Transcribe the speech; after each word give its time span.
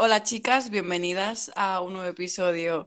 Hola 0.00 0.22
chicas, 0.22 0.70
bienvenidas 0.70 1.50
a 1.56 1.80
un 1.80 1.94
nuevo 1.94 2.08
episodio 2.08 2.86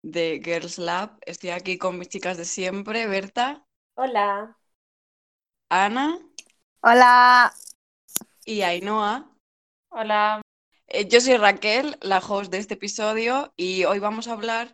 de 0.00 0.40
Girls 0.44 0.78
Lab. 0.78 1.18
Estoy 1.26 1.50
aquí 1.50 1.76
con 1.76 1.98
mis 1.98 2.08
chicas 2.08 2.36
de 2.36 2.44
siempre, 2.44 3.08
Berta, 3.08 3.66
Hola. 3.96 4.56
Ana 5.70 6.20
Hola. 6.80 7.52
y 8.44 8.62
Ainhoa. 8.62 9.28
Hola. 9.88 10.40
Eh, 10.86 11.08
yo 11.08 11.20
soy 11.20 11.36
Raquel, 11.36 11.98
la 12.00 12.18
host 12.18 12.52
de 12.52 12.58
este 12.58 12.74
episodio, 12.74 13.52
y 13.56 13.82
hoy 13.82 13.98
vamos 13.98 14.28
a 14.28 14.34
hablar 14.34 14.72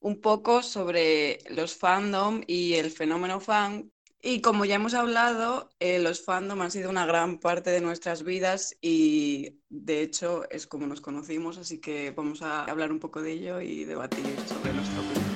un 0.00 0.20
poco 0.20 0.62
sobre 0.62 1.38
los 1.48 1.74
fandom 1.74 2.42
y 2.46 2.74
el 2.74 2.90
fenómeno 2.90 3.40
fan. 3.40 3.90
Y 4.22 4.42
como 4.42 4.66
ya 4.66 4.74
hemos 4.74 4.92
hablado, 4.92 5.70
eh, 5.80 5.98
los 5.98 6.22
fandom 6.22 6.60
han 6.60 6.70
sido 6.70 6.90
una 6.90 7.06
gran 7.06 7.38
parte 7.38 7.70
de 7.70 7.80
nuestras 7.80 8.22
vidas 8.22 8.76
y 8.82 9.60
de 9.70 10.02
hecho 10.02 10.44
es 10.50 10.66
como 10.66 10.86
nos 10.86 11.00
conocimos, 11.00 11.56
así 11.56 11.80
que 11.80 12.10
vamos 12.10 12.42
a 12.42 12.64
hablar 12.64 12.92
un 12.92 12.98
poco 12.98 13.22
de 13.22 13.32
ello 13.32 13.62
y 13.62 13.84
debatir 13.84 14.26
sobre 14.46 14.74
nuestra 14.74 15.00
opinión. 15.00 15.30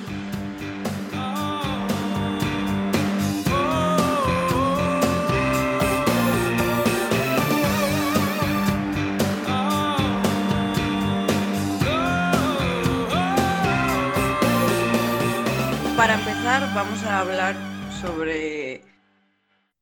Para 15.97 16.19
empezar, 16.19 16.71
vamos 16.75 17.03
a 17.03 17.21
hablar 17.21 17.74
sobre 18.05 18.81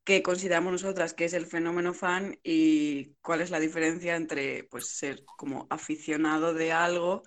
qué 0.02 0.22
consideramos 0.22 0.72
nosotras 0.72 1.12
que 1.12 1.26
es 1.26 1.34
el 1.34 1.44
fenómeno 1.44 1.92
fan 1.92 2.38
y 2.42 3.16
cuál 3.16 3.42
es 3.42 3.50
la 3.50 3.60
diferencia 3.60 4.16
entre 4.16 4.64
pues, 4.64 4.88
ser 4.88 5.24
como 5.24 5.66
aficionado 5.68 6.54
de 6.54 6.72
algo 6.72 7.22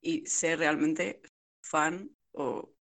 y 0.00 0.26
ser 0.26 0.58
realmente 0.58 1.20
fan 1.62 2.10
o 2.32 2.72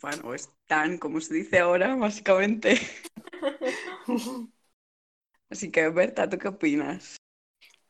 fan 0.00 0.24
o 0.24 0.34
stan, 0.34 0.96
como 0.96 1.20
se 1.20 1.34
dice 1.34 1.58
ahora, 1.58 1.94
básicamente. 1.96 2.78
Así 5.50 5.70
que, 5.70 5.86
Berta, 5.90 6.28
¿tú 6.30 6.38
qué 6.38 6.48
opinas? 6.48 7.16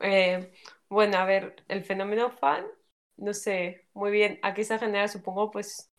Eh, 0.01 0.53
bueno, 0.89 1.17
a 1.19 1.25
ver, 1.25 1.65
el 1.69 1.85
fenómeno 1.85 2.31
fan, 2.33 2.67
no 3.17 3.33
sé 3.35 3.89
muy 3.95 4.11
bien 4.11 4.41
a 4.43 4.53
qué 4.53 4.65
se 4.65 4.79
genera, 4.81 5.07
supongo, 5.07 5.53
pues 5.53 5.94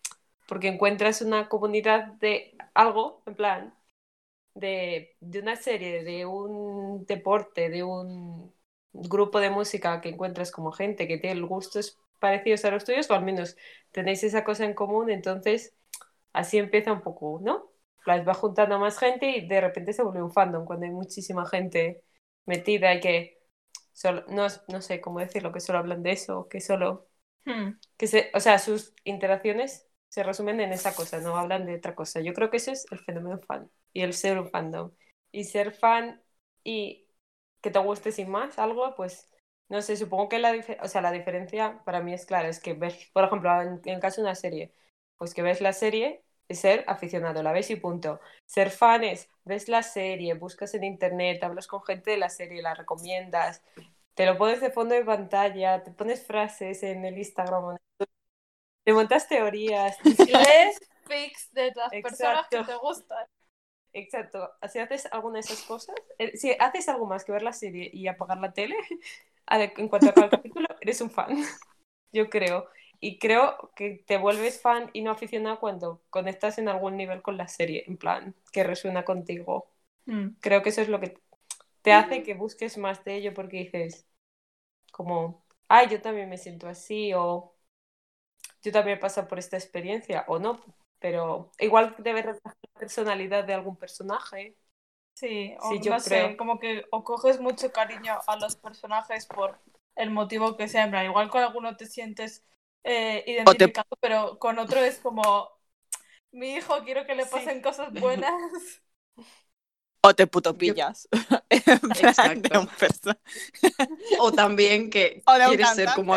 porque 0.47 0.67
encuentras 0.69 1.21
una 1.21 1.49
comunidad 1.49 2.05
de 2.15 2.55
algo, 2.73 3.23
en 3.25 3.35
plan, 3.35 3.75
de, 4.53 5.15
de 5.19 5.39
una 5.39 5.55
serie, 5.55 6.03
de 6.03 6.25
un 6.25 7.05
deporte, 7.05 7.69
de 7.69 7.83
un 7.83 8.53
grupo 8.93 9.39
de 9.39 9.49
música 9.49 10.01
que 10.01 10.09
encuentras 10.09 10.51
como 10.51 10.71
gente 10.71 11.07
que 11.07 11.17
tiene 11.17 11.41
gustos 11.41 11.99
parecidos 12.19 12.65
a 12.65 12.71
los 12.71 12.85
tuyos, 12.85 13.09
o 13.09 13.13
al 13.15 13.23
menos 13.25 13.57
tenéis 13.91 14.23
esa 14.23 14.43
cosa 14.43 14.65
en 14.65 14.73
común, 14.73 15.09
entonces 15.11 15.75
así 16.33 16.57
empieza 16.57 16.93
un 16.93 17.01
poco, 17.01 17.39
¿no? 17.43 17.71
Las 18.05 18.27
va 18.27 18.33
juntando 18.33 18.75
a 18.75 18.79
más 18.79 18.97
gente 18.99 19.29
y 19.31 19.47
de 19.47 19.61
repente 19.61 19.93
se 19.93 20.03
vuelve 20.03 20.21
un 20.23 20.31
fandom 20.31 20.65
cuando 20.65 20.85
hay 20.85 20.91
muchísima 20.91 21.45
gente 21.47 22.03
metida 22.45 22.93
y 22.93 22.99
que 23.01 23.39
solo, 23.93 24.23
no, 24.29 24.47
no 24.69 24.81
sé 24.81 25.01
cómo 25.01 25.19
decirlo, 25.19 25.51
que 25.51 25.59
solo 25.61 25.79
hablan 25.79 26.03
de 26.03 26.11
eso, 26.11 26.47
que 26.49 26.61
solo, 26.61 27.07
que 27.97 28.07
se, 28.07 28.31
o 28.33 28.39
sea, 28.39 28.59
sus 28.59 28.93
interacciones 29.03 29.87
se 30.09 30.23
resumen 30.23 30.59
en 30.61 30.71
esa 30.73 30.95
cosa, 30.95 31.19
no 31.19 31.37
hablan 31.37 31.65
de 31.65 31.75
otra 31.75 31.95
cosa. 31.95 32.21
Yo 32.21 32.33
creo 32.33 32.49
que 32.49 32.57
ese 32.57 32.71
es 32.71 32.85
el 32.91 32.99
fenómeno 32.99 33.39
fan 33.39 33.69
y 33.93 34.01
el 34.01 34.13
ser 34.13 34.39
un 34.39 34.49
fandom. 34.49 34.91
Y 35.31 35.43
ser 35.45 35.73
fan 35.73 36.21
y 36.63 37.07
que 37.61 37.71
te 37.71 37.79
guste 37.79 38.11
sin 38.11 38.29
más 38.29 38.57
algo, 38.59 38.95
pues 38.95 39.31
no 39.69 39.81
sé, 39.81 39.97
supongo 39.97 40.29
que 40.29 40.39
la, 40.39 40.53
o 40.81 40.87
sea, 40.87 41.01
la 41.01 41.11
diferencia 41.11 41.81
para 41.85 42.01
mí 42.01 42.13
es 42.13 42.25
clara, 42.25 42.47
es 42.49 42.59
que 42.59 42.73
ves, 42.73 43.09
por 43.13 43.23
ejemplo, 43.25 43.61
en, 43.61 43.81
en 43.85 43.99
caso 43.99 44.21
de 44.21 44.27
una 44.27 44.35
serie, 44.35 44.73
pues 45.17 45.33
que 45.33 45.41
ves 45.41 45.61
la 45.61 45.73
serie 45.73 46.23
es 46.47 46.59
ser 46.59 46.83
aficionado, 46.87 47.41
la 47.43 47.51
ves 47.51 47.71
y 47.71 47.75
punto. 47.75 48.19
Ser 48.45 48.69
fan 48.69 49.03
es, 49.03 49.29
ves 49.43 49.67
la 49.67 49.81
serie, 49.83 50.35
buscas 50.35 50.73
en 50.75 50.83
internet, 50.83 51.43
hablas 51.43 51.67
con 51.67 51.83
gente 51.83 52.11
de 52.11 52.17
la 52.17 52.29
serie, 52.29 52.61
la 52.61 52.75
recomiendas, 52.75 53.63
te 54.13 54.25
lo 54.25 54.37
pones 54.37 54.61
de 54.61 54.71
fondo 54.71 54.95
de 54.95 55.03
pantalla, 55.05 55.83
te 55.83 55.91
pones 55.91 56.25
frases 56.25 56.83
en 56.83 57.05
el 57.05 57.17
Instagram, 57.17 57.71
en 57.71 57.77
el 57.99 58.07
te 58.85 58.93
montas 58.93 59.27
teorías. 59.27 59.97
Lees 60.03 60.79
fics 61.07 61.51
de 61.53 61.73
las 61.75 61.91
Exacto. 61.91 62.03
personas 62.03 62.47
que 62.47 62.63
te 62.63 62.75
gustan. 62.77 63.25
Exacto. 63.93 64.51
Si 64.71 64.79
haces 64.79 65.07
alguna 65.11 65.35
de 65.35 65.39
esas 65.41 65.61
cosas, 65.63 65.95
eh, 66.19 66.37
si 66.37 66.55
haces 66.59 66.87
algo 66.89 67.05
más 67.05 67.25
que 67.25 67.31
ver 67.31 67.41
la 67.41 67.53
serie 67.53 67.89
y 67.91 68.07
apagar 68.07 68.39
la 68.39 68.53
tele, 68.53 68.75
en 69.49 69.89
cuanto 69.89 70.09
a 70.09 70.13
cada 70.13 70.29
capítulo, 70.29 70.67
eres 70.81 71.01
un 71.01 71.09
fan. 71.09 71.29
Yo 72.13 72.29
creo. 72.29 72.67
Y 73.01 73.19
creo 73.19 73.71
que 73.75 74.03
te 74.05 74.17
vuelves 74.17 74.61
fan 74.61 74.89
y 74.93 75.01
no 75.01 75.11
aficionado 75.11 75.59
cuando 75.59 76.01
conectas 76.09 76.57
en 76.57 76.69
algún 76.69 76.95
nivel 76.95 77.21
con 77.21 77.37
la 77.37 77.47
serie, 77.47 77.83
en 77.87 77.97
plan, 77.97 78.35
que 78.51 78.63
resuena 78.63 79.03
contigo. 79.03 79.67
Creo 80.39 80.61
que 80.61 80.69
eso 80.69 80.81
es 80.81 80.87
lo 80.87 80.99
que 80.99 81.17
te 81.81 81.91
hace 81.91 82.23
que 82.23 82.35
busques 82.35 82.77
más 82.77 83.03
de 83.03 83.15
ello 83.15 83.33
porque 83.33 83.57
dices, 83.57 84.07
como, 84.91 85.45
ay, 85.67 85.87
yo 85.89 86.01
también 86.01 86.29
me 86.29 86.37
siento 86.37 86.67
así, 86.67 87.13
o 87.13 87.54
yo 88.65 88.71
también 88.71 88.97
he 88.97 89.01
pasado 89.01 89.27
por 89.27 89.39
esta 89.39 89.57
experiencia, 89.57 90.25
o 90.27 90.39
no, 90.39 90.59
pero 90.99 91.51
igual 91.59 91.95
debe 91.99 92.21
reflejar 92.21 92.57
la 92.73 92.79
personalidad 92.79 93.43
de 93.45 93.53
algún 93.53 93.77
personaje. 93.77 94.55
Sí, 95.13 95.55
o 95.61 95.69
Sí, 95.69 95.79
yo 95.81 95.91
no 95.91 95.99
sé, 95.99 96.09
creo. 96.09 96.37
como 96.37 96.59
que 96.59 96.85
o 96.91 97.03
coges 97.03 97.39
mucho 97.39 97.71
cariño 97.71 98.19
a 98.27 98.35
los 98.37 98.55
personajes 98.57 99.25
por 99.27 99.57
el 99.95 100.09
motivo 100.11 100.57
que 100.57 100.67
sea. 100.67 100.83
en 100.85 100.91
plan, 100.91 101.05
Igual 101.05 101.29
con 101.29 101.41
alguno 101.41 101.77
te 101.77 101.85
sientes 101.85 102.43
eh, 102.83 103.23
identificado, 103.27 103.87
pero 104.01 104.37
con 104.39 104.59
otro 104.59 104.79
es 104.81 104.99
como, 104.99 105.49
mi 106.31 106.55
hijo, 106.55 106.83
quiero 106.83 107.05
que 107.05 107.15
le 107.15 107.25
Sí. 107.25 107.31
pasen 107.31 107.61
cosas 107.61 107.93
buenas. 107.93 108.33
O 110.01 110.13
te 110.13 110.27
puto 110.27 110.53
pillas. 110.55 111.07
Exacto. 111.49 112.67
O 114.19 114.31
también 114.31 114.89
que 114.89 115.23
O 115.25 115.33
quieres 115.33 115.69
ser 115.71 115.93
como 115.93 116.13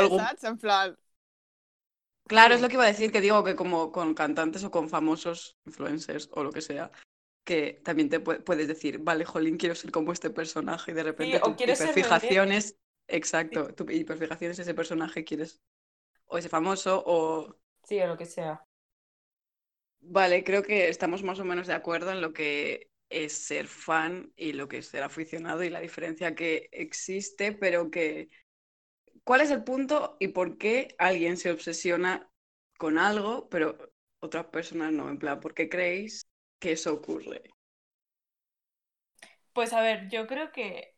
plan, 0.58 0.96
Claro, 2.28 2.54
es 2.54 2.60
lo 2.60 2.68
que 2.68 2.74
iba 2.74 2.84
a 2.84 2.88
decir, 2.94 3.10
que 3.10 3.20
digo 3.20 3.42
que 3.42 3.56
como 3.56 3.90
con 3.90 4.14
cantantes 4.14 4.62
o 4.64 4.70
con 4.70 4.88
famosos 4.88 5.56
influencers 5.66 6.28
o 6.32 6.44
lo 6.44 6.52
que 6.52 6.60
sea, 6.60 6.90
que 7.44 7.80
también 7.84 8.10
te 8.10 8.22
pu- 8.22 8.44
puedes 8.44 8.68
decir, 8.68 8.98
vale, 9.00 9.24
jolín, 9.24 9.56
quiero 9.56 9.74
ser 9.74 9.90
como 9.90 10.12
este 10.12 10.30
personaje 10.30 10.90
y 10.92 10.94
de 10.94 11.02
repente 11.04 11.40
tu 11.40 11.50
quieres 11.56 11.78
ser 11.78 11.88
René. 11.88 11.94
hiperfijaciones, 11.96 12.76
exacto, 13.08 13.74
tu 13.74 13.90
hiperfijación 13.90 14.52
es 14.52 14.58
ese 14.58 14.74
personaje, 14.74 15.24
quieres 15.24 15.60
o 16.26 16.38
ese 16.38 16.50
famoso 16.50 17.02
o... 17.06 17.56
Sí, 17.84 18.00
o 18.00 18.06
lo 18.06 18.16
que 18.16 18.26
sea. 18.26 18.64
Vale, 20.00 20.44
creo 20.44 20.62
que 20.62 20.88
estamos 20.88 21.22
más 21.22 21.38
o 21.40 21.44
menos 21.44 21.66
de 21.66 21.74
acuerdo 21.74 22.10
en 22.12 22.20
lo 22.20 22.32
que 22.32 22.90
es 23.10 23.32
ser 23.32 23.66
fan 23.68 24.32
y 24.36 24.52
lo 24.52 24.68
que 24.68 24.78
es 24.78 24.86
ser 24.88 25.02
aficionado 25.02 25.62
y 25.64 25.70
la 25.70 25.80
diferencia 25.80 26.34
que 26.34 26.68
existe, 26.72 27.52
pero 27.52 27.90
que... 27.90 28.28
¿Cuál 29.28 29.42
es 29.42 29.50
el 29.50 29.62
punto 29.62 30.16
y 30.20 30.28
por 30.28 30.56
qué 30.56 30.94
alguien 30.96 31.36
se 31.36 31.50
obsesiona 31.50 32.30
con 32.78 32.96
algo, 32.96 33.50
pero 33.50 33.76
otras 34.20 34.46
personas 34.46 34.90
no? 34.90 35.10
En 35.10 35.18
plan, 35.18 35.38
¿por 35.38 35.52
qué 35.52 35.68
creéis 35.68 36.22
que 36.58 36.72
eso 36.72 36.94
ocurre? 36.94 37.42
Pues 39.52 39.74
a 39.74 39.82
ver, 39.82 40.08
yo 40.08 40.26
creo 40.26 40.50
que 40.50 40.96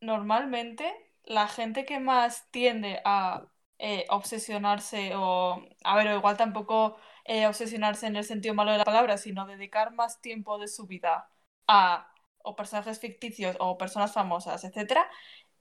normalmente 0.00 0.92
la 1.24 1.48
gente 1.48 1.86
que 1.86 2.00
más 2.00 2.50
tiende 2.50 3.00
a 3.06 3.46
eh, 3.78 4.06
obsesionarse 4.10 5.12
o, 5.16 5.64
a 5.84 5.96
ver, 5.96 6.08
o 6.08 6.16
igual 6.18 6.36
tampoco 6.36 6.98
eh, 7.24 7.46
obsesionarse 7.46 8.06
en 8.06 8.16
el 8.16 8.24
sentido 8.24 8.54
malo 8.54 8.72
de 8.72 8.78
la 8.78 8.84
palabra, 8.84 9.16
sino 9.18 9.46
dedicar 9.46 9.94
más 9.94 10.20
tiempo 10.20 10.58
de 10.58 10.68
su 10.68 10.86
vida 10.86 11.30
a 11.68 12.08
o 12.44 12.56
personajes 12.56 13.00
ficticios 13.00 13.56
o 13.60 13.78
personas 13.78 14.12
famosas, 14.12 14.64
etcétera, 14.64 15.08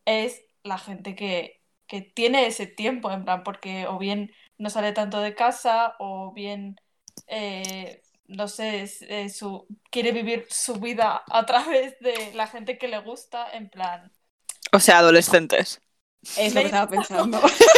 es 0.05 0.43
la 0.63 0.78
gente 0.79 1.16
que, 1.16 1.60
que 1.91 2.02
tiene 2.02 2.47
ese 2.47 2.68
tiempo, 2.68 3.12
en 3.12 3.25
plan, 3.25 3.43
porque 3.43 3.88
o 3.88 3.99
bien 3.99 4.32
no 4.59 4.72
sale 4.72 4.93
tanto 4.93 5.22
de 5.22 5.35
casa 5.35 5.96
o 5.99 6.34
bien 6.34 6.78
eh, 7.28 8.03
no 8.28 8.47
sé, 8.49 8.84
es- 8.84 9.02
eh, 9.03 9.29
su, 9.29 9.67
quiere 9.91 10.11
vivir 10.14 10.47
su 10.49 10.76
vida 10.79 11.23
a 11.29 11.46
través 11.47 11.99
de 11.99 12.34
la 12.34 12.47
gente 12.47 12.78
que 12.79 12.88
le 12.90 12.99
gusta, 13.02 13.52
en 13.53 13.70
plan. 13.70 14.11
o 14.73 14.79
sea, 14.79 14.99
adolescentes. 14.99 15.82
Es 16.35 16.53
lo 16.55 16.61
que 16.61 16.67
estaba 16.67 16.90
pensando. 16.90 17.40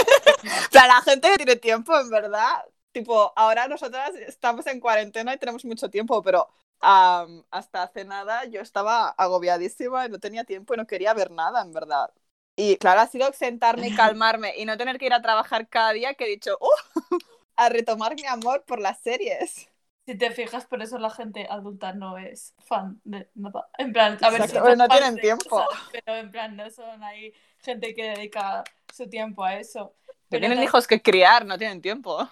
O 0.70 0.72
sea, 0.72 0.88
la 0.88 1.02
gente 1.02 1.30
que 1.32 1.38
tiene 1.38 1.56
tiempo, 1.58 1.98
en 2.00 2.10
verdad. 2.10 2.64
Tipo, 2.92 3.34
ahora 3.36 3.68
nosotras 3.68 4.12
estamos 4.16 4.68
en 4.68 4.80
cuarentena 4.80 5.34
y 5.34 5.38
tenemos 5.40 5.66
mucho 5.66 5.90
tiempo, 5.90 6.22
pero 6.22 6.48
hasta 6.80 7.84
hace 7.84 8.06
nada 8.06 8.46
yo 8.46 8.62
estaba 8.62 9.10
agobiadísima 9.10 10.06
y 10.06 10.10
no 10.10 10.20
tenía 10.20 10.44
tiempo 10.44 10.74
y 10.74 10.78
no 10.78 10.86
quería 10.88 11.14
ver 11.14 11.32
nada, 11.32 11.62
en 11.62 11.72
verdad. 11.74 12.12
Y 12.56 12.78
claro, 12.78 13.02
ha 13.02 13.08
sido 13.08 13.32
sentarme 13.34 13.88
y 13.88 13.92
calmarme 13.94 14.54
y 14.58 14.66
no 14.66 14.78
tener 14.78 14.98
que 15.00 15.08
ir 15.08 15.14
a 15.14 15.22
trabajar 15.22 15.68
cada 15.68 15.94
día 15.94 16.14
que 16.14 16.26
he 16.26 16.30
dicho, 16.30 16.58
¡uh! 16.62 16.70
a 17.56 17.70
retomar 17.70 18.16
mi 18.16 18.26
amor 18.26 18.64
por 18.66 18.80
las 18.80 19.00
series. 19.00 19.70
Si 20.06 20.18
te 20.18 20.32
fijas, 20.32 20.66
por 20.66 20.82
eso 20.82 20.98
la 21.00 21.10
gente 21.10 21.48
adulta 21.50 21.94
no 21.94 22.18
es 22.18 22.54
fan 22.60 23.00
de 23.06 23.30
nada. 23.36 23.70
En 23.78 23.94
plan, 23.94 24.18
a 24.22 24.30
ver 24.32 24.44
si 24.44 24.50
Exacto, 24.50 24.60
son 24.66 24.78
no 24.78 24.90
tienen 24.90 25.16
de 25.16 25.22
tiempo. 25.22 25.44
cosas, 25.44 25.68
pero 25.92 26.18
en 26.18 26.30
plan, 26.30 26.56
no 26.58 26.70
son 26.70 27.02
ahí 27.04 27.34
gente 27.60 27.96
que 27.96 28.04
dedica 28.10 28.64
su 28.94 29.08
tiempo 29.10 29.46
a 29.46 29.56
eso. 29.60 29.96
Pero 30.30 30.42
tienen 30.42 30.62
hijos 30.64 30.88
que 30.88 31.02
criar, 31.02 31.46
no 31.46 31.58
tienen 31.58 31.82
tiempo. 31.82 32.28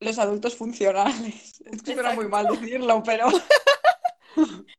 Los 0.00 0.18
adultos 0.18 0.56
funcionales. 0.56 1.60
Es 1.64 1.82
que 1.82 1.94
suena 1.94 2.12
muy 2.12 2.28
mal 2.28 2.46
decirlo, 2.46 3.02
pero. 3.04 3.28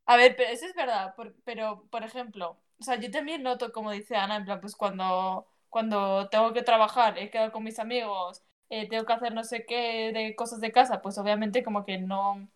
A 0.06 0.16
ver, 0.18 0.36
pero 0.36 0.50
eso 0.50 0.66
es 0.66 0.74
verdad, 0.76 1.16
por- 1.16 1.36
pero 1.44 1.86
por 1.90 2.04
ejemplo, 2.04 2.60
o 2.80 2.84
sea, 2.84 2.96
yo 3.00 3.10
también 3.12 3.44
noto, 3.44 3.72
como 3.72 3.92
dice 3.92 4.16
Ana, 4.16 4.38
en 4.38 4.46
plan, 4.46 4.62
pues 4.62 4.76
cuando, 4.76 5.48
cuando 5.70 6.30
tengo 6.30 6.54
que 6.54 6.64
trabajar, 6.64 7.18
he 7.18 7.30
quedado 7.30 7.52
con 7.52 7.64
mis 7.64 7.80
amigos, 7.80 8.44
eh, 8.70 8.88
tengo 8.90 9.06
que 9.06 9.14
hacer 9.14 9.34
no 9.34 9.44
sé 9.44 9.66
qué 9.66 10.12
de 10.14 10.36
cosas 10.36 10.60
de 10.62 10.72
casa, 10.72 11.02
pues 11.02 11.18
obviamente 11.18 11.64
como 11.64 11.86
que 11.86 11.98
no, 11.98 12.48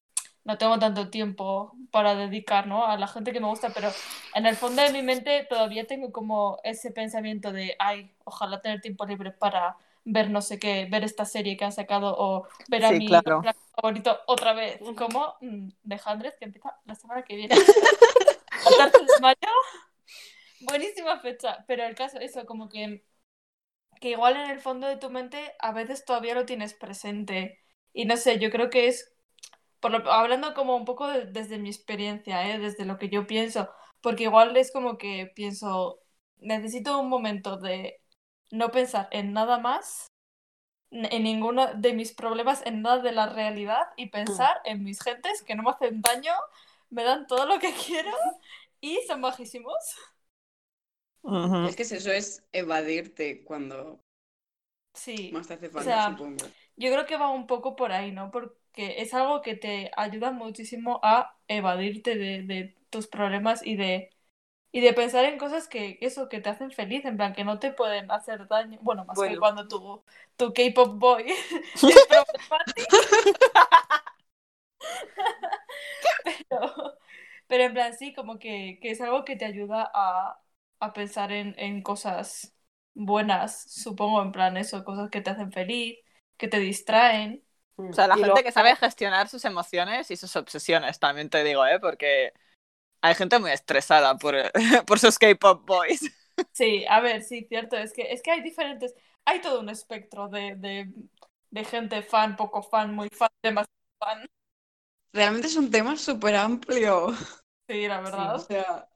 no 0.43 0.57
tengo 0.57 0.79
tanto 0.79 1.09
tiempo 1.09 1.73
para 1.91 2.15
dedicar, 2.15 2.67
¿no? 2.67 2.85
A 2.85 2.97
la 2.97 3.07
gente 3.07 3.31
que 3.33 3.39
me 3.39 3.47
gusta, 3.47 3.69
pero 3.73 3.89
en 4.35 4.45
el 4.45 4.55
fondo 4.55 4.81
de 4.83 4.91
mi 4.91 5.01
mente 5.03 5.45
todavía 5.49 5.85
tengo 5.87 6.11
como 6.11 6.59
ese 6.63 6.91
pensamiento 6.91 7.51
de, 7.51 7.75
ay, 7.79 8.11
ojalá 8.25 8.61
tener 8.61 8.81
tiempo 8.81 9.05
libre 9.05 9.31
para 9.31 9.77
ver 10.03 10.29
no 10.31 10.41
sé 10.41 10.59
qué, 10.59 10.87
ver 10.89 11.03
esta 11.03 11.25
serie 11.25 11.57
que 11.57 11.65
han 11.65 11.71
sacado 11.71 12.15
o 12.17 12.47
ver 12.67 12.85
a 12.85 12.91
Sí, 12.91 12.93
mi 12.93 13.23
claro. 13.23 13.43
favorito 13.75 14.19
otra 14.27 14.53
vez, 14.53 14.79
como 14.97 15.35
mm, 15.41 15.69
de 15.83 16.01
Hundred, 16.05 16.33
que 16.39 16.45
empieza 16.45 16.75
la 16.85 16.95
semana 16.95 17.23
que 17.23 17.35
viene. 17.35 17.55
14 18.63 19.03
de 19.05 19.17
mayo. 19.19 19.51
Buenísima 20.61 21.19
fecha, 21.19 21.63
pero 21.67 21.83
el 21.83 21.95
caso, 21.95 22.19
eso, 22.19 22.45
como 22.45 22.69
que, 22.69 23.03
que 24.01 24.09
igual 24.11 24.35
en 24.37 24.49
el 24.51 24.59
fondo 24.59 24.87
de 24.87 24.97
tu 24.97 25.09
mente 25.09 25.53
a 25.59 25.71
veces 25.73 26.05
todavía 26.05 26.35
lo 26.35 26.45
tienes 26.45 26.73
presente. 26.73 27.59
Y 27.93 28.05
no 28.05 28.17
sé, 28.17 28.39
yo 28.39 28.51
creo 28.51 28.69
que 28.69 28.87
es, 28.87 29.13
por 29.81 29.91
lo- 29.91 30.11
hablando 30.11 30.53
como 30.55 30.75
un 30.77 30.85
poco 30.85 31.07
de- 31.09 31.25
desde 31.27 31.59
mi 31.59 31.69
experiencia, 31.69 32.49
¿eh? 32.51 32.59
desde 32.59 32.85
lo 32.85 32.97
que 32.99 33.09
yo 33.09 33.27
pienso, 33.27 33.69
porque 34.01 34.23
igual 34.25 34.55
es 34.57 34.71
como 34.71 34.97
que 34.99 35.31
pienso, 35.35 35.99
necesito 36.39 36.99
un 36.99 37.09
momento 37.09 37.57
de 37.57 38.01
no 38.51 38.71
pensar 38.71 39.07
en 39.11 39.33
nada 39.33 39.59
más, 39.59 40.07
en 40.91 41.23
ninguno 41.23 41.73
de 41.75 41.93
mis 41.93 42.13
problemas, 42.13 42.63
en 42.65 42.81
nada 42.81 42.99
de 43.01 43.11
la 43.13 43.27
realidad 43.29 43.83
y 43.97 44.09
pensar 44.09 44.61
en 44.65 44.83
mis 44.83 45.01
gentes 45.01 45.43
que 45.43 45.55
no 45.55 45.63
me 45.63 45.71
hacen 45.71 46.01
daño, 46.01 46.33
me 46.89 47.03
dan 47.03 47.27
todo 47.27 47.45
lo 47.45 47.59
que 47.59 47.73
quiero 47.87 48.11
y 48.81 48.99
son 49.07 49.21
bajísimos. 49.21 49.75
Es 51.63 51.75
que 51.75 51.83
eso 51.83 52.11
es 52.11 52.43
evadirte 52.51 53.43
cuando 53.43 53.99
Sí, 54.93 55.31
más 55.31 55.47
te 55.47 55.55
hace 55.55 55.67
falta, 55.69 55.99
sea, 55.99 56.09
supongo. 56.09 56.53
yo 56.75 56.91
creo 56.91 57.05
que 57.05 57.17
va 57.17 57.29
un 57.29 57.47
poco 57.47 57.75
por 57.75 57.91
ahí, 57.91 58.11
¿no? 58.11 58.31
Porque 58.31 59.01
es 59.01 59.13
algo 59.13 59.41
que 59.41 59.55
te 59.55 59.91
ayuda 59.95 60.31
muchísimo 60.31 60.99
a 61.03 61.37
evadirte 61.47 62.15
de, 62.17 62.43
de 62.43 62.75
tus 62.89 63.07
problemas 63.07 63.65
y 63.65 63.75
de, 63.77 64.09
y 64.71 64.81
de 64.81 64.93
pensar 64.93 65.25
en 65.25 65.39
cosas 65.39 65.67
que 65.69 65.99
eso, 66.01 66.29
que 66.29 66.41
te 66.41 66.49
hacen 66.49 66.71
feliz, 66.71 67.05
en 67.05 67.17
plan, 67.17 67.33
que 67.33 67.45
no 67.45 67.59
te 67.59 67.71
pueden 67.73 68.11
hacer 68.11 68.47
daño. 68.49 68.79
Bueno, 68.83 69.05
más 69.05 69.23
que 69.23 69.37
Bueno. 69.37 69.39
cuando 69.39 69.67
tu, 69.67 70.03
tu 70.37 70.53
K-pop 70.53 70.99
boy 70.99 71.25
es 71.87 72.05
problemático. 72.07 72.97
pero, 76.23 76.97
pero 77.47 77.63
en 77.63 77.73
plan, 77.73 77.93
sí, 77.97 78.13
como 78.13 78.39
que, 78.39 78.79
que 78.81 78.91
es 78.91 79.01
algo 79.01 79.25
que 79.25 79.35
te 79.35 79.45
ayuda 79.45 79.89
a, 79.93 80.40
a 80.81 80.93
pensar 80.93 81.31
en, 81.33 81.55
en 81.59 81.83
cosas 81.83 82.55
buenas, 82.95 83.63
supongo, 83.73 84.21
en 84.23 84.33
plan 84.33 84.57
eso, 84.57 84.85
cosas 84.85 85.09
que 85.11 85.21
te 85.21 85.31
hacen 85.31 85.53
feliz, 85.53 85.99
que 86.37 86.49
te 86.49 86.59
distraen. 86.59 87.45
O 87.91 87.93
sea, 87.93 88.07
la 88.07 88.17
gente 88.17 88.43
que 88.43 88.51
sabe 88.53 88.75
gestionar 88.75 89.27
sus 89.27 89.43
emociones 89.45 90.11
y 90.11 90.15
sus 90.17 90.35
obsesiones, 90.37 90.99
también 90.99 91.29
te 91.29 91.43
digo, 91.43 91.65
¿eh? 91.65 91.79
Porque 91.79 92.31
hay 93.01 93.15
gente 93.15 93.39
muy 93.39 93.51
estresada 93.51 94.17
por, 94.17 94.35
por 94.87 94.99
sus 94.99 95.19
K-pop 95.19 95.65
boys. 95.67 96.01
Sí, 96.53 96.85
a 96.89 96.99
ver, 96.99 97.23
sí, 97.23 97.45
cierto, 97.47 97.77
es 97.77 97.93
que, 97.93 98.11
es 98.11 98.21
que 98.21 98.31
hay 98.31 98.41
diferentes, 98.41 98.93
hay 99.25 99.41
todo 99.41 99.59
un 99.61 99.69
espectro 99.69 100.27
de, 100.27 100.55
de, 100.57 100.91
de 101.49 101.65
gente 101.65 102.01
fan, 102.03 102.35
poco 102.35 102.61
fan, 102.61 102.93
muy 102.93 103.09
fan, 103.09 103.29
demasiado 103.41 103.71
fan. 103.99 104.27
Realmente 105.13 105.47
es 105.47 105.55
un 105.55 105.71
tema 105.71 105.95
súper 105.97 106.35
amplio. 106.35 107.13
Sí, 107.67 107.87
la 107.87 108.01
O 108.33 108.39
verdad. 108.41 108.47
sea, 108.47 108.87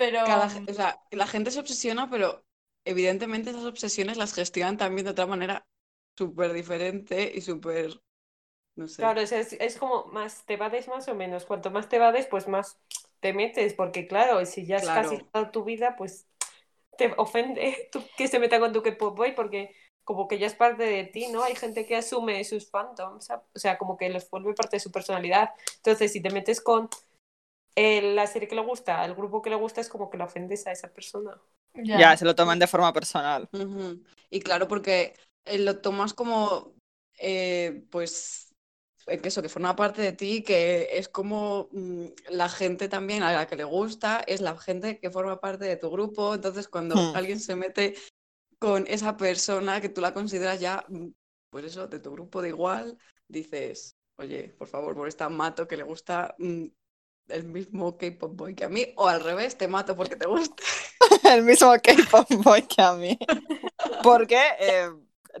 Pero 0.00 0.22
cada 0.22 0.48
ge- 0.50 0.62
o 0.68 0.74
sea, 0.74 1.00
la 1.10 1.26
gente 1.26 1.50
se 1.50 1.60
obsesiona, 1.60 2.10
pero 2.10 2.44
evidentemente 2.84 3.50
esas 3.50 3.64
obsesiones 3.64 4.16
las 4.16 4.34
gestionan 4.34 4.76
también 4.78 5.04
de 5.06 5.12
otra 5.12 5.26
manera 5.26 5.66
súper 6.16 6.52
diferente 6.52 7.32
y 7.34 7.40
súper, 7.40 8.00
no 8.76 8.88
sé. 8.88 9.06
Claro, 9.08 9.20
es, 9.20 9.32
es 9.32 9.78
como 9.78 10.04
más 10.06 10.44
te 10.44 10.56
vades 10.56 10.86
más 10.88 11.08
o 11.08 11.14
menos. 11.14 11.46
Cuanto 11.46 11.70
más 11.70 11.88
te 11.88 11.98
vades, 11.98 12.26
pues 12.26 12.48
más 12.48 12.78
te 13.20 13.32
metes, 13.32 13.72
porque 13.74 14.06
claro, 14.06 14.44
si 14.44 14.66
ya 14.66 14.76
es 14.76 14.90
casi 14.90 15.18
Claro. 15.18 15.28
toda 15.32 15.50
tu 15.50 15.64
vida, 15.64 15.96
pues 15.96 16.26
te 16.98 17.14
ofende 17.18 17.88
tú 17.92 18.02
que 18.16 18.28
se 18.28 18.38
meta 18.40 18.60
con 18.60 18.72
tu 18.72 18.82
K-pop 18.82 19.16
boy, 19.16 19.32
porque 19.34 19.74
como 20.04 20.28
que 20.28 20.38
ya 20.38 20.46
es 20.48 20.54
parte 20.54 20.84
de 20.84 21.04
ti, 21.04 21.28
¿no? 21.28 21.44
Hay 21.44 21.56
gente 21.56 21.86
que 21.86 21.96
asume 21.96 22.44
sus 22.44 22.70
fandoms, 22.70 23.30
o 23.30 23.58
sea, 23.58 23.78
como 23.78 23.96
que 23.96 24.10
los 24.10 24.28
vuelve 24.30 24.54
parte 24.54 24.76
de 24.76 24.80
su 24.80 24.92
personalidad. 24.92 25.50
Entonces, 25.76 26.12
si 26.12 26.20
te 26.22 26.30
metes 26.30 26.60
con 26.60 26.88
eh, 27.76 28.14
la 28.14 28.26
serie 28.26 28.48
que 28.48 28.54
le 28.54 28.62
gusta, 28.62 29.04
el 29.04 29.14
grupo 29.14 29.42
que 29.42 29.50
le 29.50 29.56
gusta, 29.56 29.80
es 29.80 29.88
como 29.88 30.10
que 30.10 30.18
le 30.18 30.24
ofendes 30.24 30.66
a 30.66 30.72
esa 30.72 30.92
persona. 30.92 31.40
ya, 31.74 32.00
Ya, 32.00 32.16
se 32.16 32.24
lo 32.24 32.34
toman 32.34 32.58
de 32.58 32.66
forma 32.66 32.92
personal. 32.92 33.48
Y 34.30 34.40
claro, 34.40 34.68
porque 34.68 35.14
eh, 35.44 35.58
lo 35.58 35.80
tomas 35.80 36.14
como, 36.14 36.74
eh, 37.18 37.84
pues, 37.90 38.54
eh, 39.06 39.18
que 39.20 39.28
eso, 39.28 39.42
que 39.42 39.48
forma 39.48 39.76
parte 39.76 40.02
de 40.02 40.12
ti, 40.12 40.42
que 40.42 40.88
es 40.98 41.08
como 41.08 41.68
mm, 41.72 42.06
la 42.30 42.48
gente 42.48 42.88
también 42.88 43.22
a 43.22 43.32
la 43.32 43.46
que 43.46 43.56
le 43.56 43.64
gusta, 43.64 44.20
es 44.26 44.40
la 44.40 44.56
gente 44.58 44.98
que 45.00 45.10
forma 45.10 45.40
parte 45.40 45.64
de 45.64 45.76
tu 45.76 45.90
grupo. 45.90 46.34
Entonces, 46.34 46.68
cuando 46.68 46.94
Hmm. 46.94 47.14
alguien 47.14 47.40
se 47.40 47.56
mete 47.56 47.94
con 48.58 48.86
esa 48.88 49.16
persona 49.16 49.80
que 49.80 49.88
tú 49.88 50.00
la 50.00 50.14
consideras 50.14 50.60
ya, 50.60 50.84
mm, 50.88 51.08
pues 51.50 51.64
eso, 51.66 51.88
de 51.88 52.00
tu 52.00 52.12
grupo 52.12 52.42
de 52.42 52.48
igual, 52.50 52.98
dices, 53.28 53.96
oye, 54.16 54.54
por 54.58 54.68
favor, 54.68 54.94
por 54.94 55.08
esta 55.08 55.28
mato 55.28 55.66
que 55.68 55.76
le 55.76 55.82
gusta 55.84 56.34
mm, 56.38 56.66
el 57.30 57.44
mismo 57.44 57.96
K-pop 57.96 58.34
boy 58.36 58.54
que 58.54 58.64
a 58.64 58.68
mí, 58.68 58.92
o 58.96 59.08
al 59.08 59.22
revés, 59.22 59.56
te 59.56 59.68
mato 59.68 59.96
porque 59.96 60.16
te 60.16 60.26
gusta. 60.26 60.62
El 61.24 61.42
mismo 61.42 61.72
K-pop 61.82 62.28
boy 62.44 62.62
que 62.62 62.82
a 62.82 62.92
mí. 62.94 63.18
¿Por 64.02 64.26
qué? 64.26 64.42
Eh, 64.58 64.90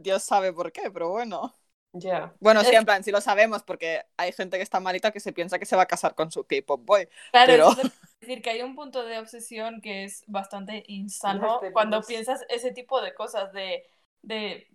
Dios 0.00 0.22
sabe 0.22 0.52
por 0.52 0.72
qué, 0.72 0.90
pero 0.90 1.10
bueno. 1.10 1.56
Ya. 1.92 2.32
Bueno, 2.40 2.62
sí, 2.62 2.74
en 2.74 2.84
plan, 2.84 3.02
sí 3.02 3.10
lo 3.10 3.20
sabemos, 3.20 3.62
porque 3.64 4.02
hay 4.16 4.32
gente 4.32 4.56
que 4.56 4.62
está 4.62 4.78
malita 4.78 5.10
que 5.10 5.18
se 5.20 5.32
piensa 5.32 5.58
que 5.58 5.66
se 5.66 5.74
va 5.74 5.82
a 5.82 5.86
casar 5.86 6.14
con 6.14 6.30
su 6.30 6.44
K-pop 6.44 6.84
boy. 6.84 7.08
Claro, 7.32 7.52
pero- 7.52 7.70
eso 7.72 7.82
es 7.82 7.92
decir 8.20 8.42
que 8.42 8.50
hay 8.50 8.62
un 8.62 8.74
punto 8.76 9.04
de 9.04 9.18
obsesión 9.18 9.80
que 9.80 10.04
es 10.04 10.22
bastante 10.26 10.84
insano 10.86 11.60
cuando 11.72 12.00
piensas 12.02 12.44
ese 12.48 12.70
tipo 12.70 13.00
de 13.00 13.14
cosas 13.14 13.52
de, 13.52 13.84
de 14.22 14.68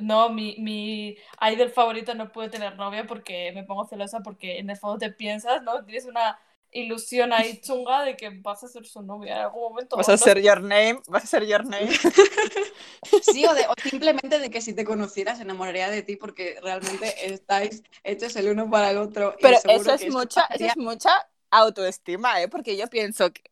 no, 0.00 0.30
mi, 0.30 0.56
mi 0.58 1.16
idol 1.52 1.70
favorito 1.70 2.14
no 2.14 2.32
puede 2.32 2.48
tener 2.50 2.76
novia 2.76 3.06
porque 3.06 3.52
me 3.54 3.64
pongo 3.64 3.84
celosa 3.86 4.20
porque 4.20 4.58
en 4.58 4.70
el 4.70 4.76
fondo 4.76 4.98
te 4.98 5.10
piensas, 5.12 5.62
¿no? 5.62 5.84
Tienes 5.84 6.06
una 6.06 6.38
ilusión 6.70 7.32
ahí 7.32 7.60
chunga 7.62 8.02
de 8.04 8.16
que 8.16 8.30
vas 8.30 8.64
a 8.64 8.68
ser 8.68 8.86
su 8.86 9.02
novia 9.02 9.34
en 9.36 9.40
algún 9.42 9.62
momento. 9.62 9.96
Vas 9.96 10.08
a 10.08 10.16
ser 10.16 10.40
your 10.40 10.60
name, 10.62 11.00
vas 11.08 11.24
a 11.24 11.26
ser 11.26 11.44
your 11.46 11.64
name. 11.64 11.90
Sí, 13.20 13.44
o, 13.46 13.54
de- 13.54 13.66
o 13.68 13.74
simplemente 13.82 14.38
de 14.38 14.50
que 14.50 14.60
si 14.60 14.72
te 14.74 14.84
conocieras 14.84 15.38
se 15.38 15.44
enamoraría 15.44 15.90
de 15.90 16.02
ti 16.02 16.16
porque 16.16 16.58
realmente 16.62 17.32
estáis 17.32 17.82
hechos 18.04 18.34
el 18.36 18.48
uno 18.48 18.70
para 18.70 18.90
el 18.90 18.98
otro. 18.98 19.36
y 19.38 19.42
Pero 19.42 19.56
seguro 19.56 19.84
eso 19.84 19.92
es 19.94 20.08
que 20.08 20.08
mucha, 20.08 20.44
eso 20.46 20.66
es 20.66 20.76
mucha 20.76 21.10
autoestima, 21.50 22.40
¿eh? 22.42 22.48
Porque 22.48 22.76
yo 22.76 22.86
pienso 22.88 23.32
que 23.32 23.42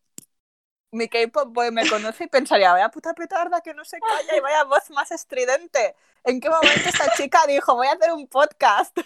mi 0.91 1.07
K-pop 1.09 1.53
boy 1.53 1.71
me 1.71 1.87
conoce 1.87 2.25
y 2.25 2.27
pensaría, 2.27 2.71
vaya 2.73 2.89
puta 2.89 3.13
petarda 3.13 3.61
que 3.61 3.73
no 3.73 3.85
se 3.85 4.03
calla 4.03 4.35
y 4.37 4.39
vaya 4.41 4.63
voz 4.65 4.89
más 4.91 5.11
estridente. 5.11 5.95
¿En 6.23 6.39
qué 6.41 6.49
momento 6.49 6.89
esta 6.89 7.09
chica 7.11 7.39
dijo, 7.47 7.75
voy 7.75 7.87
a 7.87 7.93
hacer 7.93 8.11
un 8.13 8.27
podcast? 8.27 8.97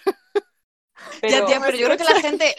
Ya, 1.27 1.43
Pero, 1.43 1.45
tía, 1.45 1.63
pero 1.63 1.77
yo 1.77 1.85
creo 1.87 1.97
que 1.97 2.03
la 2.03 2.15
gente, 2.15 2.55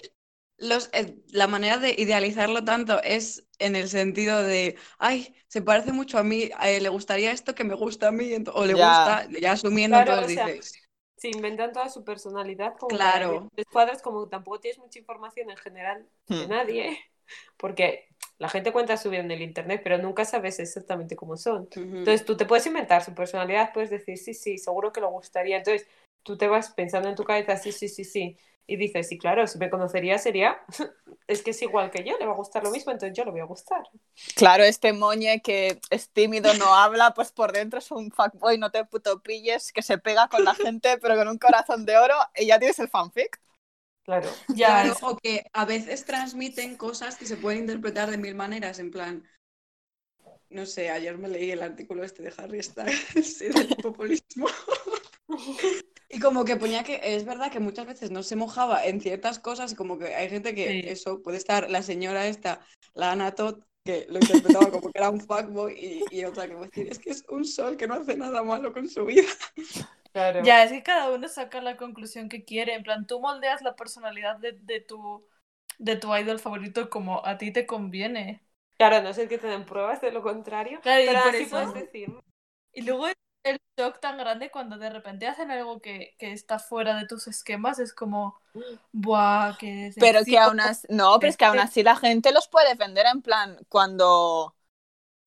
los, 0.58 0.90
eh, 0.92 1.16
la 1.28 1.46
manera 1.46 1.78
de 1.78 1.94
idealizarlo 1.96 2.64
tanto 2.64 3.02
es 3.02 3.46
en 3.58 3.76
el 3.76 3.88
sentido 3.88 4.42
de, 4.42 4.76
ay, 4.98 5.34
se 5.48 5.62
parece 5.62 5.92
mucho 5.92 6.18
a 6.18 6.24
mí, 6.24 6.50
eh, 6.62 6.80
le 6.80 6.88
gustaría 6.88 7.32
esto 7.32 7.54
que 7.54 7.64
me 7.64 7.74
gusta 7.74 8.08
a 8.08 8.12
mí, 8.12 8.32
o 8.54 8.64
le 8.66 8.74
Ya. 8.74 9.14
gusta, 9.14 9.28
ya 9.40 9.52
asumiendo, 9.52 9.98
Claro, 9.98 9.98
entonces 9.98 10.26
o 10.26 10.28
sea, 10.30 10.52
dices, 10.52 10.82
se 11.16 11.28
inventan 11.30 11.72
toda 11.72 11.88
su 11.90 12.04
personalidad 12.04 12.76
como 12.78 13.00
Claro. 13.02 13.48
los 13.56 13.66
cuadros 13.72 14.02
como 14.02 14.28
tampoco 14.28 14.60
tienes 14.60 14.78
mucha 14.78 14.98
información 14.98 15.50
en 15.50 15.56
general 15.58 16.08
de 16.38 16.46
Hmm. 16.46 16.48
nadie 16.48 16.98
porque 17.58 18.08
la 18.38 18.48
gente 18.48 18.72
cuenta 18.72 18.96
su 18.96 19.10
vida 19.10 19.20
en 19.20 19.30
el 19.30 19.42
internet 19.42 19.80
pero 19.82 19.98
nunca 19.98 20.24
sabes 20.24 20.58
exactamente 20.58 21.16
cómo 21.16 21.36
son 21.36 21.62
ujú. 21.62 21.96
entonces 21.98 22.24
tú 22.24 22.36
te 22.36 22.46
puedes 22.46 22.66
inventar 22.66 23.04
su 23.04 23.14
personalidad 23.14 23.72
puedes 23.72 23.90
decir 23.90 24.18
sí 24.18 24.34
sí 24.34 24.58
seguro 24.58 24.92
que 24.92 25.00
le 25.00 25.06
gustaría 25.06 25.56
entonces 25.58 25.86
tú 26.22 26.36
te 26.36 26.48
vas 26.48 26.70
pensando 26.70 27.08
en 27.08 27.14
tu 27.14 27.24
cabeza 27.24 27.56
sí 27.56 27.72
sí 27.72 27.88
sí 27.88 28.04
sí 28.04 28.36
y 28.66 28.76
dices 28.76 29.08
sí 29.08 29.18
claro 29.18 29.46
si 29.46 29.58
me 29.58 29.70
conocería 29.70 30.18
sería 30.18 30.58
es 31.26 31.42
que 31.42 31.50
es 31.50 31.62
igual 31.62 31.90
que 31.90 32.04
yo 32.04 32.16
le 32.18 32.26
va 32.26 32.32
a 32.32 32.36
gustar 32.36 32.62
lo 32.62 32.70
mismo 32.70 32.92
entonces 32.92 33.16
yo 33.16 33.24
le 33.24 33.30
voy 33.30 33.40
a 33.40 33.44
gustar 33.44 33.82
Claro, 34.34 34.64
este 34.64 34.92
moñe 34.92 35.40
que 35.42 35.78
es 35.90 36.08
tímido, 36.10 36.52
no 36.54 36.74
habla, 36.74 37.12
pues 37.14 37.32
por 37.32 37.52
dentro 37.52 37.78
es 37.78 37.90
un 37.90 38.10
fuckboy, 38.10 38.58
no 38.58 38.70
te 38.70 38.84
puto 38.84 39.22
pilles, 39.22 39.72
que 39.72 39.82
se 39.82 39.98
pega 39.98 40.28
con 40.28 40.44
la 40.44 40.54
gente, 40.54 40.98
pero 40.98 41.16
con 41.16 41.28
un 41.28 41.38
corazón 41.38 41.84
de 41.84 41.96
oro, 41.96 42.14
y 42.34 42.46
ya 42.46 42.58
tienes 42.58 42.78
el 42.78 42.88
fanfic. 42.88 43.40
Claro 44.06 44.30
Ya, 44.54 44.68
Claro, 44.82 44.92
es- 44.92 45.02
o 45.02 45.16
que 45.18 45.44
a 45.52 45.64
veces 45.66 46.04
transmiten 46.06 46.76
cosas 46.76 47.16
que 47.16 47.26
se 47.26 47.36
pueden 47.36 47.60
interpretar 47.60 48.10
de 48.10 48.16
mil 48.16 48.34
maneras, 48.34 48.78
en 48.78 48.90
plan, 48.90 49.24
no 50.48 50.64
sé, 50.64 50.88
ayer 50.90 51.18
me 51.18 51.28
leí 51.28 51.50
el 51.50 51.62
artículo 51.62 52.04
este 52.04 52.22
de 52.22 52.32
Harry 52.38 52.62
Styles 52.62 53.42
y 53.42 53.48
del 53.48 53.76
populismo. 53.76 54.46
Y 56.08 56.20
como 56.20 56.44
que 56.44 56.54
ponía 56.54 56.84
que 56.84 57.00
es 57.02 57.24
verdad 57.24 57.50
que 57.50 57.58
muchas 57.58 57.84
veces 57.84 58.12
no 58.12 58.22
se 58.22 58.36
mojaba 58.36 58.84
en 58.86 59.00
ciertas 59.00 59.40
cosas, 59.40 59.74
como 59.74 59.98
que 59.98 60.14
hay 60.14 60.28
gente 60.30 60.54
que 60.54 60.80
Sí. 60.82 60.88
eso 60.88 61.20
puede 61.20 61.36
estar 61.36 61.68
la 61.68 61.82
señora 61.82 62.28
esta, 62.28 62.60
la 62.94 63.10
Ana 63.10 63.34
Todd, 63.34 63.64
que 63.86 64.06
lo 64.10 64.18
interpretaba 64.20 64.70
como 64.70 64.92
que 64.92 64.98
era 64.98 65.10
un 65.10 65.20
fuckboy 65.22 65.74
y, 65.78 66.06
y 66.20 66.24
otra 66.26 66.48
que 66.48 66.54
va 66.54 66.62
a 66.62 66.66
decir, 66.66 66.88
es 66.90 67.00
que 67.00 67.10
es 67.12 67.24
un 67.30 67.46
sol 67.46 67.78
que 67.78 67.88
no 67.88 67.94
hace 67.96 68.16
nada 68.18 68.42
malo 68.44 68.72
con 68.74 68.88
su 68.90 69.06
vida. 69.06 69.28
Claro. 70.12 70.42
Ya, 70.44 70.62
es 70.64 70.70
que 70.72 70.82
cada 70.82 71.10
uno 71.12 71.28
saca 71.28 71.60
la 71.60 71.76
conclusión 71.76 72.28
que 72.28 72.44
quiere. 72.44 72.74
En 72.74 72.82
plan, 72.82 73.06
tú 73.06 73.20
moldeas 73.20 73.62
la 73.62 73.74
personalidad 73.76 74.36
de, 74.38 74.52
de 74.52 74.80
tu, 74.80 75.26
de 75.78 75.96
tu 75.96 76.14
idol 76.14 76.38
favorito 76.38 76.90
como 76.90 77.24
a 77.26 77.38
ti 77.38 77.52
te 77.52 77.66
conviene. 77.66 78.42
Claro, 78.78 79.02
no 79.02 79.12
ser 79.14 79.28
que 79.28 79.38
te 79.38 79.46
den 79.46 79.64
pruebas 79.64 80.00
de 80.00 80.12
lo 80.12 80.22
contrario. 80.22 80.80
Claro, 80.82 81.02
y 81.02 81.06
pero 81.06 81.22
por 81.22 81.34
así 81.34 81.44
eso- 81.44 81.50
puedes 81.50 81.74
decir. 81.74 82.08
Y 82.72 82.82
luego 82.82 83.06
el 83.50 83.60
shock 83.78 84.00
tan 84.00 84.18
grande 84.18 84.50
cuando 84.50 84.78
de 84.78 84.90
repente 84.90 85.26
hacen 85.26 85.50
algo 85.50 85.80
que, 85.80 86.14
que 86.18 86.32
está 86.32 86.58
fuera 86.58 86.96
de 86.98 87.06
tus 87.06 87.26
esquemas 87.28 87.78
es 87.78 87.92
como, 87.94 88.40
buah, 88.92 89.56
que 89.58 89.92
Pero 89.98 90.26
que 90.26 90.38
decepción". 90.38 90.38
aún 90.38 90.60
así, 90.60 90.86
no, 90.90 91.18
pero 91.18 91.30
es 91.30 91.36
que 91.38 91.44
aún 91.46 91.58
así 91.58 91.82
la 91.82 91.96
gente 91.96 92.32
los 92.32 92.48
puede 92.48 92.70
defender 92.70 93.06
en 93.06 93.22
plan 93.22 93.58
cuando, 93.68 94.54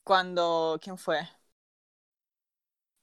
cuando, 0.03 0.79
¿quién 0.83 0.97
fue? 0.97 1.19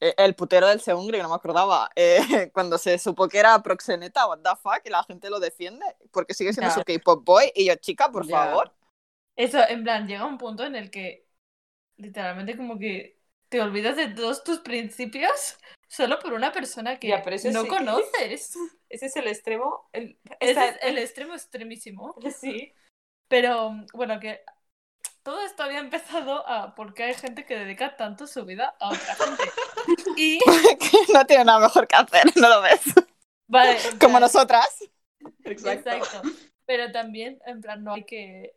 Eh, 0.00 0.14
El 0.18 0.35
putero 0.35 0.66
del 0.68 0.80
Seungri, 0.80 1.23
no 1.23 1.28
me 1.30 1.35
acordaba, 1.37 1.90
eh, 1.96 2.18
cuando 2.52 2.76
se 2.78 2.99
supo 2.99 3.28
que 3.28 3.38
era 3.38 3.62
proxeneta, 3.62 4.26
what 4.28 4.40
the 4.42 4.50
fuck, 4.62 4.80
y 4.85 4.90
la 4.90 5.02
gente 5.04 5.30
lo 5.30 5.40
defiende, 5.40 5.85
porque 6.12 6.35
sigue 6.35 6.52
siendo 6.52 6.70
su 6.70 6.82
K-pop 6.85 7.25
boy, 7.25 7.50
y 7.54 7.66
yo, 7.66 7.75
chica, 7.76 8.11
por 8.11 8.26
Ya. 8.26 8.26
favor. 8.26 8.73
Eso, 9.37 9.58
en 9.68 9.85
plan, 9.85 10.06
llega 10.08 10.26
un 10.26 10.38
punto 10.38 10.64
en 10.66 10.76
el 10.76 10.90
que 10.90 11.28
literalmente 11.99 12.56
como 12.56 12.78
que 12.78 13.15
te 13.56 13.62
olvidas 13.62 13.96
de 13.96 14.08
todos 14.08 14.44
tus 14.44 14.58
principios 14.58 15.56
solo 15.88 16.18
por 16.18 16.34
una 16.34 16.52
persona 16.52 16.98
que 16.98 17.08
no 17.52 17.62
sí. 17.62 17.68
conoces. 17.68 18.54
Ese 18.90 19.06
es 19.06 19.16
el 19.16 19.28
extremo. 19.28 19.88
El, 19.92 20.18
Ese 20.40 20.68
es 20.68 20.76
el 20.82 20.98
extremo 20.98 21.34
extremísimo. 21.34 22.14
Sí. 22.38 22.75
Pero 23.28 23.75
bueno, 23.94 24.20
que 24.20 24.42
todo 25.22 25.40
esto 25.40 25.62
había 25.64 25.80
empezado 25.80 26.46
a 26.46 26.75
porque 26.75 27.02
hay 27.02 27.14
gente 27.14 27.44
que 27.44 27.58
dedica 27.58 27.96
tanto 27.96 28.26
su 28.26 28.44
vida 28.44 28.76
a 28.78 28.90
otra 28.90 29.14
gente. 29.16 29.42
Y 30.16 30.38
que 30.38 31.12
no 31.12 31.25
tiene 31.25 31.46
nada 31.46 31.58
mejor 31.58 31.88
que 31.88 31.96
hacer, 31.96 32.25
¿no 32.36 32.48
lo 32.48 32.62
ves? 32.62 32.82
vale, 33.48 33.78
Como 34.00 34.20
nosotras. 34.20 34.84
Exacto. 35.44 35.90
Exacto. 35.90 36.28
Pero 36.66 36.92
también, 36.92 37.40
en 37.46 37.60
plan, 37.60 37.82
no 37.82 37.94
hay 37.94 38.04
que. 38.04 38.54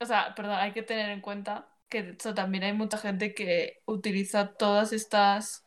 O 0.00 0.06
sea, 0.06 0.34
perdón, 0.34 0.56
hay 0.56 0.72
que 0.72 0.82
tener 0.82 1.10
en 1.10 1.20
cuenta 1.20 1.73
que 1.88 2.02
de 2.02 2.12
hecho 2.12 2.34
también 2.34 2.64
hay 2.64 2.72
mucha 2.72 2.98
gente 2.98 3.34
que 3.34 3.82
utiliza 3.86 4.54
todas 4.56 4.92
estas, 4.92 5.64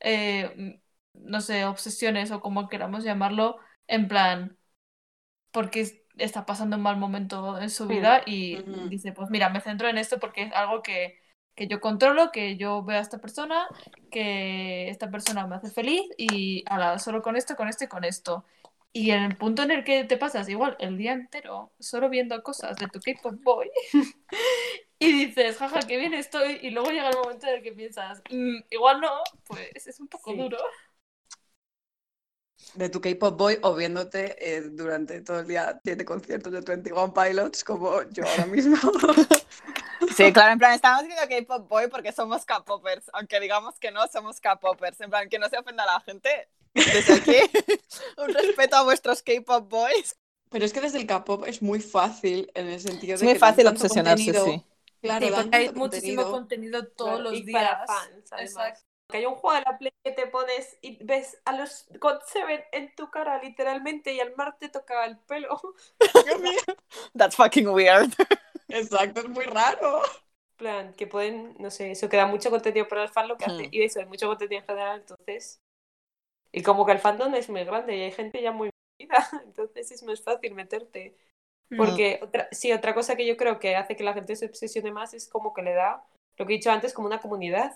eh, 0.00 0.52
m- 0.56 0.82
no 1.14 1.40
sé, 1.40 1.64
obsesiones 1.66 2.30
o 2.30 2.40
como 2.40 2.68
queramos 2.68 3.04
llamarlo, 3.04 3.58
en 3.86 4.08
plan, 4.08 4.58
porque 5.52 5.80
es- 5.80 6.00
está 6.18 6.46
pasando 6.46 6.76
un 6.76 6.82
mal 6.82 6.96
momento 6.96 7.58
en 7.60 7.70
su 7.70 7.86
Mm, 7.88 7.88
vida 7.88 8.22
y 8.26 8.66
dice, 8.88 9.12
pues 9.12 9.30
mira, 9.30 9.48
me 9.50 9.60
centro 9.60 9.88
en 9.88 9.98
esto 9.98 10.18
porque 10.20 10.44
es 10.44 10.52
algo 10.52 10.82
que, 10.82 11.18
que 11.54 11.68
yo 11.68 11.80
controlo, 11.80 12.30
que 12.32 12.56
yo 12.56 12.82
veo 12.84 12.98
a 12.98 13.00
esta 13.02 13.18
persona, 13.18 13.66
que 14.10 14.88
esta 14.90 15.10
persona 15.10 15.46
me 15.46 15.56
hace 15.56 15.70
feliz 15.70 16.02
y 16.16 16.64
ala, 16.68 16.98
solo 16.98 17.22
con 17.22 17.36
esto, 17.36 17.56
con 17.56 17.68
esto 17.68 17.84
y 17.84 17.88
con 17.88 18.04
esto. 18.04 18.44
Y 18.92 19.10
en 19.10 19.22
el 19.22 19.36
punto 19.36 19.62
en 19.62 19.70
el 19.70 19.84
que 19.84 20.04
te 20.04 20.16
pasas 20.16 20.48
igual 20.48 20.76
el 20.80 20.96
día 20.98 21.12
entero 21.12 21.72
solo 21.78 22.08
viendo 22.08 22.42
cosas 22.42 22.78
de 22.78 22.88
tu 22.88 23.00
K-pop 23.00 23.34
boy 23.44 23.70
y 24.98 25.26
dices, 25.26 25.56
jaja, 25.58 25.80
qué 25.86 25.96
bien 25.96 26.14
estoy, 26.14 26.58
y 26.62 26.70
luego 26.70 26.90
llega 26.90 27.10
el 27.10 27.16
momento 27.16 27.46
en 27.46 27.54
el 27.56 27.62
que 27.62 27.72
piensas, 27.72 28.22
"Mm, 28.30 28.58
igual 28.70 29.00
no, 29.00 29.10
pues 29.46 29.86
es 29.86 30.00
un 30.00 30.08
poco 30.08 30.32
Sí. 30.32 30.34
duro. 30.34 30.58
De 32.80 32.88
tu 32.88 33.00
K-pop 33.00 33.36
boy 33.38 33.58
o 33.62 33.74
viéndote 33.74 34.22
eh, 34.40 34.60
durante 34.62 35.20
todo 35.20 35.40
el 35.40 35.46
día 35.46 35.80
siete 35.84 36.04
conciertos 36.04 36.52
de 36.52 36.60
21 36.60 37.12
Pilots 37.14 37.62
como 37.64 38.02
yo 38.10 38.26
ahora 38.28 38.46
mismo. 38.46 38.76
Sí, 40.06 40.32
claro, 40.32 40.52
en 40.52 40.58
plan, 40.58 40.72
estamos 40.72 41.04
viendo 41.06 41.22
K-pop 41.28 41.68
boy 41.68 41.88
porque 41.88 42.12
somos 42.12 42.44
K-popers, 42.46 43.10
aunque 43.12 43.40
digamos 43.40 43.78
que 43.78 43.90
no 43.90 44.06
somos 44.08 44.40
K-popers, 44.40 45.00
en 45.02 45.10
plan, 45.10 45.28
que 45.28 45.38
no 45.38 45.48
se 45.48 45.58
ofenda 45.58 45.82
a 45.84 45.86
la 45.86 46.00
gente. 46.00 46.48
Desde 46.90 47.12
aquí, 47.14 47.36
un 48.16 48.32
respeto 48.32 48.76
a 48.76 48.82
vuestros 48.84 49.22
K-pop 49.22 49.68
boys. 49.68 50.16
Pero 50.50 50.64
es 50.64 50.72
que 50.72 50.80
desde 50.80 50.98
el 50.98 51.06
K-pop 51.06 51.44
es 51.46 51.62
muy 51.62 51.80
fácil 51.80 52.50
en 52.54 52.68
el 52.68 52.80
sentido 52.80 53.16
Es 53.16 53.20
de 53.20 53.24
muy 53.24 53.32
que 53.32 53.38
dan 53.38 53.56
fácil 53.56 53.66
obsesionarse, 53.66 54.32
contenido. 54.32 54.44
sí. 54.52 54.64
Claro, 55.00 55.26
Sí, 55.26 55.32
porque 55.34 55.56
hay 55.56 55.72
muchísimo 55.72 56.30
contenido. 56.30 56.30
contenido 56.30 56.86
todos 56.88 57.10
Claro, 57.10 57.24
los 57.30 57.34
y 57.34 57.42
días. 57.42 57.62
para 57.62 57.86
fans, 57.86 58.32
además. 58.32 58.50
Exacto. 58.50 58.80
Que 59.10 59.16
hay 59.18 59.26
un 59.26 59.36
juego 59.36 59.54
de 59.56 59.62
la 59.62 59.78
Play 59.78 59.92
que 60.04 60.12
te 60.12 60.26
pones 60.26 60.76
y 60.82 61.02
ves 61.02 61.40
a 61.46 61.52
los 61.56 61.86
God 61.98 62.18
Seven 62.26 62.62
en 62.72 62.94
tu 62.94 63.10
cara, 63.10 63.42
literalmente, 63.42 64.12
y 64.12 64.20
al 64.20 64.34
mar 64.36 64.56
te 64.58 64.68
tocaba 64.68 65.06
el 65.06 65.18
pelo. 65.20 65.60
That's 67.16 67.36
fucking 67.36 67.68
weird. 67.68 68.12
Exacto, 68.68 69.20
es 69.20 69.28
muy 69.28 69.44
raro. 69.44 70.02
En 70.04 70.56
plan, 70.58 70.92
que 70.94 71.06
pueden, 71.06 71.54
no 71.58 71.70
sé, 71.70 71.92
eso 71.92 72.08
que 72.08 72.16
da 72.16 72.26
mucho 72.26 72.50
contenido 72.50 72.86
para 72.88 73.04
el 73.04 73.08
fan 73.08 73.28
lo 73.28 73.38
que 73.38 73.44
hace. 73.46 73.68
Hmm. 73.68 73.68
Y 73.70 73.82
eso, 73.82 74.00
hay 74.00 74.06
mucho 74.06 74.26
contenido 74.26 74.60
en 74.60 74.66
general, 74.66 75.00
entonces. 75.00 75.60
Y 76.52 76.62
como 76.62 76.84
que 76.84 76.92
el 76.92 76.98
fandom 76.98 77.34
es 77.34 77.48
muy 77.48 77.64
grande 77.64 77.96
y 77.96 78.02
hay 78.02 78.12
gente 78.12 78.42
ya 78.42 78.52
muy 78.52 78.70
metida, 78.98 79.28
entonces 79.44 79.90
es 79.90 80.02
más 80.02 80.20
fácil 80.22 80.54
meterte. 80.54 81.16
Porque 81.76 82.20
otra, 82.22 82.48
sí, 82.50 82.72
otra 82.72 82.94
cosa 82.94 83.14
que 83.16 83.26
yo 83.26 83.36
creo 83.36 83.58
que 83.58 83.76
hace 83.76 83.94
que 83.96 84.04
la 84.04 84.14
gente 84.14 84.36
se 84.36 84.46
obsesione 84.46 84.90
más 84.90 85.12
es 85.14 85.28
como 85.28 85.52
que 85.52 85.62
le 85.62 85.74
da, 85.74 86.02
lo 86.38 86.46
que 86.46 86.54
he 86.54 86.56
dicho 86.56 86.70
antes, 86.70 86.94
como 86.94 87.06
una 87.08 87.20
comunidad. 87.20 87.74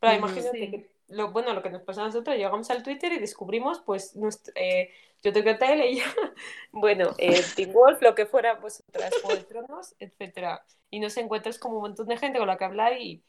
Pero 0.00 0.12
Ujú. 0.12 0.26
imagínate 0.26 0.58
Sí. 0.58 0.70
que, 0.70 0.90
lo, 1.08 1.30
bueno, 1.32 1.52
lo 1.54 1.62
que 1.62 1.70
nos 1.70 1.82
pasa 1.82 2.02
a 2.02 2.06
nosotros, 2.06 2.36
llegamos 2.36 2.68
al 2.70 2.82
Twitter 2.82 3.12
y 3.12 3.18
descubrimos, 3.18 3.80
pues, 3.80 4.14
nuestro, 4.16 4.52
eh, 4.56 4.90
yo 5.22 5.32
tengo 5.32 5.50
hotel, 5.50 5.80
ella, 5.80 6.04
bueno, 6.72 7.14
eh, 7.18 7.42
Teen 7.56 7.72
Wolf, 7.72 8.02
lo 8.02 8.14
que 8.14 8.26
fuera, 8.26 8.54
vosotras, 8.54 9.12
Juego 9.22 9.36
de 9.36 9.44
Tronos, 9.44 9.94
etcétera. 9.98 10.64
Y 10.90 11.00
nos 11.00 11.16
encuentras 11.16 11.58
como 11.58 11.76
un 11.76 11.82
montón 11.82 12.08
de 12.08 12.16
gente 12.18 12.38
con 12.38 12.46
la 12.48 12.56
que 12.58 12.64
hablar 12.64 13.00
y 13.00 13.22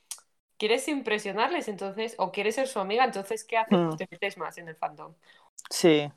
quieres 0.58 0.88
impresionarles, 0.88 1.68
entonces, 1.68 2.16
o 2.18 2.32
quieres 2.32 2.56
ser 2.56 2.68
su 2.68 2.80
amiga, 2.80 3.06
entonces, 3.06 3.44
¿qué 3.46 3.58
haces? 3.58 3.78
Mm. 3.78 3.96
Te 3.96 4.08
metes 4.12 4.38
más 4.38 4.58
en 4.58 4.68
el 4.68 4.76
fandom. 4.76 5.14
Sí. 5.70 6.12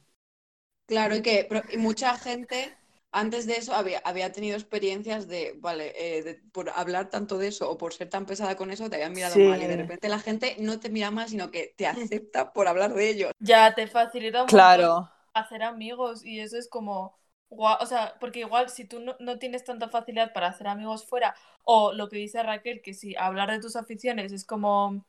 Claro, 0.87 1.15
y 1.17 1.23
que 1.23 1.47
pero- 1.49 1.63
y 1.71 1.77
mucha 1.77 2.17
gente 2.19 2.77
antes 3.13 3.47
de 3.47 3.55
eso 3.55 3.75
había, 3.75 4.01
había 4.05 4.33
tenido 4.33 4.57
experiencias 4.57 5.29
de, 5.29 5.55
vale, 5.61 5.93
eh, 6.19 6.23
de- 6.23 6.35
por 6.53 6.71
hablar 6.71 7.11
tanto 7.11 7.39
de 7.39 7.49
eso 7.49 7.71
o 7.71 7.79
por 7.79 7.93
ser 7.95 8.09
tan 8.11 8.27
pesada 8.27 8.57
con 8.57 8.71
eso, 8.71 8.89
te 8.91 8.97
habían 8.97 9.15
mirado 9.15 9.39
Sí. 9.39 9.41
mal. 9.41 9.63
Y 9.63 9.67
de 9.67 9.77
repente 9.77 10.09
la 10.09 10.19
gente 10.21 10.57
no 10.61 10.81
te 10.81 10.91
mira 10.91 11.11
mal, 11.11 11.29
sino 11.29 11.51
que 11.51 11.75
te 11.77 11.87
acepta 11.87 12.53
por 12.53 12.69
hablar 12.69 12.95
de 12.95 13.09
ello. 13.11 13.31
Ya 13.39 13.75
te 13.75 13.87
facilita 13.87 14.47
Claro. 14.51 15.09
hacer 15.35 15.63
amigos 15.63 16.25
y 16.25 16.41
eso 16.41 16.59
es 16.59 16.69
como 16.69 17.19
o 17.51 17.87
sea, 17.87 18.17
porque 18.21 18.41
igual 18.41 18.71
si 18.71 18.87
tú 18.87 19.01
no, 19.01 19.17
no 19.21 19.39
tienes 19.39 19.65
tanta 19.65 19.89
facilidad 19.91 20.33
para 20.33 20.49
hacer 20.49 20.69
amigos 20.69 21.07
fuera 21.07 21.35
o 21.65 21.93
lo 21.93 22.09
que 22.09 22.17
dice 22.19 22.43
Raquel, 22.43 22.83
que 22.83 22.95
si 22.95 23.17
hablar 23.17 23.51
de 23.51 23.61
tus 23.61 23.77
aficiones 23.77 24.33
es 24.33 24.45
como 24.47 25.05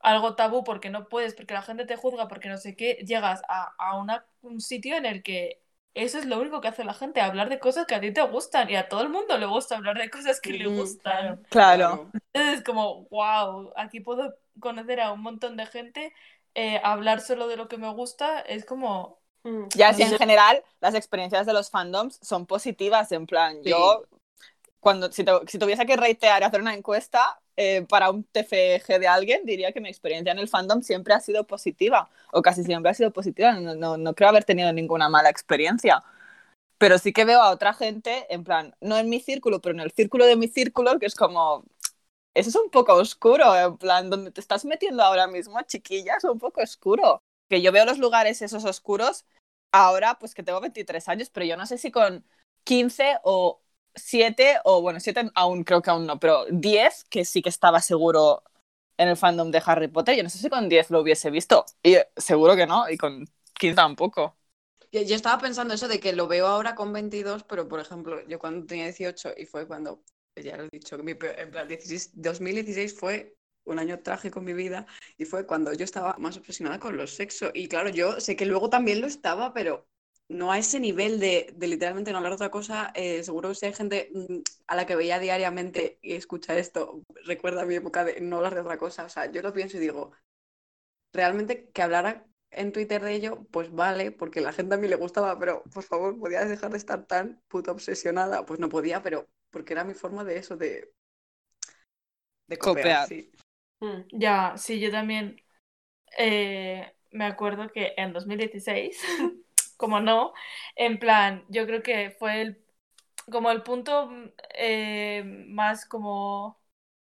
algo 0.00 0.36
tabú 0.36 0.64
porque 0.64 0.90
no 0.90 1.08
puedes, 1.08 1.34
porque 1.34 1.54
la 1.54 1.62
gente 1.62 1.86
te 1.86 1.96
juzga, 1.96 2.28
porque 2.28 2.48
no 2.50 2.58
sé 2.58 2.76
qué, 2.76 2.94
llegas 3.06 3.42
a, 3.48 3.74
a 3.78 3.98
una- 3.98 4.26
un 4.42 4.60
sitio 4.60 4.96
en 4.96 5.06
el 5.06 5.22
que 5.22 5.62
eso 5.96 6.18
es 6.18 6.26
lo 6.26 6.38
único 6.38 6.60
que 6.60 6.68
hace 6.68 6.84
la 6.84 6.94
gente, 6.94 7.20
hablar 7.20 7.48
de 7.48 7.58
cosas 7.58 7.86
que 7.86 7.94
a 7.94 8.00
ti 8.00 8.12
te 8.12 8.22
gustan 8.22 8.70
y 8.70 8.76
a 8.76 8.88
todo 8.88 9.00
el 9.02 9.08
mundo 9.08 9.36
le 9.38 9.46
gusta 9.46 9.76
hablar 9.76 9.96
de 9.98 10.10
cosas 10.10 10.40
que 10.40 10.52
le 10.52 10.66
gustan. 10.66 11.42
Claro. 11.50 12.10
Entonces 12.32 12.58
es 12.58 12.64
como, 12.64 13.06
wow, 13.10 13.72
aquí 13.76 14.00
puedo 14.00 14.34
conocer 14.60 15.00
a 15.00 15.12
un 15.12 15.22
montón 15.22 15.56
de 15.56 15.66
gente, 15.66 16.12
eh, 16.54 16.80
hablar 16.84 17.20
solo 17.20 17.48
de 17.48 17.56
lo 17.56 17.68
que 17.68 17.78
me 17.78 17.92
gusta, 17.92 18.40
es 18.40 18.64
como, 18.64 19.18
Mm. 19.46 19.68
Ya 19.76 19.94
si 19.94 20.02
en 20.02 20.18
general 20.18 20.64
las 20.80 20.96
experiencias 20.96 21.46
de 21.46 21.52
los 21.52 21.70
fandoms 21.70 22.18
son 22.20 22.46
positivas, 22.46 23.12
en 23.12 23.26
plan, 23.26 23.62
Sí. 23.62 23.70
yo 23.70 24.02
cuando 24.86 25.10
si, 25.10 25.24
tu- 25.24 25.40
si 25.48 25.58
tuviese 25.58 25.84
que 25.86 25.96
reitear 25.96 26.44
hacer 26.44 26.60
una 26.60 26.74
encuesta 26.74 27.40
eh, 27.56 27.84
para 27.88 28.10
un 28.10 28.22
TFG 28.24 29.00
de 29.00 29.08
alguien, 29.08 29.44
diría 29.44 29.72
que 29.72 29.80
mi 29.80 29.88
experiencia 29.88 30.30
en 30.32 30.38
el 30.38 30.48
fandom 30.48 30.82
siempre 30.82 31.12
ha 31.14 31.20
sido 31.20 31.44
positiva, 31.46 32.08
o 32.32 32.40
casi 32.42 32.62
siempre 32.64 32.90
ha 32.90 32.94
sido 32.94 33.12
positiva, 33.12 33.52
no, 33.54 33.74
no, 33.74 33.96
no 33.96 34.14
creo 34.14 34.28
haber 34.28 34.44
tenido 34.44 34.72
ninguna 34.72 35.08
mala 35.08 35.28
experiencia. 35.30 36.04
Pero 36.78 36.98
sí 36.98 37.12
que 37.12 37.24
veo 37.24 37.40
a 37.42 37.50
otra 37.50 37.74
gente, 37.74 38.26
en 38.34 38.44
plan, 38.44 38.74
no 38.80 38.98
en 38.98 39.08
mi 39.08 39.20
círculo, 39.20 39.60
pero 39.62 39.74
en 39.74 39.80
el 39.80 39.92
círculo 39.92 40.26
de 40.26 40.36
mi 40.36 40.48
círculo, 40.48 40.98
que 40.98 41.06
es 41.06 41.14
como, 41.14 41.64
eso 42.34 42.50
es 42.50 42.56
un 42.56 42.70
poco 42.70 42.94
oscuro, 42.94 43.56
en 43.56 43.78
plan, 43.78 44.10
donde 44.10 44.30
te 44.30 44.40
estás 44.40 44.64
metiendo 44.64 45.02
ahora 45.02 45.26
mismo, 45.26 45.60
chiquilla, 45.62 46.16
es 46.16 46.24
un 46.24 46.38
poco 46.38 46.60
oscuro. 46.62 47.22
Que 47.48 47.62
yo 47.62 47.72
veo 47.72 47.84
los 47.86 47.98
lugares 47.98 48.42
esos 48.42 48.64
oscuros 48.64 49.24
ahora, 49.72 50.18
pues 50.18 50.34
que 50.34 50.42
tengo 50.42 50.60
23 50.60 51.08
años, 51.08 51.30
pero 51.30 51.46
yo 51.46 51.56
no 51.56 51.66
sé 51.66 51.78
si 51.78 51.90
con 51.90 52.24
15 52.64 53.18
o 53.24 53.62
7, 53.96 54.58
o 54.64 54.82
bueno, 54.82 55.00
7 55.00 55.30
aún 55.34 55.64
creo 55.64 55.82
que 55.82 55.90
aún 55.90 56.06
no, 56.06 56.18
pero 56.20 56.44
10, 56.50 57.04
que 57.10 57.24
sí 57.24 57.42
que 57.42 57.48
estaba 57.48 57.80
seguro 57.80 58.42
en 58.96 59.08
el 59.08 59.16
fandom 59.16 59.50
de 59.50 59.62
Harry 59.64 59.88
Potter, 59.88 60.16
yo 60.16 60.22
no 60.22 60.30
sé 60.30 60.38
si 60.38 60.48
con 60.48 60.68
10 60.68 60.90
lo 60.90 61.00
hubiese 61.00 61.30
visto, 61.30 61.64
y 61.82 61.96
seguro 62.16 62.56
que 62.56 62.66
no, 62.66 62.88
y 62.88 62.96
con 62.96 63.26
15 63.58 63.74
tampoco. 63.74 64.36
Yo, 64.92 65.02
yo 65.02 65.16
estaba 65.16 65.40
pensando 65.40 65.74
eso 65.74 65.88
de 65.88 66.00
que 66.00 66.12
lo 66.12 66.28
veo 66.28 66.46
ahora 66.46 66.74
con 66.74 66.92
22, 66.92 67.42
pero 67.44 67.68
por 67.68 67.80
ejemplo, 67.80 68.26
yo 68.28 68.38
cuando 68.38 68.66
tenía 68.66 68.84
18 68.84 69.34
y 69.36 69.46
fue 69.46 69.66
cuando 69.66 70.02
ya 70.36 70.56
lo 70.56 70.64
he 70.64 70.68
dicho, 70.70 70.96
mi 70.98 71.12
en 71.12 71.50
plan, 71.50 71.68
16 71.68 72.10
2016 72.14 72.94
fue 72.98 73.36
un 73.64 73.78
año 73.78 74.00
trágico 74.00 74.38
en 74.38 74.44
mi 74.44 74.52
vida 74.52 74.86
y 75.18 75.24
fue 75.24 75.46
cuando 75.46 75.72
yo 75.72 75.84
estaba 75.84 76.14
más 76.18 76.36
obsesionada 76.36 76.78
con 76.78 76.96
los 76.96 77.14
sexos. 77.14 77.50
Y 77.54 77.68
claro, 77.68 77.88
yo 77.88 78.20
sé 78.20 78.36
que 78.36 78.46
luego 78.46 78.70
también 78.70 79.00
lo 79.00 79.06
estaba, 79.06 79.52
pero 79.52 79.86
no 80.28 80.52
a 80.52 80.58
ese 80.58 80.80
nivel 80.80 81.20
de, 81.20 81.52
de 81.56 81.68
literalmente 81.68 82.10
no 82.12 82.18
hablar 82.18 82.32
de 82.32 82.36
otra 82.36 82.50
cosa. 82.50 82.92
Eh, 82.94 83.22
seguro 83.22 83.50
que 83.50 83.54
si 83.56 83.66
hay 83.66 83.74
gente 83.74 84.10
mm, 84.14 84.38
a 84.68 84.76
la 84.76 84.86
que 84.86 84.96
veía 84.96 85.18
diariamente 85.18 85.98
y 86.02 86.14
escucha 86.14 86.56
esto, 86.58 87.02
recuerda 87.24 87.64
mi 87.66 87.74
época 87.76 88.04
de 88.04 88.20
no 88.20 88.36
hablar 88.36 88.54
de 88.54 88.60
otra 88.62 88.78
cosa. 88.78 89.04
O 89.04 89.08
sea, 89.08 89.30
yo 89.30 89.42
lo 89.42 89.52
pienso 89.52 89.76
y 89.76 89.80
digo, 89.80 90.12
realmente 91.12 91.70
que 91.72 91.82
hablara 91.82 92.26
en 92.50 92.72
Twitter 92.72 93.02
de 93.02 93.14
ello, 93.14 93.46
pues 93.50 93.72
vale, 93.72 94.12
porque 94.12 94.40
la 94.40 94.52
gente 94.52 94.74
a 94.76 94.78
mí 94.78 94.88
le 94.88 94.96
gustaba, 94.96 95.38
pero 95.38 95.62
por 95.74 95.82
favor, 95.82 96.18
¿podías 96.18 96.48
dejar 96.48 96.70
de 96.70 96.78
estar 96.78 97.06
tan 97.06 97.42
puta 97.48 97.72
obsesionada? 97.72 98.46
Pues 98.46 98.60
no 98.60 98.68
podía, 98.68 99.02
pero 99.02 99.28
porque 99.50 99.72
era 99.74 99.84
mi 99.84 99.94
forma 99.94 100.24
de 100.24 100.38
eso, 100.38 100.56
de, 100.56 100.92
de 102.48 102.58
copiar. 102.58 102.86
Copiar. 102.86 103.08
sí. 103.08 103.32
Mm. 103.80 104.02
Ya, 104.12 104.54
sí, 104.56 104.80
yo 104.80 104.90
también 104.90 105.36
eh, 106.18 106.92
me 107.12 107.26
acuerdo 107.26 107.68
que 107.70 107.94
en 107.96 108.12
2016, 108.12 109.00
como 109.76 110.00
no, 110.00 110.32
en 110.76 110.98
plan, 110.98 111.44
yo 111.48 111.66
creo 111.66 111.82
que 111.82 112.10
fue 112.10 112.42
el, 112.42 112.64
como 113.30 113.50
el 113.50 113.62
punto 113.62 114.08
mm, 114.08 114.30
eh, 114.54 115.22
más 115.48 115.86
como 115.86 116.60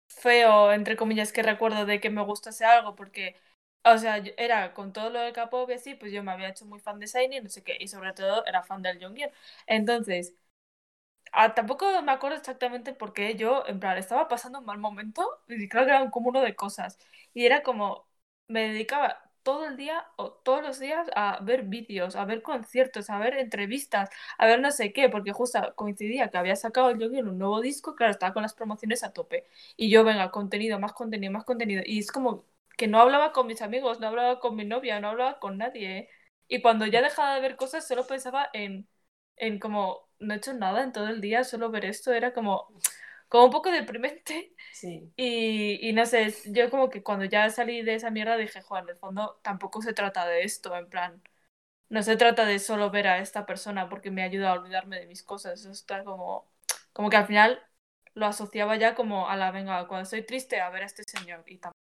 feo, 0.07 0.71
entre 0.73 0.95
comillas, 0.97 1.31
que 1.33 1.43
recuerdo 1.43 1.85
de 1.85 1.99
que 2.01 2.09
me 2.09 2.23
gustase 2.23 2.65
algo, 2.65 2.95
porque, 2.95 3.35
o 3.83 3.97
sea, 3.97 4.19
yo- 4.19 4.33
era 4.37 4.73
con 4.73 4.93
todo 4.93 5.09
lo 5.09 5.19
del 5.21 5.33
K-pop 5.33 5.69
y 5.69 5.73
así, 5.73 5.95
pues 5.95 6.11
yo 6.13 6.23
me 6.23 6.31
había 6.31 6.49
hecho 6.49 6.65
muy 6.65 6.79
fan 6.79 6.99
de 6.99 7.07
Shiny, 7.07 7.41
no 7.41 7.49
sé 7.49 7.63
qué, 7.63 7.77
y 7.79 7.87
sobre 7.87 8.13
todo 8.13 8.45
era 8.45 8.63
fan 8.63 8.81
del 8.81 8.99
Jonghyun. 9.03 9.31
Entonces, 9.67 10.35
ah, 11.31 11.53
tampoco 11.53 12.01
me 12.03 12.11
acuerdo 12.11 12.37
exactamente 12.37 12.93
por 12.93 13.13
qué 13.13 13.35
yo, 13.35 13.63
en 13.67 13.79
plan, 13.79 13.97
estaba 13.97 14.27
pasando 14.27 14.59
un 14.59 14.65
mal 14.65 14.77
momento 14.79 15.27
y 15.47 15.67
creo 15.69 15.85
que 15.85 15.91
era 15.91 16.03
un 16.03 16.11
cúmulo 16.11 16.41
de 16.41 16.55
cosas. 16.55 16.97
Y 17.33 17.45
era 17.45 17.63
como, 17.63 18.07
me 18.47 18.61
dedicaba 18.69 19.30
todo 19.43 19.67
el 19.67 19.77
día 19.77 20.05
o 20.17 20.31
todos 20.31 20.61
los 20.61 20.79
días 20.79 21.07
a 21.15 21.39
ver 21.41 21.63
vídeos, 21.63 22.15
a 22.15 22.25
ver 22.25 22.41
conciertos, 22.41 23.09
a 23.09 23.19
ver 23.19 23.37
entrevistas, 23.37 24.09
a 24.37 24.45
ver 24.45 24.59
no 24.61 24.71
sé 24.71 24.93
qué, 24.93 25.09
porque 25.09 25.31
justo 25.33 25.59
coincidía 25.75 26.29
que 26.29 26.37
había 26.37 26.55
sacado 26.55 26.89
el 26.89 27.01
un 27.27 27.37
nuevo 27.37 27.61
disco, 27.61 27.95
claro, 27.95 28.11
estaba 28.11 28.33
con 28.33 28.43
las 28.43 28.53
promociones 28.53 29.03
a 29.03 29.13
tope. 29.13 29.45
Y 29.77 29.89
yo, 29.89 30.03
venga, 30.03 30.31
contenido, 30.31 30.79
más 30.79 30.93
contenido, 30.93 31.31
más 31.33 31.45
contenido. 31.45 31.83
Y 31.85 31.99
es 31.99 32.11
como 32.11 32.45
que 32.77 32.87
no 32.87 32.99
hablaba 32.99 33.31
con 33.33 33.47
mis 33.47 33.61
amigos, 33.61 33.99
no 33.99 34.07
hablaba 34.07 34.39
con 34.39 34.55
mi 34.55 34.65
novia, 34.65 34.99
no 34.99 35.09
hablaba 35.09 35.39
con 35.39 35.57
nadie. 35.57 35.97
¿eh? 35.97 36.09
Y 36.47 36.61
cuando 36.61 36.85
ya 36.85 37.01
dejaba 37.01 37.35
de 37.35 37.41
ver 37.41 37.55
cosas, 37.55 37.87
solo 37.87 38.07
pensaba 38.07 38.49
en, 38.53 38.87
en 39.37 39.59
como, 39.59 40.09
no 40.19 40.33
he 40.33 40.37
hecho 40.37 40.53
nada 40.53 40.83
en 40.83 40.91
todo 40.91 41.07
el 41.09 41.21
día, 41.21 41.43
solo 41.43 41.71
ver 41.71 41.85
esto, 41.85 42.13
era 42.13 42.33
como, 42.33 42.67
como 43.31 43.45
un 43.47 43.51
poco 43.51 43.71
deprimente. 43.71 44.53
Sí. 44.73 45.11
Y, 45.17 45.79
y 45.89 45.93
no 45.93 46.05
sé, 46.07 46.33
yo 46.47 46.69
como 46.71 46.89
que 46.89 47.03
cuando 47.03 47.25
ya 47.25 47.49
salí 47.49 47.83
de 47.83 47.95
esa 47.95 48.11
mierda 48.11 48.37
dije, 48.37 48.61
joder, 48.61 48.85
en 48.85 48.89
el 48.91 48.97
fondo 48.97 49.39
tampoco 49.43 49.81
se 49.81 49.93
trata 49.93 50.27
de 50.27 50.43
esto, 50.43 50.75
en 50.75 50.89
plan, 50.89 51.23
no 51.89 52.03
se 52.03 52.17
trata 52.17 52.45
de 52.45 52.59
solo 52.59 52.91
ver 52.91 53.07
a 53.07 53.19
esta 53.19 53.45
persona 53.45 53.89
porque 53.89 54.11
me 54.11 54.23
ayuda 54.23 54.51
a 54.51 54.53
olvidarme 54.55 54.99
de 54.99 55.07
mis 55.07 55.23
cosas, 55.23 55.59
eso 55.61 55.71
está 55.71 56.03
como, 56.05 56.49
como 56.93 57.09
que 57.09 57.17
al 57.17 57.27
final 57.27 57.61
lo 58.15 58.27
asociaba 58.27 58.77
ya 58.77 58.95
como 58.95 59.29
a 59.29 59.37
la, 59.37 59.51
venga, 59.51 59.87
cuando 59.87 60.03
estoy 60.03 60.23
triste, 60.25 60.61
a 60.61 60.69
ver 60.71 60.83
a 60.83 60.87
este 60.87 61.03
señor, 61.03 61.43
y 61.47 61.59
tam- 61.59 61.71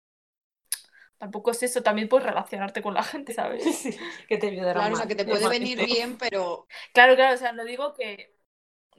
tampoco 1.18 1.50
es 1.50 1.62
eso, 1.62 1.82
también 1.82 2.08
puedes 2.08 2.26
relacionarte 2.26 2.82
con 2.82 2.94
la 2.94 3.02
gente, 3.02 3.32
¿sabes? 3.32 3.64
Sí, 3.82 3.96
que 4.28 4.38
te 4.38 4.48
ayudará 4.48 4.80
Claro, 4.80 4.94
o 4.94 4.96
sea, 4.96 5.06
que 5.06 5.14
te 5.14 5.24
puede 5.24 5.48
venir 5.48 5.84
bien, 5.84 6.16
pero 6.18 6.66
Claro, 6.92 7.14
claro, 7.16 7.34
o 7.34 7.38
sea, 7.38 7.52
no 7.52 7.64
digo 7.64 7.94
que. 7.94 8.34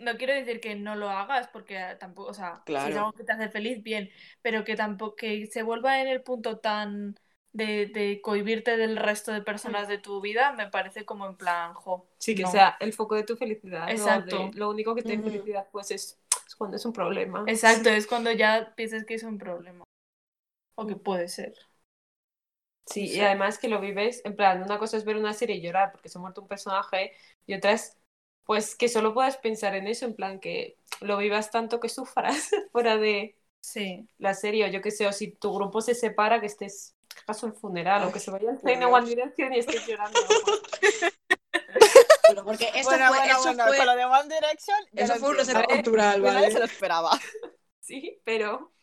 No 0.01 0.17
quiero 0.17 0.33
decir 0.33 0.59
que 0.59 0.75
no 0.75 0.95
lo 0.95 1.09
hagas, 1.09 1.47
porque 1.49 1.79
tampoco, 1.99 2.29
o 2.29 2.33
sea, 2.33 2.61
si 2.65 2.73
es 2.73 2.97
algo 2.97 3.13
que 3.13 3.23
te 3.23 3.31
hace 3.33 3.49
feliz, 3.49 3.83
bien, 3.83 4.09
pero 4.41 4.63
que 4.63 4.75
tampoco 4.75 5.15
que 5.15 5.45
se 5.47 5.63
vuelva 5.63 6.01
en 6.01 6.07
el 6.07 6.21
punto 6.21 6.59
tan 6.59 7.15
de, 7.53 7.87
de 7.87 8.21
cohibirte 8.21 8.77
del 8.77 8.97
resto 8.97 9.31
de 9.31 9.41
personas 9.41 9.87
de 9.87 9.97
tu 9.97 10.21
vida, 10.21 10.53
me 10.53 10.67
parece 10.69 11.05
como 11.05 11.25
en 11.25 11.35
plan, 11.35 11.73
jo. 11.73 12.07
Sí, 12.17 12.35
que 12.35 12.43
no. 12.43 12.51
sea 12.51 12.77
el 12.79 12.93
foco 12.93 13.15
de 13.15 13.23
tu 13.23 13.35
felicidad. 13.35 13.85
¿no? 13.85 13.91
Exacto. 13.91 14.49
De- 14.49 14.57
lo 14.57 14.69
único 14.69 14.95
que 14.95 15.03
te 15.03 15.15
da 15.17 15.23
felicidad, 15.23 15.67
pues 15.71 15.91
es, 15.91 16.19
es 16.47 16.55
cuando 16.55 16.77
es 16.77 16.85
un 16.85 16.93
problema. 16.93 17.43
Exacto, 17.47 17.89
es 17.89 18.07
cuando 18.07 18.31
ya 18.31 18.73
piensas 18.75 19.05
que 19.05 19.15
es 19.15 19.23
un 19.23 19.37
problema. 19.37 19.83
O 20.75 20.87
que 20.87 20.95
puede 20.95 21.27
ser. 21.27 21.53
Sí, 22.85 23.07
Sí. 23.07 23.17
y 23.17 23.21
además 23.21 23.57
que 23.57 23.69
lo 23.69 23.79
vives, 23.79 24.21
en 24.25 24.35
plan, 24.35 24.63
una 24.63 24.77
cosa 24.77 24.97
es 24.97 25.05
ver 25.05 25.15
una 25.15 25.33
serie 25.33 25.55
y 25.57 25.61
llorar 25.61 25.91
porque 25.91 26.09
se 26.09 26.17
ha 26.17 26.21
muerto 26.21 26.41
un 26.41 26.47
personaje, 26.47 27.13
y 27.45 27.53
otra 27.53 27.71
es, 27.71 27.97
pues, 28.51 28.75
que 28.75 28.89
solo 28.89 29.13
puedas 29.13 29.37
pensar 29.37 29.75
en 29.75 29.87
eso, 29.87 30.03
en 30.05 30.13
plan, 30.13 30.37
que 30.41 30.75
lo 30.99 31.15
vivas 31.17 31.51
tanto 31.51 31.79
que 31.79 31.87
sufras 31.87 32.49
fuera 32.73 32.97
de 32.97 33.37
Sí. 33.61 34.05
la 34.17 34.33
serie, 34.33 34.65
o 34.65 34.67
yo 34.67 34.81
qué 34.81 34.91
sé, 34.91 35.07
o 35.07 35.13
si 35.13 35.31
tu 35.31 35.53
grupo 35.53 35.79
se 35.79 35.95
separa, 35.95 36.41
que 36.41 36.47
estés, 36.47 36.93
que 37.07 37.21
hagas 37.25 37.43
un 37.43 37.55
funeral, 37.55 38.03
o 38.03 38.11
que 38.11 38.19
se 38.19 38.29
vaya 38.29 38.49
al 38.49 38.57
por 38.57 38.63
tren 38.63 38.83
a 38.83 38.87
Dios. 38.87 38.99
One 38.99 39.07
Direction 39.07 39.53
y 39.53 39.59
estés 39.59 39.87
llorando. 39.87 40.19
pero 42.27 42.43
porque 42.43 42.69
eso 42.75 42.89
bueno, 42.89 43.07
fue, 43.07 43.17
bueno, 43.19 43.33
eso 43.33 43.43
bueno, 43.43 43.67
fue, 43.67 43.77
con 43.77 43.85
lo 43.85 43.95
de 43.95 44.05
One 44.05 44.35
Direction. 44.35 44.77
eso 44.95 45.15
fue 45.15 45.29
un 45.29 45.37
reset 45.37 45.65
cultural, 45.65 46.21
nadie 46.21 46.33
¿vale? 46.33 46.51
se 46.51 46.59
lo 46.59 46.65
esperaba. 46.65 47.11
Sí, 47.79 48.21
pero, 48.25 48.73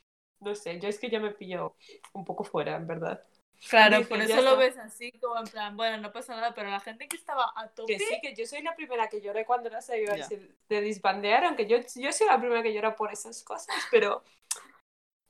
no 0.41 0.55
sé, 0.55 0.81
yo 0.81 0.89
es 0.89 0.99
que 0.99 1.09
ya 1.11 1.21
me 1.21 1.31
pillo 1.31 1.77
un 2.13 2.25
poco 2.25 2.43
fuera, 2.45 2.77
en 2.77 2.87
verdad. 2.87 3.23
Claro, 3.69 3.99
Dije, 3.99 4.09
por 4.09 4.21
eso 4.21 4.41
lo 4.43 4.57
ves 4.57 4.77
así, 4.79 5.11
como 5.13 5.39
en 5.39 5.47
plan, 5.47 5.77
bueno, 5.77 5.99
no 5.99 6.13
pasa 6.13 6.35
nada, 6.35 6.55
pero 6.55 6.71
la 6.71 6.81
gente 6.81 7.09
que 7.09 7.17
estaba 7.17 7.53
a 7.57 7.69
tope. 7.69 7.95
Que 7.95 7.99
sí, 7.99 8.19
que 8.23 8.35
yo 8.35 8.47
soy 8.47 8.63
la 8.63 8.77
primera 8.77 9.09
que 9.09 9.21
lloré 9.21 9.45
cuando 9.45 9.69
las 9.69 9.89
iba 9.91 10.17
Ya. 10.17 10.29
de 10.69 10.81
disbandear, 10.81 11.45
aunque 11.45 11.67
yo, 11.67 11.79
yo 11.97 12.13
soy 12.13 12.27
la 12.27 12.39
primera 12.39 12.63
que 12.63 12.73
llora 12.73 12.95
por 12.95 13.13
esas 13.13 13.43
cosas, 13.43 13.75
pero 13.91 14.23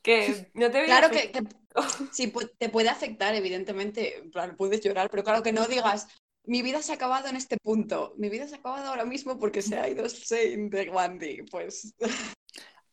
que 0.03 0.51
no 0.55 0.71
te 0.71 0.85
Claro 0.85 1.11
que, 1.11 1.33
que 1.33 1.43
sí, 2.13 2.33
te 2.59 2.69
puede 2.69 2.89
afectar, 2.89 3.35
evidentemente, 3.35 4.19
en 4.19 4.31
plan, 4.31 4.57
puedes 4.57 4.81
llorar, 4.83 5.09
pero 5.11 5.25
claro 5.25 5.43
que 5.43 5.53
no 5.53 5.67
digas, 5.67 6.09
mi 6.45 6.63
vida 6.63 6.83
se 6.83 6.93
ha 6.93 6.95
acabado 6.97 7.29
en 7.29 7.37
este 7.37 7.57
punto, 7.59 8.15
mi 8.17 8.29
vida 8.29 8.47
se 8.47 8.57
ha 8.57 8.59
acabado 8.59 8.89
ahora 8.89 9.05
mismo 9.05 9.39
porque 9.39 9.63
se 9.63 9.79
ha 9.79 9.89
ido 9.89 10.07
Shane 10.07 10.71
de 10.71 10.91
Wandy, 10.91 11.43
pues 11.51 11.95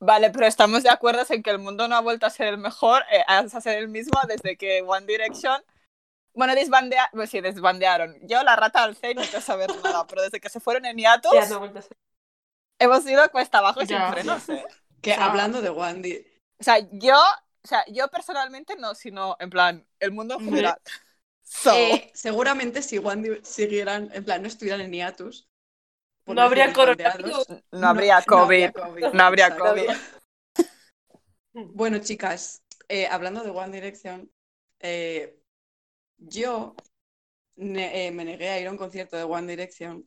Vale, 0.05 0.29
pero 0.29 0.45
estamos 0.45 0.83
de 0.83 0.89
acuerdo 0.89 1.23
en 1.29 1.41
que 1.41 1.49
el 1.49 1.59
mundo 1.59 1.87
no 1.87 1.95
ha 1.95 2.01
vuelto 2.01 2.25
a 2.25 2.29
ser 2.29 2.47
el 2.47 2.57
mejor, 2.57 3.03
eh, 3.11 3.23
a 3.27 3.47
ser 3.47 3.79
el 3.79 3.87
mismo 3.87 4.19
desde 4.27 4.55
que 4.57 4.81
One 4.81 5.05
Direction. 5.07 5.63
Bueno, 6.33 6.53
desbandearon, 6.53 7.09
pues 7.13 7.29
sí, 7.29 7.41
desbandearon. 7.41 8.17
Yo 8.27 8.43
la 8.43 8.55
rata 8.55 8.83
alcé 8.83 9.11
y 9.11 9.15
no 9.15 9.21
quiero 9.21 9.41
saber 9.41 9.69
nada, 9.83 10.05
pero 10.05 10.21
desde 10.21 10.39
que 10.39 10.49
se 10.49 10.59
fueron 10.59 10.85
en 10.85 10.97
hiatus, 10.97 11.31
ya 11.33 11.47
no 11.47 11.63
a 11.63 11.81
ser. 11.81 11.97
hemos 12.77 13.05
ido 13.07 13.29
cuesta 13.31 13.59
abajo 13.59 13.81
y 13.81 13.87
Ya. 13.87 14.05
sin 14.07 14.13
frenos, 14.13 14.49
¿eh? 14.49 14.63
que 15.01 15.11
O 15.13 15.15
sea, 15.15 15.25
hablando 15.25 15.61
de 15.61 15.69
Wandy, 15.69 16.27
O 16.59 16.63
sea, 16.63 16.79
yo, 16.91 17.15
o 17.15 17.67
sea, 17.67 17.83
yo 17.87 18.07
personalmente 18.09 18.75
no, 18.75 18.95
sino 18.95 19.37
en 19.39 19.49
plan, 19.49 19.87
el 19.99 20.11
mundo 20.11 20.35
en 20.35 20.45
general. 20.45 20.77
So, 21.47 21.71
eh, 21.75 22.11
seguramente 22.15 22.81
si 22.81 22.97
Wandy 22.97 23.39
siguieran, 23.43 24.09
en 24.13 24.25
plan, 24.25 24.41
no 24.41 24.47
estuvieran 24.47 24.81
en 24.81 24.91
hiatus, 24.91 25.47
No 26.27 26.41
habría 26.41 26.73
coronavirus. 26.73 27.47
no 27.71 27.87
habría 27.87 28.21
COVID. 28.23 28.69
No 29.13 29.23
habría. 29.23 29.55
COVID. 29.57 29.89
Bueno, 31.53 31.99
chicas, 31.99 32.63
eh, 32.89 33.07
hablando 33.07 33.41
de 33.41 33.49
One 33.49 33.71
Direction, 33.73 34.29
eh, 34.81 35.39
yo 36.17 36.75
ne- 37.55 38.07
eh, 38.07 38.11
me 38.11 38.25
negué 38.25 38.49
a 38.49 38.59
ir 38.59 38.67
a 38.67 38.71
un 38.71 38.77
concierto 38.77 39.15
de 39.15 39.23
One 39.23 39.47
Direction 39.47 40.05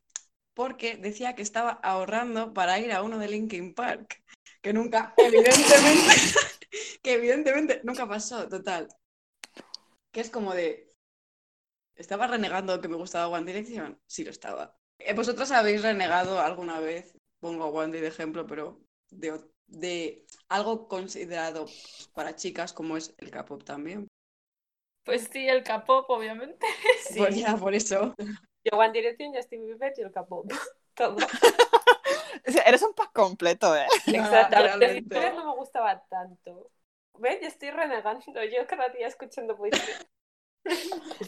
porque 0.53 0.97
decía 0.99 1.35
que 1.35 1.41
estaba 1.43 1.71
ahorrando 1.71 2.53
para 2.53 2.79
ir 2.79 2.93
a 2.93 3.03
uno 3.03 3.19
de 3.19 3.29
Linkin 3.29 3.75
Park, 3.75 4.23
que 4.61 4.75
nunca, 4.75 5.15
evidentemente, 5.17 6.15
que 7.03 7.15
evidentemente 7.15 7.81
nunca 7.83 8.07
pasó, 8.07 8.47
total. 8.49 8.89
Que 10.13 10.21
es 10.21 10.29
como 10.31 10.53
de, 10.53 10.93
¿estaba 11.95 12.27
renegando 12.27 12.81
que 12.81 12.89
me 12.89 12.97
gustaba 12.97 13.29
One 13.29 13.47
Direction? 13.51 13.99
Sí 14.07 14.23
lo 14.25 14.31
estaba. 14.31 14.78
Eh, 14.99 15.15
¿Vosotros 15.15 15.51
habéis 15.51 15.83
renegado 15.83 16.41
alguna 16.41 16.81
vez? 16.81 17.15
Pongo 17.41 17.81
a 17.81 17.87
Day 17.87 18.01
de 18.01 18.09
ejemplo, 18.09 18.47
pero 18.47 18.81
de, 19.11 19.41
de 19.67 20.25
algo 20.49 20.89
considerado 20.89 21.67
para 22.15 22.35
chicas 22.35 22.73
como 22.73 22.97
es 22.97 23.15
el 23.19 23.31
K-pop 23.31 23.63
también. 23.65 24.09
Pues 25.05 25.29
sí, 25.33 25.49
el 25.49 25.63
K-pop, 25.63 26.07
obviamente. 26.11 26.67
Sí. 27.09 27.19
Pues 27.19 27.37
ya, 27.37 27.57
por 27.57 27.75
eso. 27.75 28.15
Yo 28.65 28.77
One 28.77 28.93
Direction, 28.93 29.33
Justin 29.33 29.65
Bieber 29.65 29.95
y 29.97 30.03
el 30.03 30.13
K-pop. 30.13 30.51
Todo. 30.95 31.17
O 32.47 32.51
sea, 32.51 32.63
eres 32.63 32.83
un 32.83 32.95
pack 32.95 33.13
completo, 33.13 33.77
¿eh? 33.77 33.87
Exacto. 34.07 34.57
Justin 34.73 35.09
no 35.35 35.47
me 35.47 35.57
gustaba 35.57 36.03
tanto. 36.09 36.71
¿Ves? 37.19 37.41
Ya 37.43 37.49
estoy 37.49 37.71
renegando. 37.71 38.23
Yo 38.45 38.67
cada 38.67 38.89
día 38.89 39.07
escuchando 39.07 39.57
poesía. 39.57 39.83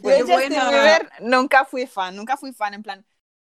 Pues 0.03 0.21
Yo 0.21 0.35
Justin. 0.35 0.51
Bieber 0.51 1.11
nunca 1.21 1.65
fui 1.65 1.87
fan, 1.87 2.17
nunca 2.17 2.37
fui 2.37 2.53
fan, 2.53 2.75
en 2.75 2.83
plan, 2.83 3.05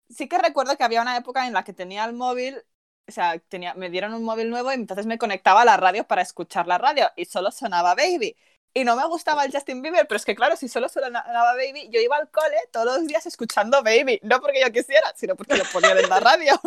sí 0.10 0.28
que 0.28 0.38
recuerdo 0.38 0.78
que 0.78 0.84
había 0.84 1.02
una 1.02 1.18
época 1.18 1.48
en 1.48 1.54
la 1.54 1.64
que 1.64 1.74
tenía 1.74 2.06
el 2.06 2.14
móvil, 2.14 2.64
o 3.08 3.12
sea, 3.12 3.42
me 3.76 3.90
dieron 3.90 4.14
un 4.14 4.24
móvil 4.24 4.50
nuevo 4.50 4.72
y 4.72 4.76
entonces 4.76 5.06
me 5.06 5.18
conectaba 5.18 5.62
a 5.62 5.66
la 5.66 5.78
radio 5.78 6.08
para 6.08 6.22
escuchar 6.22 6.68
la 6.68 6.78
radio 6.78 7.12
y 7.16 7.26
solo 7.26 7.52
sonaba 7.52 7.96
Baby. 7.96 8.36
Y 8.74 8.84
no 8.84 8.96
me 8.98 9.06
gustaba 9.08 9.46
el 9.46 9.54
Justin 9.54 9.82
Bieber, 9.82 10.06
pero 10.08 10.18
es 10.18 10.26
que 10.26 10.36
claro, 10.36 10.58
si 10.58 10.68
solo 10.68 10.90
sonaba 10.90 11.54
Baby, 11.54 11.90
yo 11.92 12.02
iba 12.02 12.18
al 12.18 12.30
cole 12.30 12.58
todos 12.72 12.98
los 12.98 13.08
días 13.08 13.26
escuchando 13.26 13.82
Baby, 13.84 14.20
no 14.24 14.42
porque 14.42 14.62
yo 14.62 14.72
quisiera, 14.72 15.14
sino 15.16 15.36
porque 15.36 15.56
lo 15.56 15.64
ponían 15.72 15.98
en 15.98 16.10
la 16.10 16.20
radio. 16.20 16.60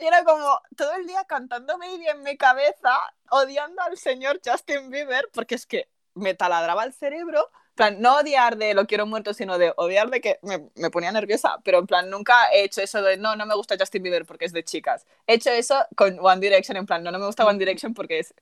Y 0.00 0.06
era 0.06 0.22
como 0.24 0.60
todo 0.76 0.94
el 0.94 1.06
día 1.08 1.24
cantando 1.24 1.76
Baby 1.76 2.06
en 2.08 2.22
mi 2.22 2.36
cabeza, 2.36 2.90
odiando 3.30 3.82
al 3.82 3.98
señor 3.98 4.40
Justin 4.44 4.90
Bieber, 4.90 5.28
porque 5.32 5.56
es 5.56 5.66
que 5.66 5.88
me 6.14 6.34
taladraba 6.34 6.84
el 6.84 6.92
cerebro. 6.92 7.50
En 7.78 7.94
plan, 7.94 8.02
no 8.02 8.16
odiar 8.16 8.56
de 8.56 8.74
lo 8.74 8.88
quiero 8.88 9.06
muerto, 9.06 9.32
sino 9.32 9.56
de 9.56 9.72
odiar 9.76 10.10
de 10.10 10.20
que 10.20 10.40
me, 10.42 10.68
me 10.74 10.90
ponía 10.90 11.12
nerviosa. 11.12 11.58
Pero 11.62 11.78
en 11.78 11.86
plan, 11.86 12.10
nunca 12.10 12.50
he 12.52 12.64
hecho 12.64 12.80
eso 12.80 13.00
de 13.02 13.16
no, 13.16 13.36
no 13.36 13.46
me 13.46 13.54
gusta 13.54 13.76
Justin 13.78 14.02
Bieber 14.02 14.26
porque 14.26 14.46
es 14.46 14.52
de 14.52 14.64
chicas. 14.64 15.06
He 15.28 15.34
hecho 15.34 15.50
eso 15.50 15.86
con 15.94 16.18
One 16.18 16.40
Direction, 16.40 16.76
en 16.76 16.86
plan, 16.86 17.04
no, 17.04 17.12
no 17.12 17.20
me 17.20 17.26
gusta 17.26 17.46
One 17.46 17.58
Direction 17.60 17.94
porque 17.94 18.18
es, 18.18 18.34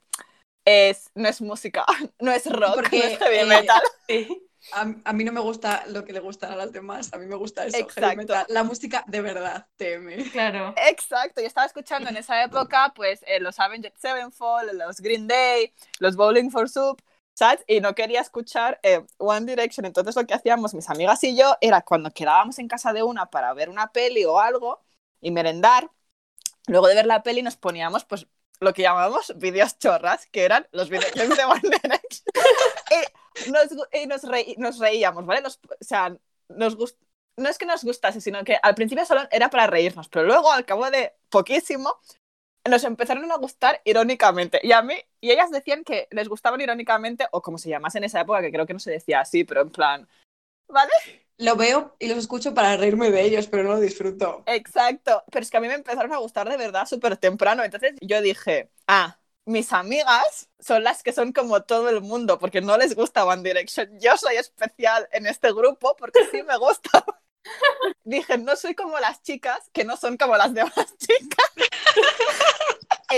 es 0.65 1.11
no 1.13 1.29
es 1.29 1.39
música, 1.41 1.85
no 2.19 2.31
es 2.31 2.47
rock, 2.47 2.75
Porque, 2.75 2.97
no 2.97 3.03
es 3.05 3.19
heavy 3.19 3.37
eh, 3.37 3.45
metal. 3.45 3.81
Sí. 4.07 4.43
A, 4.73 4.87
a 5.05 5.13
mí 5.13 5.23
no 5.23 5.31
me 5.31 5.39
gusta 5.39 5.85
lo 5.87 6.03
que 6.03 6.11
le 6.11 6.19
gustan 6.19 6.51
a 6.51 6.55
las 6.55 6.73
demás, 6.73 7.13
a 7.13 7.17
mí 7.17 7.27
me 7.27 7.35
gusta 7.35 7.65
eso, 7.65 7.77
heavy 7.77 7.89
Exacto. 7.89 8.17
metal. 8.17 8.45
La 8.49 8.63
música 8.63 9.03
de 9.05 9.21
verdad, 9.21 9.67
teme. 9.77 10.29
Claro. 10.31 10.73
Exacto, 10.89 11.41
yo 11.41 11.47
estaba 11.47 11.67
escuchando 11.67 12.09
en 12.09 12.17
esa 12.17 12.43
época, 12.43 12.91
pues, 12.95 13.23
eh, 13.27 13.39
los 13.39 13.59
Avenged 13.59 13.93
Sevenfold, 13.97 14.73
los 14.73 14.99
Green 14.99 15.27
Day, 15.27 15.71
los 15.99 16.15
Bowling 16.15 16.49
for 16.49 16.67
Soup, 16.67 16.99
¿sabes? 17.37 17.63
Y 17.67 17.81
no 17.81 17.93
quería 17.95 18.21
escuchar 18.21 18.79
eh, 18.83 19.05
One 19.17 19.45
Direction. 19.45 19.85
Entonces, 19.85 20.15
lo 20.15 20.25
que 20.25 20.33
hacíamos 20.33 20.73
mis 20.73 20.89
amigas 20.89 21.23
y 21.23 21.37
yo 21.37 21.55
era 21.61 21.81
cuando 21.81 22.11
quedábamos 22.11 22.57
en 22.59 22.67
casa 22.67 22.93
de 22.93 23.03
una 23.03 23.29
para 23.29 23.53
ver 23.53 23.69
una 23.69 23.91
peli 23.91 24.25
o 24.25 24.39
algo 24.39 24.81
y 25.21 25.29
merendar, 25.31 25.91
luego 26.67 26.87
de 26.87 26.95
ver 26.95 27.05
la 27.07 27.23
peli 27.23 27.41
nos 27.43 27.57
poníamos, 27.57 28.05
pues, 28.05 28.27
lo 28.59 28.73
que 28.73 28.83
llamábamos 28.83 29.33
vídeos 29.37 29.77
chorras, 29.79 30.27
que 30.27 30.43
eran 30.45 30.67
los 30.71 30.89
videoclips 30.89 31.37
de 31.37 31.45
One 31.45 31.61
Direction. 31.83 32.25
y 33.47 33.51
nos, 33.51 33.67
gu- 33.71 33.87
y 33.93 34.07
nos, 34.07 34.23
reí- 34.23 34.55
nos 34.57 34.79
reíamos, 34.79 35.25
¿vale? 35.25 35.41
Nos- 35.41 35.59
o 35.65 35.83
sea, 35.83 36.15
nos 36.49 36.77
gust- 36.77 36.97
no 37.37 37.49
es 37.49 37.57
que 37.57 37.65
nos 37.67 37.83
gustase, 37.83 38.21
sino 38.21 38.43
que 38.43 38.57
al 38.61 38.75
principio 38.75 39.05
solo 39.05 39.21
era 39.31 39.49
para 39.49 39.67
reírnos, 39.67 40.09
pero 40.09 40.25
luego, 40.25 40.51
al 40.51 40.65
cabo 40.65 40.89
de 40.89 41.13
poquísimo, 41.29 41.95
nos 42.67 42.83
empezaron 42.83 43.31
a 43.31 43.37
gustar 43.37 43.81
irónicamente. 43.83 44.59
Y 44.63 44.71
a 44.71 44.81
mí, 44.81 44.95
y 45.21 45.31
ellas 45.31 45.51
decían 45.51 45.83
que 45.83 46.07
les 46.11 46.27
gustaban 46.27 46.61
irónicamente, 46.61 47.27
o 47.31 47.41
como 47.41 47.57
se 47.57 47.69
llamase 47.69 47.97
en 47.97 48.05
esa 48.05 48.21
época, 48.21 48.41
que 48.41 48.51
creo 48.51 48.65
que 48.65 48.73
no 48.73 48.79
se 48.79 48.91
decía 48.91 49.21
así, 49.21 49.43
pero 49.43 49.61
en 49.61 49.69
plan, 49.69 50.07
¿vale? 50.67 50.91
Lo 51.39 51.55
veo 51.55 51.95
y 51.99 52.07
los 52.07 52.17
escucho 52.17 52.53
para 52.53 52.77
reírme 52.77 53.11
de 53.11 53.21
ellos, 53.21 53.47
pero 53.47 53.63
no 53.63 53.71
lo 53.71 53.79
disfruto. 53.79 54.43
Exacto. 54.47 55.23
Pero 55.31 55.43
es 55.43 55.51
que 55.51 55.57
a 55.57 55.61
mí 55.61 55.67
me 55.67 55.75
empezaron 55.75 56.11
a 56.11 56.17
gustar 56.17 56.49
de 56.49 56.57
verdad 56.57 56.87
súper 56.87 57.17
temprano. 57.17 57.63
Entonces 57.63 57.93
yo 58.01 58.21
dije, 58.21 58.71
ah, 58.87 59.19
mis 59.45 59.71
amigas 59.71 60.49
son 60.59 60.83
las 60.83 61.03
que 61.03 61.13
son 61.13 61.31
como 61.31 61.61
todo 61.63 61.89
el 61.89 62.01
mundo, 62.01 62.39
porque 62.39 62.61
no 62.61 62.77
les 62.77 62.95
gusta 62.95 63.25
One 63.25 63.43
Direction. 63.43 63.99
Yo 63.99 64.17
soy 64.17 64.35
especial 64.35 65.07
en 65.11 65.27
este 65.27 65.53
grupo 65.53 65.95
porque 65.97 66.25
sí 66.31 66.43
me 66.43 66.57
gusta. 66.57 67.05
Dije, 68.03 68.37
no 68.37 68.55
soy 68.55 68.75
como 68.75 68.99
las 68.99 69.21
chicas, 69.21 69.69
que 69.73 69.83
no 69.83 69.97
son 69.97 70.17
como 70.17 70.37
las 70.37 70.53
demás 70.53 70.73
chicas. 70.97 71.51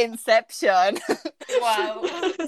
Inception. 0.03 0.99
Wow. 1.59 2.03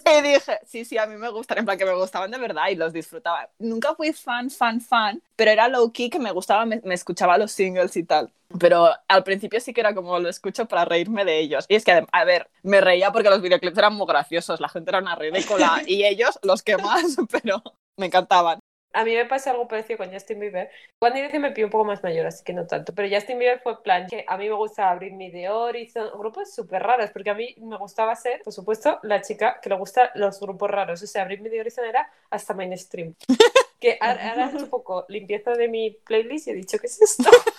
Y 0.06 0.22
dije, 0.22 0.60
sí, 0.66 0.86
sí, 0.86 0.98
a 0.98 1.06
mí 1.08 1.16
me 1.18 1.30
gustan, 1.30 1.60
en 1.60 1.66
plan 1.66 1.78
que 1.78 1.86
me 1.86 1.96
gustaban 1.96 2.32
de 2.32 2.38
verdad 2.38 2.70
y 2.70 2.76
los 2.76 2.94
disfrutaba. 2.94 3.50
Nunca 3.60 3.96
fui 3.96 4.14
fan, 4.14 4.50
fan, 4.50 4.80
fan, 4.80 5.22
pero 5.36 5.52
era 5.52 5.68
low 5.68 5.92
key 5.92 6.10
que 6.10 6.20
me 6.20 6.32
gustaba, 6.32 6.66
me, 6.66 6.82
me 6.84 6.94
escuchaba 6.94 7.38
los 7.38 7.52
singles 7.52 7.96
y 7.98 8.04
tal. 8.04 8.32
Pero 8.60 8.90
al 9.08 9.24
principio 9.24 9.60
sí 9.60 9.74
que 9.74 9.82
era 9.82 9.96
como 9.96 10.20
lo 10.20 10.30
escucho 10.30 10.68
para 10.68 10.86
reírme 10.86 11.26
de 11.26 11.40
ellos. 11.40 11.66
Y 11.68 11.76
es 11.76 11.86
que, 11.86 12.06
a 12.12 12.24
ver, 12.26 12.50
me 12.64 12.82
reía 12.82 13.12
porque 13.12 13.30
los 13.30 13.42
videoclips 13.42 13.78
eran 13.78 13.96
muy 13.96 14.08
graciosos, 14.08 14.60
la 14.60 14.70
gente 14.70 14.92
era 14.92 15.00
una 15.00 15.16
ridícula 15.16 15.82
y 15.86 16.04
ellos 16.06 16.40
los 16.44 16.62
que 16.64 16.78
más, 16.78 17.16
pero 17.32 17.64
me 17.98 18.08
encantaban. 18.08 18.60
A 18.94 19.04
mí 19.04 19.16
me 19.16 19.26
pasa 19.26 19.52
algo 19.52 19.68
parecido 19.68 19.98
con 19.98 20.12
Justin 20.12 20.40
Bieber. 20.40 20.70
One 21.00 21.16
Direction 21.16 21.42
me 21.42 21.52
pilló 21.52 21.68
un 21.68 21.72
poco 21.72 21.86
más 21.86 22.04
mayor, 22.04 22.26
así 22.26 22.44
que 22.44 22.54
no 22.54 22.68
tanto. 22.68 22.94
Pero 22.94 23.14
Justin 23.14 23.40
Bieber 23.40 23.60
fue 23.60 23.82
plan 23.84 24.08
que 24.08 24.26
a 24.28 24.38
mí 24.38 24.48
me 24.50 24.56
gustaba 24.56 24.92
abrir 24.92 25.14
mi 25.14 25.30
de 25.32 25.50
Horizon, 25.50 26.10
grupos 26.18 26.54
súper 26.54 26.84
raros, 26.84 27.10
porque 27.12 27.30
a 27.30 27.34
mí 27.34 27.56
me 27.60 27.78
gustaba 27.78 28.16
ser, 28.16 28.42
por 28.44 28.54
supuesto, 28.54 29.00
la 29.04 29.22
chica 29.22 29.60
que 29.62 29.70
le 29.70 29.76
gusta 29.76 30.12
los 30.16 30.40
grupos 30.40 30.70
raros. 30.70 31.02
O 31.02 31.08
sea, 31.08 31.24
abrir 31.24 31.42
mi 31.42 31.50
de 31.50 31.62
Horizon 31.62 31.86
era 31.86 32.10
hasta 32.30 32.54
mainstream. 32.54 33.16
Que 33.82 33.98
ahora 34.00 34.30
ahora 34.30 34.46
he 34.46 34.50
hecho 34.50 34.66
un 34.66 34.70
poco 34.70 35.06
limpieza 35.10 35.54
de 35.54 35.68
mi 35.68 35.90
playlist 35.90 36.48
y 36.48 36.52
he 36.52 36.54
dicho, 36.54 36.78
¿qué 36.78 36.86
es 36.86 37.02
esto? 37.02 37.24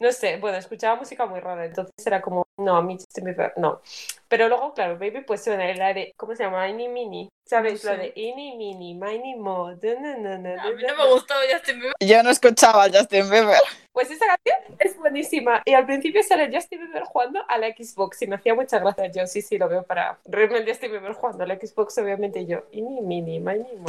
No 0.00 0.12
sé, 0.12 0.38
bueno, 0.38 0.56
escuchaba 0.56 0.96
música 0.96 1.26
muy 1.26 1.40
rara, 1.40 1.66
entonces 1.66 1.92
era 2.06 2.22
como, 2.22 2.46
no, 2.56 2.74
a 2.76 2.82
mí 2.82 2.94
Justin 2.96 3.24
Bieber, 3.26 3.52
no. 3.58 3.82
Pero 4.28 4.48
luego, 4.48 4.72
claro, 4.72 4.94
Baby, 4.98 5.24
pues 5.26 5.44
suena 5.44 5.72
la 5.74 5.92
de, 5.92 6.14
¿cómo 6.16 6.34
se 6.34 6.42
llama? 6.44 6.66
Ini 6.70 6.88
Mini. 6.88 7.28
¿Sabes? 7.44 7.84
No 7.84 7.90
La 7.90 7.96
sé. 7.96 8.02
de 8.04 8.12
Ini 8.14 8.56
Mini, 8.56 8.94
Mini 8.94 9.34
Mo. 9.34 9.72
na, 9.72 10.16
na, 10.16 10.38
na, 10.38 10.62
A 10.62 10.70
mí 10.70 10.82
no 10.86 10.96
me 10.96 11.12
gustó 11.12 11.34
Justin 11.52 11.80
Bieber. 11.80 11.94
Yo 12.00 12.22
no 12.22 12.30
escuchaba 12.30 12.84
a 12.84 12.88
Justin 12.90 13.28
Bieber. 13.28 13.58
Pues 13.92 14.10
esa 14.10 14.24
canción 14.24 14.76
es 14.78 14.96
buenísima. 14.96 15.60
Y 15.66 15.74
al 15.74 15.84
principio 15.84 16.22
sale 16.22 16.48
Justin 16.50 16.80
Bieber 16.80 17.02
jugando 17.02 17.40
a 17.48 17.58
la 17.58 17.66
Xbox 17.68 18.22
y 18.22 18.28
me 18.28 18.36
hacía 18.36 18.54
mucha 18.54 18.78
gracia. 18.78 19.10
Yo 19.10 19.26
sí, 19.26 19.42
sí, 19.42 19.58
lo 19.58 19.68
veo 19.68 19.82
para 19.82 20.18
reírme 20.26 20.60
de 20.62 20.70
Justin 20.70 20.92
Bieber 20.92 21.12
jugando 21.12 21.42
a 21.44 21.46
la 21.46 21.56
Xbox, 21.56 21.98
obviamente 21.98 22.46
yo. 22.46 22.62
Y 22.70 22.80
ni 22.82 23.00
mini, 23.02 23.40
mini, 23.40 23.68
mo. 23.76 23.86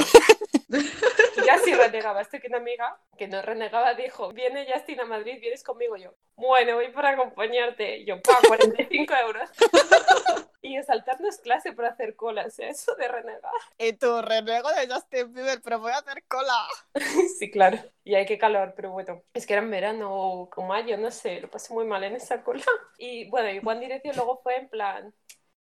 Ya 1.46 1.58
sí 1.58 1.74
renegaba. 1.74 2.20
Estoy 2.20 2.40
que 2.40 2.48
una 2.48 2.58
amiga 2.58 2.98
que 3.16 3.28
no 3.28 3.42
renegaba 3.42 3.94
dijo, 3.94 4.32
viene 4.32 4.66
Justin 4.72 5.00
a 5.00 5.04
Madrid, 5.04 5.38
vienes 5.40 5.62
conmigo. 5.62 5.96
Yo, 5.96 6.14
bueno, 6.36 6.76
voy 6.76 6.88
para 6.88 7.10
acompañarte. 7.10 8.04
Yo, 8.04 8.20
pa, 8.20 8.38
45 8.46 9.14
euros. 9.26 9.50
y 10.62 10.80
saltarnos 10.82 11.38
clase 11.38 11.72
para 11.72 11.88
hacer 11.88 12.14
cola. 12.16 12.46
O 12.46 12.50
sea, 12.50 12.68
eso 12.68 12.94
de 12.94 13.08
renegar. 13.08 13.52
Y 13.78 13.92
tu 13.94 14.22
renego 14.22 14.70
de 14.70 14.88
Justin 14.88 15.32
Bieber, 15.34 15.60
pero 15.62 15.80
voy 15.80 15.92
a 15.92 15.98
hacer 15.98 16.24
cola. 16.28 16.66
Sí, 17.38 17.50
claro. 17.50 17.78
Y 18.04 18.14
hay 18.14 18.26
que 18.26 18.38
calor, 18.38 18.72
pero 18.76 18.90
bueno, 18.90 19.22
es 19.34 19.46
que 19.46 19.54
era 19.54 19.62
en 19.62 19.70
verano 19.70 20.12
o 20.12 20.48
o 20.54 20.62
mayo, 20.62 20.96
no 20.96 21.10
sé, 21.10 21.40
lo 21.40 21.50
pasé 21.50 21.72
muy 21.74 21.84
mal 21.84 22.04
en 22.04 22.14
esa 22.16 22.42
cola. 22.42 22.64
Y 22.98 23.28
bueno, 23.30 23.50
y 23.50 23.60
One 23.64 23.80
Direction 23.80 24.14
luego 24.16 24.40
fue 24.42 24.56
en 24.56 24.68
plan. 24.68 25.14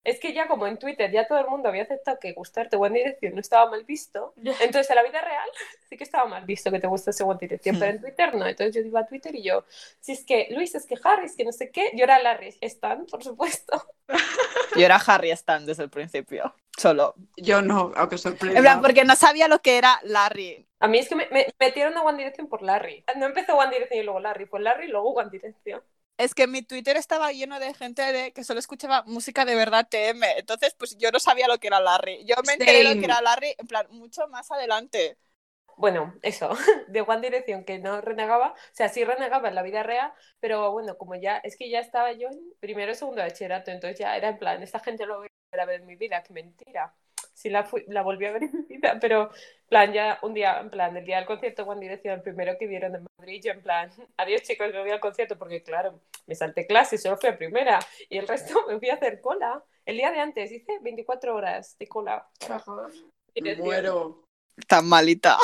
Es 0.05 0.19
que 0.19 0.33
ya 0.33 0.47
como 0.47 0.67
en 0.67 0.77
Twitter 0.77 1.11
ya 1.11 1.27
todo 1.27 1.39
el 1.39 1.47
mundo 1.47 1.67
había 1.67 1.81
aceptado 1.81 2.19
que 2.19 2.31
gustarte 2.33 2.77
One 2.77 2.97
Direction 2.97 3.33
no 3.33 3.41
estaba 3.41 3.69
mal 3.69 3.83
visto, 3.85 4.33
entonces 4.37 4.89
en 4.89 4.95
la 4.95 5.03
vida 5.03 5.19
real 5.19 5.49
sí 5.89 5.97
que 5.97 6.03
estaba 6.03 6.29
mal 6.29 6.45
visto 6.45 6.71
que 6.71 6.79
te 6.79 6.85
gustase 6.85 7.23
One 7.23 7.39
Direction, 7.41 7.79
pero 7.79 7.91
en 7.91 8.01
Twitter 8.01 8.35
no. 8.35 8.47
Entonces 8.47 8.75
yo 8.75 8.81
iba 8.87 8.99
a 8.99 9.07
Twitter 9.07 9.33
y 9.35 9.41
yo, 9.43 9.65
si 9.99 10.11
es 10.11 10.23
que 10.23 10.47
Luis, 10.51 10.75
es 10.75 10.85
que 10.85 10.95
Harry, 11.03 11.25
es 11.25 11.35
que 11.35 11.43
no 11.43 11.51
sé 11.51 11.71
qué, 11.71 11.89
yo 11.95 12.03
era 12.03 12.21
Larry 12.21 12.55
Stan, 12.61 13.05
por 13.07 13.23
supuesto. 13.23 13.83
Yo 14.75 14.85
era 14.85 14.97
Harry 14.97 15.31
Stan 15.31 15.65
desde 15.65 15.83
el 15.83 15.89
principio. 15.89 16.53
Solo. 16.77 17.15
Yo 17.37 17.61
no, 17.61 17.91
aunque 17.95 18.17
sorprenda. 18.17 18.57
En 18.57 18.63
plan, 18.63 18.81
porque 18.81 19.03
no 19.03 19.15
sabía 19.15 19.47
lo 19.47 19.59
que 19.59 19.77
era 19.77 19.99
Larry. 20.03 20.67
A 20.79 20.87
mí 20.87 20.99
es 20.99 21.07
que 21.07 21.15
me, 21.15 21.27
me 21.31 21.47
metieron 21.59 21.97
a 21.97 22.03
One 22.03 22.17
Direction 22.17 22.47
por 22.47 22.61
Larry. 22.61 23.03
No 23.15 23.25
empezó 23.25 23.55
One 23.55 23.71
Direction 23.71 23.99
y 23.99 24.03
luego 24.03 24.19
Larry, 24.19 24.45
fue 24.45 24.59
Larry 24.59 24.85
y 24.85 24.89
luego 24.89 25.13
One 25.13 25.29
Direction. 25.31 25.81
Es 26.17 26.33
que 26.33 26.47
mi 26.47 26.61
Twitter 26.61 26.95
estaba 26.97 27.31
lleno 27.33 27.59
de 27.59 27.73
gente 27.73 28.01
de, 28.01 28.31
que 28.33 28.43
solo 28.45 28.59
escuchaba 28.59 29.03
música 29.03 29.43
de 29.45 29.55
verdad 29.55 29.87
TM. 29.89 30.39
Entonces, 30.39 30.73
pues 30.77 30.97
yo 30.97 31.11
no 31.11 31.19
sabía 31.19 31.47
lo 31.47 31.59
que 31.59 31.67
era 31.67 31.79
Larry. 31.81 32.25
Yo 32.25 32.35
me 32.45 32.53
enteré 32.53 32.83
lo 32.83 32.91
Same. 32.91 32.99
que 32.99 33.05
era 33.05 33.21
Larry, 33.21 33.53
en 33.57 33.67
plan, 33.67 33.87
mucho 33.91 34.27
más 34.29 34.49
adelante. 34.51 35.17
Bueno, 35.77 36.13
eso, 36.21 36.49
de 36.87 37.01
One 37.01 37.21
Direction 37.21 37.65
que 37.65 37.79
no 37.79 37.99
renegaba, 38.01 38.51
o 38.53 38.55
sea, 38.71 38.87
sí 38.89 39.03
renegaba 39.03 39.49
en 39.49 39.55
la 39.55 39.61
vida 39.61 39.83
real, 39.83 40.13
pero 40.39 40.71
bueno, 40.71 40.97
como 40.97 41.15
ya, 41.15 41.37
es 41.39 41.57
que 41.57 41.69
ya 41.69 41.79
estaba 41.79 42.13
yo 42.13 42.29
en 42.29 42.39
primero 42.61 42.93
o 42.93 42.95
segundo 42.95 43.21
de 43.21 43.27
bachillerato, 43.29 43.71
entonces 43.71 43.99
ya 43.99 44.15
era 44.15 44.29
en 44.29 44.37
plan, 44.39 44.63
esta 44.63 44.79
gente 44.79 45.05
lo 45.05 45.17
voy 45.19 45.27
a 45.51 45.65
ver 45.65 45.81
en 45.81 45.85
mi 45.85 45.95
vida, 45.97 46.23
que 46.23 46.31
mentira. 46.33 46.95
Sí 47.35 47.49
la, 47.49 47.65
fui- 47.65 47.83
la 47.87 48.01
volví 48.01 48.25
a 48.25 48.31
ver 48.31 48.43
en 48.43 48.51
mi 48.53 48.77
vida, 48.77 48.97
pero 48.99 49.29
en 49.33 49.67
plan, 49.67 49.93
ya 49.93 50.19
un 50.21 50.33
día, 50.33 50.59
en 50.59 50.69
plan, 50.69 50.95
el 50.95 51.05
día 51.05 51.17
del 51.17 51.25
concierto 51.25 51.63
One 51.63 51.81
Direction, 51.81 52.13
el 52.15 52.21
primero 52.21 52.57
que 52.57 52.67
dieron 52.67 52.95
en 52.95 53.05
Madrid, 53.19 53.41
yo 53.43 53.51
en 53.51 53.61
plan, 53.61 53.91
adiós 54.17 54.41
chicos, 54.43 54.71
me 54.71 54.79
voy 54.79 54.91
al 54.91 54.99
concierto, 55.01 55.37
porque 55.37 55.61
claro, 55.61 55.99
me 56.25 56.33
salté 56.35 56.65
clase, 56.65 56.97
solo 56.97 57.17
fui 57.17 57.29
a 57.29 57.37
primera, 57.37 57.79
y 58.09 58.17
el 58.17 58.27
resto 58.27 58.55
me 58.67 58.79
fui 58.79 58.89
a 58.89 58.95
hacer 58.95 59.21
cola. 59.21 59.63
El 59.85 59.97
día 59.97 60.11
de 60.11 60.19
antes 60.19 60.51
hice 60.51 60.79
24 60.81 61.35
horas 61.35 61.77
de 61.77 61.87
cola. 61.87 62.27
Dirección. 63.35 63.65
muero. 63.67 64.23
Tan 64.67 64.87
malita. 64.87 65.37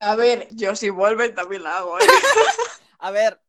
A 0.00 0.14
ver, 0.16 0.48
yo 0.52 0.76
si 0.76 0.88
vuelven 0.88 1.34
también 1.34 1.64
la 1.64 1.78
hago, 1.78 1.98
¿eh? 1.98 2.04
A 2.98 3.10
ver, 3.10 3.40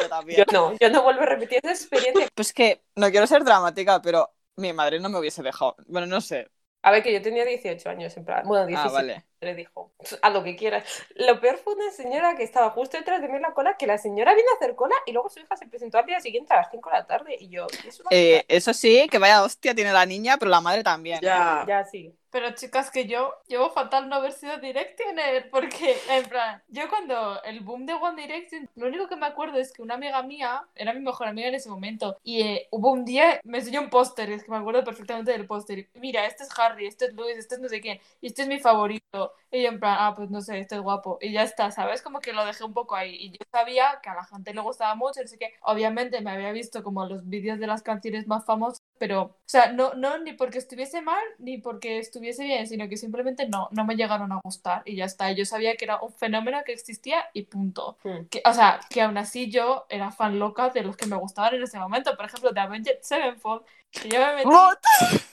yo 0.00 0.08
también. 0.08 0.38
Yo 0.38 0.52
no, 0.52 0.76
yo 0.78 0.90
no 0.90 1.02
vuelvo 1.02 1.22
a 1.22 1.26
repetir 1.26 1.60
esa 1.62 1.72
experiencia. 1.72 2.28
Pues 2.34 2.52
que 2.52 2.82
no 2.96 3.10
quiero 3.10 3.26
ser 3.26 3.44
dramática, 3.44 4.00
pero 4.00 4.30
mi 4.56 4.72
madre 4.72 5.00
no 5.00 5.08
me 5.08 5.18
hubiese 5.18 5.42
dejado. 5.42 5.76
Bueno, 5.86 6.06
no 6.06 6.20
sé. 6.20 6.50
A 6.82 6.90
ver, 6.90 7.02
que 7.02 7.12
yo 7.12 7.22
tenía 7.22 7.44
18 7.44 7.88
años, 7.90 8.16
en 8.16 8.24
plan, 8.24 8.42
bueno, 8.46 8.66
17. 8.66 8.98
Ah, 8.98 9.02
vale. 9.02 9.26
Le 9.40 9.54
dijo, 9.54 9.92
a 10.22 10.30
lo 10.30 10.42
que 10.44 10.56
quieras. 10.56 10.84
Lo 11.16 11.40
peor 11.40 11.56
fue 11.58 11.74
una 11.74 11.90
señora 11.90 12.36
que 12.36 12.42
estaba 12.44 12.70
justo 12.70 12.96
detrás 12.96 13.20
de 13.20 13.28
mí 13.28 13.36
en 13.36 13.42
la 13.42 13.54
cola, 13.54 13.76
que 13.76 13.86
la 13.86 13.98
señora 13.98 14.34
vino 14.34 14.46
a 14.52 14.56
hacer 14.56 14.76
cola 14.76 14.94
y 15.06 15.12
luego 15.12 15.28
su 15.28 15.40
hija 15.40 15.56
se 15.56 15.66
presentó 15.66 15.98
al 15.98 16.06
día 16.06 16.20
siguiente 16.20 16.52
a 16.54 16.58
las 16.58 16.70
5 16.70 16.90
de 16.90 16.96
la 16.96 17.06
tarde. 17.06 17.36
Y 17.40 17.48
yo, 17.48 17.66
¿y 17.84 17.88
eso 17.88 18.04
Eh, 18.10 18.44
eso 18.48 18.72
sí, 18.72 19.08
que 19.10 19.18
vaya 19.18 19.42
hostia 19.42 19.74
tiene 19.74 19.92
la 19.92 20.06
niña, 20.06 20.36
pero 20.38 20.50
la 20.50 20.60
madre 20.60 20.82
también. 20.82 21.20
Ya. 21.20 21.64
Ya, 21.66 21.84
sí. 21.84 22.16
Pero 22.32 22.54
chicas, 22.54 22.90
que 22.90 23.06
yo 23.06 23.34
llevo 23.46 23.68
fatal 23.70 24.08
no 24.08 24.16
haber 24.16 24.32
sido 24.32 24.56
Directioner, 24.56 25.50
porque 25.50 25.94
en 26.08 26.24
plan, 26.24 26.62
yo 26.68 26.88
cuando 26.88 27.42
el 27.42 27.60
boom 27.60 27.84
de 27.84 27.92
One 27.92 28.22
Direction, 28.22 28.70
lo 28.74 28.86
único 28.86 29.06
que 29.06 29.16
me 29.16 29.26
acuerdo 29.26 29.58
es 29.58 29.70
que 29.70 29.82
una 29.82 29.94
amiga 29.96 30.22
mía, 30.22 30.64
era 30.74 30.94
mi 30.94 31.00
mejor 31.00 31.28
amiga 31.28 31.48
en 31.48 31.56
ese 31.56 31.68
momento, 31.68 32.16
y 32.24 32.40
eh, 32.40 32.68
hubo 32.70 32.90
un 32.90 33.04
día, 33.04 33.38
me 33.44 33.58
enseñó 33.58 33.82
un 33.82 33.90
póster, 33.90 34.30
es 34.30 34.44
que 34.44 34.50
me 34.50 34.56
acuerdo 34.56 34.82
perfectamente 34.82 35.30
del 35.30 35.46
póster. 35.46 35.90
Mira, 35.94 36.24
este 36.24 36.44
es 36.44 36.48
Harry, 36.58 36.86
este 36.86 37.04
es 37.04 37.12
Louis, 37.12 37.36
este 37.36 37.56
es 37.56 37.60
no 37.60 37.68
sé 37.68 37.82
quién, 37.82 38.00
y 38.22 38.28
este 38.28 38.42
es 38.42 38.48
mi 38.48 38.58
favorito. 38.58 39.34
Y 39.50 39.62
yo 39.62 39.68
en 39.68 39.78
plan, 39.78 39.96
ah, 40.00 40.14
pues 40.16 40.30
no 40.30 40.40
sé, 40.40 40.58
este 40.58 40.76
es 40.76 40.80
guapo. 40.80 41.18
Y 41.20 41.32
ya 41.32 41.42
está, 41.42 41.70
¿sabes? 41.70 42.00
Como 42.00 42.20
que 42.20 42.32
lo 42.32 42.46
dejé 42.46 42.64
un 42.64 42.72
poco 42.72 42.96
ahí. 42.96 43.14
Y 43.14 43.30
yo 43.32 43.38
sabía 43.50 44.00
que 44.02 44.08
a 44.08 44.14
la 44.14 44.24
gente 44.24 44.54
le 44.54 44.62
gustaba 44.62 44.94
mucho, 44.94 45.20
así 45.22 45.36
que 45.36 45.52
obviamente 45.60 46.22
me 46.22 46.30
había 46.30 46.52
visto 46.52 46.82
como 46.82 47.04
los 47.04 47.28
vídeos 47.28 47.58
de 47.58 47.66
las 47.66 47.82
canciones 47.82 48.26
más 48.26 48.46
famosas 48.46 48.80
pero, 49.02 49.22
o 49.22 49.34
sea, 49.46 49.72
no, 49.72 49.94
no 49.94 50.16
ni 50.18 50.32
porque 50.32 50.58
estuviese 50.58 51.02
mal 51.02 51.24
ni 51.40 51.58
porque 51.58 51.98
estuviese 51.98 52.44
bien, 52.44 52.68
sino 52.68 52.88
que 52.88 52.96
simplemente 52.96 53.48
no, 53.48 53.68
no 53.72 53.84
me 53.84 53.96
llegaron 53.96 54.30
a 54.30 54.40
gustar 54.44 54.82
y 54.84 54.94
ya 54.94 55.06
está. 55.06 55.32
Yo 55.32 55.44
sabía 55.44 55.74
que 55.74 55.86
era 55.86 56.00
un 56.00 56.12
fenómeno 56.12 56.62
que 56.64 56.72
existía 56.72 57.24
y 57.32 57.42
punto. 57.42 57.98
Hmm. 58.04 58.26
Que, 58.30 58.42
o 58.44 58.54
sea, 58.54 58.78
que 58.88 59.02
aún 59.02 59.18
así 59.18 59.50
yo 59.50 59.86
era 59.88 60.12
fan 60.12 60.38
loca 60.38 60.68
de 60.70 60.84
los 60.84 60.96
que 60.96 61.06
me 61.06 61.16
gustaban 61.16 61.56
en 61.56 61.64
ese 61.64 61.80
momento. 61.80 62.16
Por 62.16 62.26
ejemplo, 62.26 62.52
de 62.52 62.60
Avenged 62.60 62.98
Sevenfold, 63.00 63.64
yo 64.08 64.18
me 64.20 64.34
metí 64.34 64.48
What? 64.48 64.78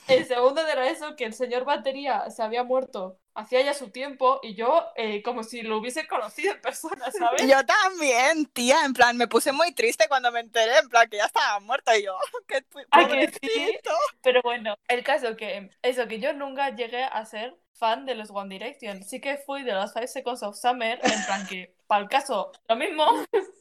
el 0.08 0.26
segundo 0.26 0.64
de 0.64 0.74
la 0.74 0.88
ESO 0.88 1.16
que 1.16 1.24
el 1.24 1.34
señor 1.34 1.64
Batería 1.64 2.28
se 2.30 2.42
había 2.42 2.64
muerto 2.64 3.18
hacía 3.34 3.62
ya 3.62 3.74
su 3.74 3.90
tiempo 3.90 4.40
y 4.42 4.54
yo 4.54 4.86
eh, 4.96 5.22
como 5.22 5.42
si 5.42 5.62
lo 5.62 5.78
hubiese 5.78 6.06
conocido 6.06 6.52
en 6.52 6.60
persona, 6.60 7.10
¿sabes? 7.10 7.42
Yo 7.46 7.64
también, 7.64 8.46
tía, 8.46 8.84
en 8.84 8.92
plan, 8.92 9.16
me 9.16 9.28
puse 9.28 9.52
muy 9.52 9.72
triste 9.72 10.06
cuando 10.08 10.30
me 10.32 10.40
enteré, 10.40 10.78
en 10.78 10.88
plan, 10.88 11.08
que 11.08 11.18
ya 11.18 11.26
estaba 11.26 11.60
muerta 11.60 11.96
y 11.96 12.04
yo, 12.04 12.16
qué 12.46 12.64
¿A 12.90 13.08
que 13.08 13.28
sí? 13.28 13.78
Pero 14.22 14.42
bueno, 14.42 14.74
el 14.88 15.02
caso 15.04 15.36
que 15.36 15.70
eso, 15.82 16.06
que 16.08 16.20
yo 16.20 16.32
nunca 16.32 16.74
llegué 16.74 17.04
a 17.04 17.24
ser 17.24 17.56
fan 17.72 18.04
de 18.04 18.14
los 18.14 18.30
One 18.30 18.54
Direction. 18.54 19.02
Sí 19.02 19.20
que 19.20 19.38
fui 19.38 19.62
de 19.62 19.72
los 19.72 19.92
Five 19.92 20.08
Seconds 20.08 20.42
of 20.42 20.56
Summer, 20.56 21.00
en 21.02 21.24
plan 21.24 21.46
que, 21.46 21.74
para 21.86 22.02
el 22.02 22.08
caso, 22.08 22.52
lo 22.68 22.76
mismo. 22.76 23.06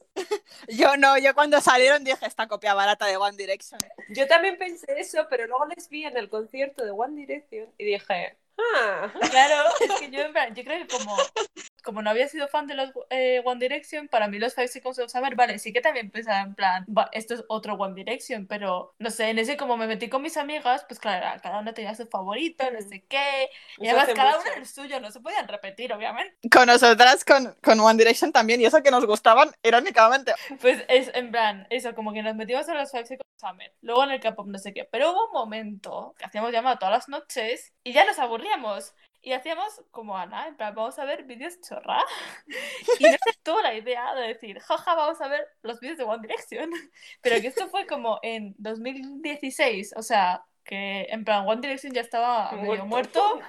Yo 0.67 0.97
no, 0.97 1.17
yo 1.17 1.33
cuando 1.33 1.61
salieron 1.61 2.03
dije, 2.03 2.25
esta 2.25 2.47
copia 2.47 2.73
barata 2.73 3.05
de 3.05 3.17
One 3.17 3.37
Direction. 3.37 3.79
Yo 4.09 4.27
también 4.27 4.57
pensé 4.57 4.99
eso, 4.99 5.27
pero 5.29 5.47
luego 5.47 5.65
les 5.65 5.89
vi 5.89 6.05
en 6.05 6.17
el 6.17 6.29
concierto 6.29 6.85
de 6.85 6.91
One 6.91 7.15
Direction 7.15 7.67
y 7.77 7.85
dije, 7.85 8.37
ah, 8.75 9.11
Claro, 9.31 9.63
es 9.81 9.91
que 9.99 10.09
yo, 10.11 10.21
en 10.21 10.33
plan, 10.33 10.53
yo 10.55 10.63
creo 10.63 10.85
que 10.85 10.87
como, 10.97 11.15
como 11.83 12.01
no 12.01 12.09
había 12.09 12.27
sido 12.27 12.47
fan 12.47 12.67
de 12.67 12.75
los 12.75 12.91
eh, 13.09 13.41
One 13.45 13.59
Direction, 13.59 14.07
para 14.07 14.27
mí 14.27 14.39
los 14.39 14.53
Five 14.55 14.67
Seconds 14.67 14.99
of 14.99 15.11
Summer, 15.11 15.35
vale, 15.35 15.59
sí 15.59 15.71
que 15.73 15.81
también 15.81 16.11
pensaba 16.11 16.41
en 16.41 16.55
plan, 16.55 16.85
"Va, 16.95 17.09
esto 17.11 17.33
es 17.35 17.43
otro 17.49 17.73
One 17.75 17.95
Direction, 17.95 18.47
pero 18.47 18.93
no 18.99 19.09
sé, 19.09 19.29
en 19.29 19.39
ese 19.39 19.57
como 19.57 19.77
me 19.77 19.87
metí 19.87 20.09
con 20.09 20.21
mis 20.21 20.37
amigas, 20.37 20.85
pues 20.87 20.99
claro, 20.99 21.39
cada 21.41 21.59
una 21.59 21.73
tenía 21.73 21.95
su 21.95 22.05
favorito, 22.07 22.69
no 22.71 22.81
sé 22.81 23.05
qué, 23.07 23.49
y 23.77 23.87
Eso 23.87 23.97
además 23.97 24.15
cada 24.15 24.37
mucho. 24.37 24.49
una 24.49 24.53
el 24.59 24.65
suyo, 24.67 24.99
no 24.99 25.11
se 25.11 25.19
podían 25.21 25.47
repetir, 25.47 25.93
obviamente. 25.93 26.35
Con 26.51 26.67
nosotras, 26.67 27.23
con, 27.25 27.55
con 27.63 27.79
One 27.79 27.97
Direction 27.97 28.31
también, 28.31 28.61
y 28.61 28.65
eso 28.65 28.81
que 28.83 28.91
nos 28.91 29.05
gustaban, 29.05 29.51
irónicamente. 29.63 30.33
Pues 30.61 30.83
es 30.87 31.11
en 31.13 31.31
plan, 31.31 31.65
eso, 31.69 31.95
como 31.95 32.13
que 32.13 32.21
nos 32.21 32.35
metimos 32.35 32.67
en 32.67 32.75
los 32.77 32.91
Five 32.91 33.05
Seconds 33.05 33.21
of 33.35 33.49
Summer, 33.49 33.73
luego 33.81 34.03
en 34.03 34.11
el 34.11 34.19
K-pop, 34.19 34.47
no 34.47 34.59
sé 34.59 34.73
qué, 34.73 34.83
pero 34.85 35.11
hubo 35.11 35.27
un 35.27 35.31
momento 35.33 36.13
que 36.17 36.25
hacíamos 36.25 36.51
llamada 36.51 36.77
todas 36.77 36.93
las 36.93 37.09
noches 37.09 37.73
y 37.83 37.93
ya 37.93 38.05
nos 38.05 38.19
Y 39.21 39.33
hacíamos 39.33 39.83
como 39.91 40.17
Ana, 40.17 40.47
en 40.47 40.55
plan, 40.55 40.73
vamos 40.73 40.97
a 40.97 41.05
ver 41.05 41.23
vídeos 41.23 41.59
chorra. 41.61 42.01
Y 42.99 43.03
no 43.03 43.11
se 43.11 43.39
tuvo 43.43 43.61
la 43.61 43.73
idea 43.73 44.15
de 44.15 44.27
decir, 44.29 44.59
jaja, 44.59 44.95
vamos 44.95 45.19
a 45.21 45.27
ver 45.27 45.45
los 45.61 45.79
vídeos 45.79 45.97
de 45.97 46.05
One 46.05 46.21
Direction. 46.21 46.69
Pero 47.21 47.41
que 47.41 47.47
esto 47.47 47.67
fue 47.69 47.85
como 47.85 48.19
en 48.21 48.55
2016, 48.57 49.93
o 49.97 50.01
sea, 50.01 50.43
que 50.63 51.07
en 51.09 51.25
plan 51.25 51.47
One 51.47 51.61
Direction 51.61 51.93
ya 51.93 52.01
estaba 52.01 52.51
medio 52.53 52.85
muerto, 52.85 53.41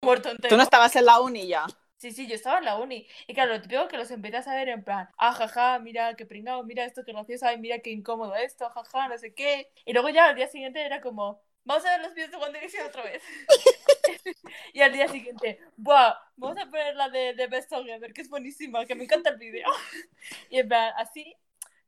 muerto 0.00 0.30
entero. 0.30 0.48
Tú 0.48 0.56
no 0.56 0.62
estabas 0.62 0.96
en 0.96 1.04
la 1.04 1.20
uni 1.20 1.46
ya. 1.46 1.66
Sí, 1.98 2.12
sí, 2.12 2.26
yo 2.28 2.34
estaba 2.36 2.58
en 2.58 2.64
la 2.64 2.78
uni. 2.78 3.06
Y 3.26 3.34
claro, 3.34 3.54
lo 3.54 3.60
típico 3.60 3.88
que 3.88 3.98
los 3.98 4.10
empiezas 4.10 4.46
a 4.46 4.54
ver 4.54 4.68
en 4.68 4.84
plan, 4.84 5.08
ah, 5.18 5.32
jaja, 5.32 5.78
mira 5.80 6.14
qué 6.14 6.24
pringado, 6.24 6.62
mira 6.62 6.84
esto 6.84 7.02
qué 7.04 7.12
gracioso, 7.12 7.46
ay, 7.46 7.58
mira 7.58 7.80
qué 7.80 7.90
incómodo 7.90 8.34
esto, 8.36 8.70
jaja, 8.70 9.08
no 9.08 9.18
sé 9.18 9.34
qué. 9.34 9.70
Y 9.84 9.92
luego 9.92 10.08
ya 10.08 10.26
al 10.26 10.36
día 10.36 10.48
siguiente 10.48 10.80
era 10.80 11.00
como, 11.00 11.42
vamos 11.64 11.84
a 11.84 11.90
ver 11.90 12.00
los 12.00 12.14
vídeos 12.14 12.30
de 12.30 12.36
One 12.36 12.52
Direction 12.52 12.86
otra 12.86 13.02
vez. 13.02 13.22
y 14.72 14.80
al 14.80 14.92
día 14.92 15.08
siguiente, 15.08 15.60
buah, 15.76 16.14
vamos 16.36 16.58
a 16.58 16.66
poner 16.66 16.96
la 16.96 17.08
de, 17.08 17.34
de 17.34 17.46
Best 17.46 17.70
Together, 17.70 18.12
que 18.12 18.22
es 18.22 18.28
buenísima, 18.28 18.86
que 18.86 18.94
me 18.94 19.04
encanta 19.04 19.30
el 19.30 19.38
vídeo. 19.38 19.66
y 20.50 20.58
en 20.58 20.68
plan, 20.68 20.92
así, 20.96 21.36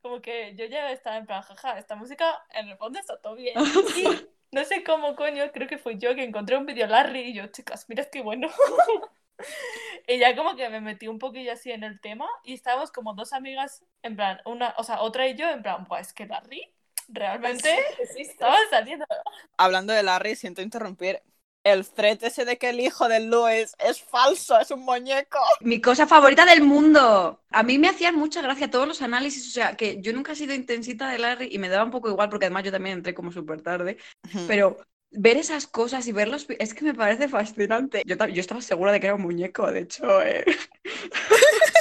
como 0.02 0.20
que 0.20 0.54
yo 0.56 0.64
ya 0.66 0.90
estaba 0.92 1.16
en 1.16 1.26
plan, 1.26 1.42
jaja, 1.42 1.78
esta 1.78 1.96
música 1.96 2.42
en 2.52 2.68
el 2.68 2.76
fondo 2.76 2.98
está 2.98 3.20
todo 3.20 3.34
bien. 3.34 3.54
Y 3.96 4.04
no 4.52 4.64
sé 4.64 4.82
cómo 4.84 5.16
coño, 5.16 5.50
creo 5.52 5.68
que 5.68 5.78
fue 5.78 5.98
yo 5.98 6.14
que 6.14 6.24
encontré 6.24 6.56
un 6.56 6.66
vídeo 6.66 6.86
Larry 6.86 7.20
y 7.20 7.34
yo, 7.34 7.46
chicas, 7.48 7.86
mira 7.88 8.04
qué 8.10 8.22
bueno. 8.22 8.48
Y 10.06 10.18
ya 10.18 10.34
como 10.36 10.56
que 10.56 10.68
me 10.68 10.80
metí 10.80 11.08
un 11.08 11.18
poquillo 11.18 11.52
así 11.52 11.70
en 11.70 11.84
el 11.84 12.00
tema 12.00 12.28
y 12.44 12.54
estábamos 12.54 12.90
como 12.90 13.14
dos 13.14 13.32
amigas, 13.32 13.84
en 14.02 14.16
plan, 14.16 14.40
una, 14.44 14.74
o 14.76 14.84
sea, 14.84 15.00
otra 15.00 15.28
y 15.28 15.34
yo, 15.34 15.48
en 15.48 15.62
plan, 15.62 15.86
pues 15.86 16.08
es 16.08 16.12
que 16.12 16.26
Larry 16.26 16.72
realmente 17.08 17.78
existe. 17.98 18.32
estaba 18.32 18.56
saliendo. 18.70 19.06
Hablando 19.56 19.92
de 19.92 20.02
Larry, 20.02 20.36
siento 20.36 20.62
interrumpir. 20.62 21.22
El 21.62 21.86
thread 21.86 22.24
ese 22.24 22.44
de 22.44 22.56
que 22.56 22.70
el 22.70 22.80
hijo 22.80 23.08
de 23.08 23.20
Louis 23.20 23.74
es 23.78 24.00
falso, 24.02 24.58
es 24.58 24.70
un 24.70 24.80
muñeco. 24.80 25.38
Mi 25.60 25.80
cosa 25.80 26.06
favorita 26.06 26.46
del 26.46 26.62
mundo. 26.62 27.42
A 27.50 27.62
mí 27.62 27.78
me 27.78 27.88
hacían 27.88 28.16
mucha 28.16 28.40
gracia 28.40 28.70
todos 28.70 28.88
los 28.88 29.02
análisis, 29.02 29.46
o 29.48 29.50
sea, 29.50 29.76
que 29.76 30.00
yo 30.00 30.12
nunca 30.12 30.32
he 30.32 30.36
sido 30.36 30.54
intensita 30.54 31.10
de 31.10 31.18
Larry 31.18 31.48
y 31.52 31.58
me 31.58 31.68
daba 31.68 31.84
un 31.84 31.90
poco 31.90 32.08
igual 32.08 32.30
porque 32.30 32.46
además 32.46 32.64
yo 32.64 32.72
también 32.72 32.98
entré 32.98 33.14
como 33.14 33.30
súper 33.30 33.60
tarde, 33.60 33.98
pero 34.46 34.78
ver 35.10 35.36
esas 35.36 35.66
cosas 35.66 36.06
y 36.06 36.12
verlos 36.12 36.46
es 36.58 36.72
que 36.72 36.84
me 36.84 36.94
parece 36.94 37.28
fascinante. 37.28 38.02
Yo, 38.06 38.16
yo 38.26 38.40
estaba 38.40 38.62
segura 38.62 38.92
de 38.92 39.00
que 39.00 39.06
era 39.08 39.16
un 39.16 39.22
muñeco, 39.22 39.70
de 39.70 39.80
hecho. 39.80 40.22
eh. 40.22 40.44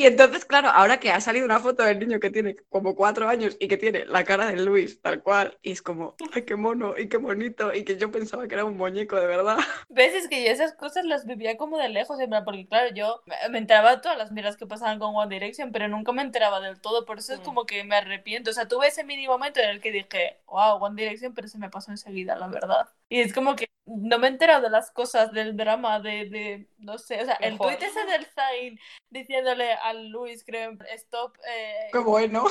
Y 0.00 0.06
entonces, 0.06 0.46
claro, 0.46 0.68
ahora 0.70 0.98
que 0.98 1.10
ha 1.10 1.20
salido 1.20 1.44
una 1.44 1.60
foto 1.60 1.82
del 1.82 1.98
niño 1.98 2.20
que 2.20 2.30
tiene 2.30 2.56
como 2.70 2.94
cuatro 2.96 3.28
años 3.28 3.56
y 3.60 3.68
que 3.68 3.76
tiene 3.76 4.06
la 4.06 4.24
cara 4.24 4.46
de 4.46 4.56
Luis, 4.56 5.00
tal 5.02 5.22
cual, 5.22 5.58
y 5.60 5.72
es 5.72 5.82
como, 5.82 6.16
ay, 6.32 6.44
qué 6.46 6.56
mono 6.56 6.94
y 6.96 7.08
qué 7.10 7.18
bonito, 7.18 7.74
y 7.74 7.84
que 7.84 7.98
yo 7.98 8.10
pensaba 8.10 8.48
que 8.48 8.54
era 8.54 8.64
un 8.64 8.78
muñeco, 8.78 9.16
de 9.16 9.26
verdad. 9.26 9.58
¿Ves? 9.90 10.14
Es 10.14 10.26
que 10.28 10.42
yo 10.42 10.50
esas 10.50 10.72
cosas 10.74 11.04
las 11.04 11.26
vivía 11.26 11.58
como 11.58 11.76
de 11.76 11.90
lejos, 11.90 12.18
porque 12.46 12.66
claro, 12.66 12.94
yo 12.94 13.22
me- 13.26 13.58
enteraba 13.58 13.96
de 13.96 14.00
todas 14.02 14.16
las 14.16 14.32
miras 14.32 14.56
que 14.56 14.66
pasaban 14.66 14.98
con 14.98 15.14
One 15.14 15.34
Direction, 15.34 15.70
pero 15.70 15.86
nunca 15.88 16.12
me 16.12 16.22
enteraba 16.22 16.60
del 16.60 16.80
todo, 16.80 17.04
por 17.04 17.18
eso 17.18 17.34
es 17.34 17.40
Mm. 17.40 17.44
como 17.44 17.66
que 17.66 17.84
me 17.84 17.96
arrepiento. 17.96 18.50
O 18.50 18.52
sea, 18.54 18.68
tuve 18.68 18.86
ese 18.88 19.04
mínimo 19.04 19.34
momento 19.34 19.60
en 19.60 19.68
el 19.70 19.80
que 19.82 19.92
dije, 19.92 20.40
wow, 20.46 20.82
One 20.82 20.96
Direction, 21.02 21.34
pero 21.34 21.46
se 21.48 21.58
me 21.58 21.68
pasó 21.68 21.90
enseguida, 21.90 22.36
la 22.36 22.48
verdad. 22.48 22.88
Y 23.12 23.20
es 23.20 23.34
como 23.34 23.56
que 23.56 23.68
no 23.86 24.20
me 24.20 24.28
he 24.28 24.30
enterado 24.30 24.62
de 24.62 24.70
las 24.70 24.92
cosas 24.92 25.32
del 25.32 25.56
drama, 25.56 25.98
de, 25.98 26.30
de 26.30 26.68
no 26.78 26.96
sé, 26.96 27.20
o 27.20 27.24
sea, 27.24 27.34
el 27.34 27.58
tweet 27.58 27.78
ese 27.80 28.04
del 28.04 28.24
Zayn 28.24 28.78
diciéndole 29.10 29.72
a 29.72 29.92
Luis, 29.94 30.44
creo, 30.44 30.78
stop, 30.94 31.36
eh, 31.44 31.88
Qué 31.92 31.98
bueno. 31.98 32.44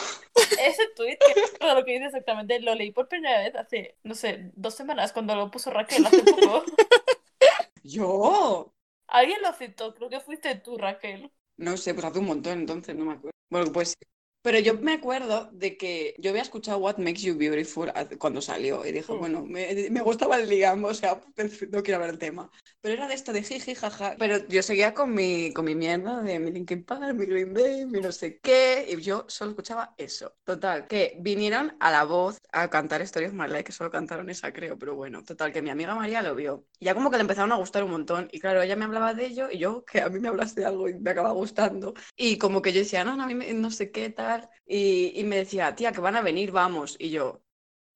ese 0.62 0.84
tweet, 0.98 1.18
que 1.18 1.40
no 1.40 1.48
recuerdo 1.48 1.76
lo 1.76 1.86
que 1.86 1.94
dice 1.94 2.06
exactamente, 2.08 2.60
lo 2.60 2.76
leí 2.76 2.92
por 2.92 3.08
primera 3.08 3.40
vez 3.40 3.56
hace, 3.56 3.96
no 4.04 4.16
sé, 4.16 4.52
dos 4.54 4.76
semanas, 4.76 5.14
cuando 5.14 5.34
lo 5.34 5.50
puso 5.50 5.72
Raquel 5.72 6.06
hace 6.06 6.24
poco. 6.24 6.66
Yo. 7.84 8.74
Alguien 9.08 9.42
lo 9.42 9.54
citó, 9.54 9.96
creo 9.96 10.10
que 10.10 10.20
fuiste 10.20 10.56
tú, 10.56 10.78
Raquel. 10.78 11.32
No 11.56 11.78
sé, 11.78 11.94
pues 11.94 12.06
hace 12.06 12.20
un 12.20 12.26
montón, 12.26 12.60
entonces 12.60 12.96
no 12.96 13.06
me 13.06 13.14
acuerdo. 13.14 13.32
Bueno, 13.50 13.72
pues 13.72 13.90
sí. 13.90 14.06
Pero 14.42 14.60
yo 14.60 14.76
me 14.76 14.94
acuerdo 14.94 15.50
de 15.52 15.76
que 15.78 16.16
yo 16.18 16.30
había 16.30 16.42
escuchado 16.44 16.78
What 16.78 16.98
Makes 16.98 17.22
You 17.22 17.38
Beautiful 17.38 17.92
cuando 18.18 18.42
salió 18.42 18.86
y 18.86 18.92
dije, 18.94 19.12
Mm. 19.12 19.20
bueno, 19.20 19.46
me, 19.46 19.90
me 19.92 20.02
gustaba 20.02 20.38
el 20.38 20.48
Liam, 20.48 20.84
o 20.86 20.94
sea, 20.94 21.20
no 21.72 21.84
quiero 21.84 21.96
hablar 21.98 22.12
del 22.12 22.20
tema. 22.20 22.50
Pero 22.82 22.94
era 22.96 23.08
de 23.10 23.16
esto 23.16 23.34
de 23.34 23.44
jiji, 23.44 23.76
jaja. 23.76 24.16
Pero 24.18 24.48
yo 24.48 24.64
seguía 24.64 24.94
con 24.94 25.14
mi, 25.14 25.52
con 25.52 25.66
mi 25.66 25.76
mierda 25.76 26.22
de 26.22 26.40
mi 26.40 26.52
Linkin 26.52 26.86
Park, 26.86 27.14
mi 27.14 27.26
Green 27.26 27.54
Day, 27.54 27.86
mi 27.86 28.00
no 28.00 28.12
sé 28.14 28.40
qué, 28.40 28.86
y 28.90 29.02
yo 29.02 29.26
solo 29.28 29.52
escuchaba 29.52 29.94
eso. 29.98 30.34
Total, 30.46 30.88
que 30.88 31.18
vinieron 31.20 31.76
a 31.82 31.92
la 31.92 32.06
voz 32.06 32.38
a 32.54 32.70
cantar 32.70 33.02
My 33.34 33.48
Life, 33.48 33.66
que 33.66 33.72
solo 33.74 33.92
cantaron 33.92 34.30
esa, 34.30 34.54
creo, 34.54 34.78
pero 34.80 34.96
bueno, 34.96 35.24
total, 35.24 35.52
que 35.52 35.62
mi 35.62 35.70
amiga 35.70 35.94
María 35.96 36.22
lo 36.22 36.34
vio. 36.36 36.66
Y 36.80 36.86
ya 36.86 36.94
como 36.96 37.12
que 37.12 37.18
le 37.18 37.22
empezaron 37.22 37.52
a 37.52 37.56
gustar 37.58 37.84
un 37.84 37.92
montón. 37.92 38.30
Y 38.32 38.40
claro, 38.40 38.62
ella 38.62 38.78
me 38.78 38.86
hablaba 38.86 39.14
de 39.14 39.26
ello 39.26 39.50
y 39.52 39.58
yo, 39.58 39.84
que 39.84 40.00
a 40.02 40.08
mí 40.10 40.20
me 40.20 40.30
hablaste 40.30 40.62
de 40.62 40.68
algo 40.68 40.88
y 40.88 40.94
me 40.98 41.12
acaba 41.12 41.32
gustando. 41.32 41.94
Y 42.16 42.38
como 42.38 42.62
que 42.62 42.72
yo 42.72 42.80
decía, 42.80 43.04
no, 43.04 43.18
no, 43.18 43.24
a 43.24 43.28
mí 43.28 43.36
me- 43.36 43.54
no 43.54 43.72
sé 43.72 43.92
qué 43.92 44.10
tal. 44.10 44.29
Y, 44.66 45.20
y 45.20 45.24
me 45.24 45.38
decía, 45.38 45.76
tía, 45.76 45.92
que 45.92 46.02
van 46.02 46.16
a 46.16 46.22
venir, 46.22 46.52
vamos. 46.52 46.96
Y 47.00 47.10
yo, 47.10 47.42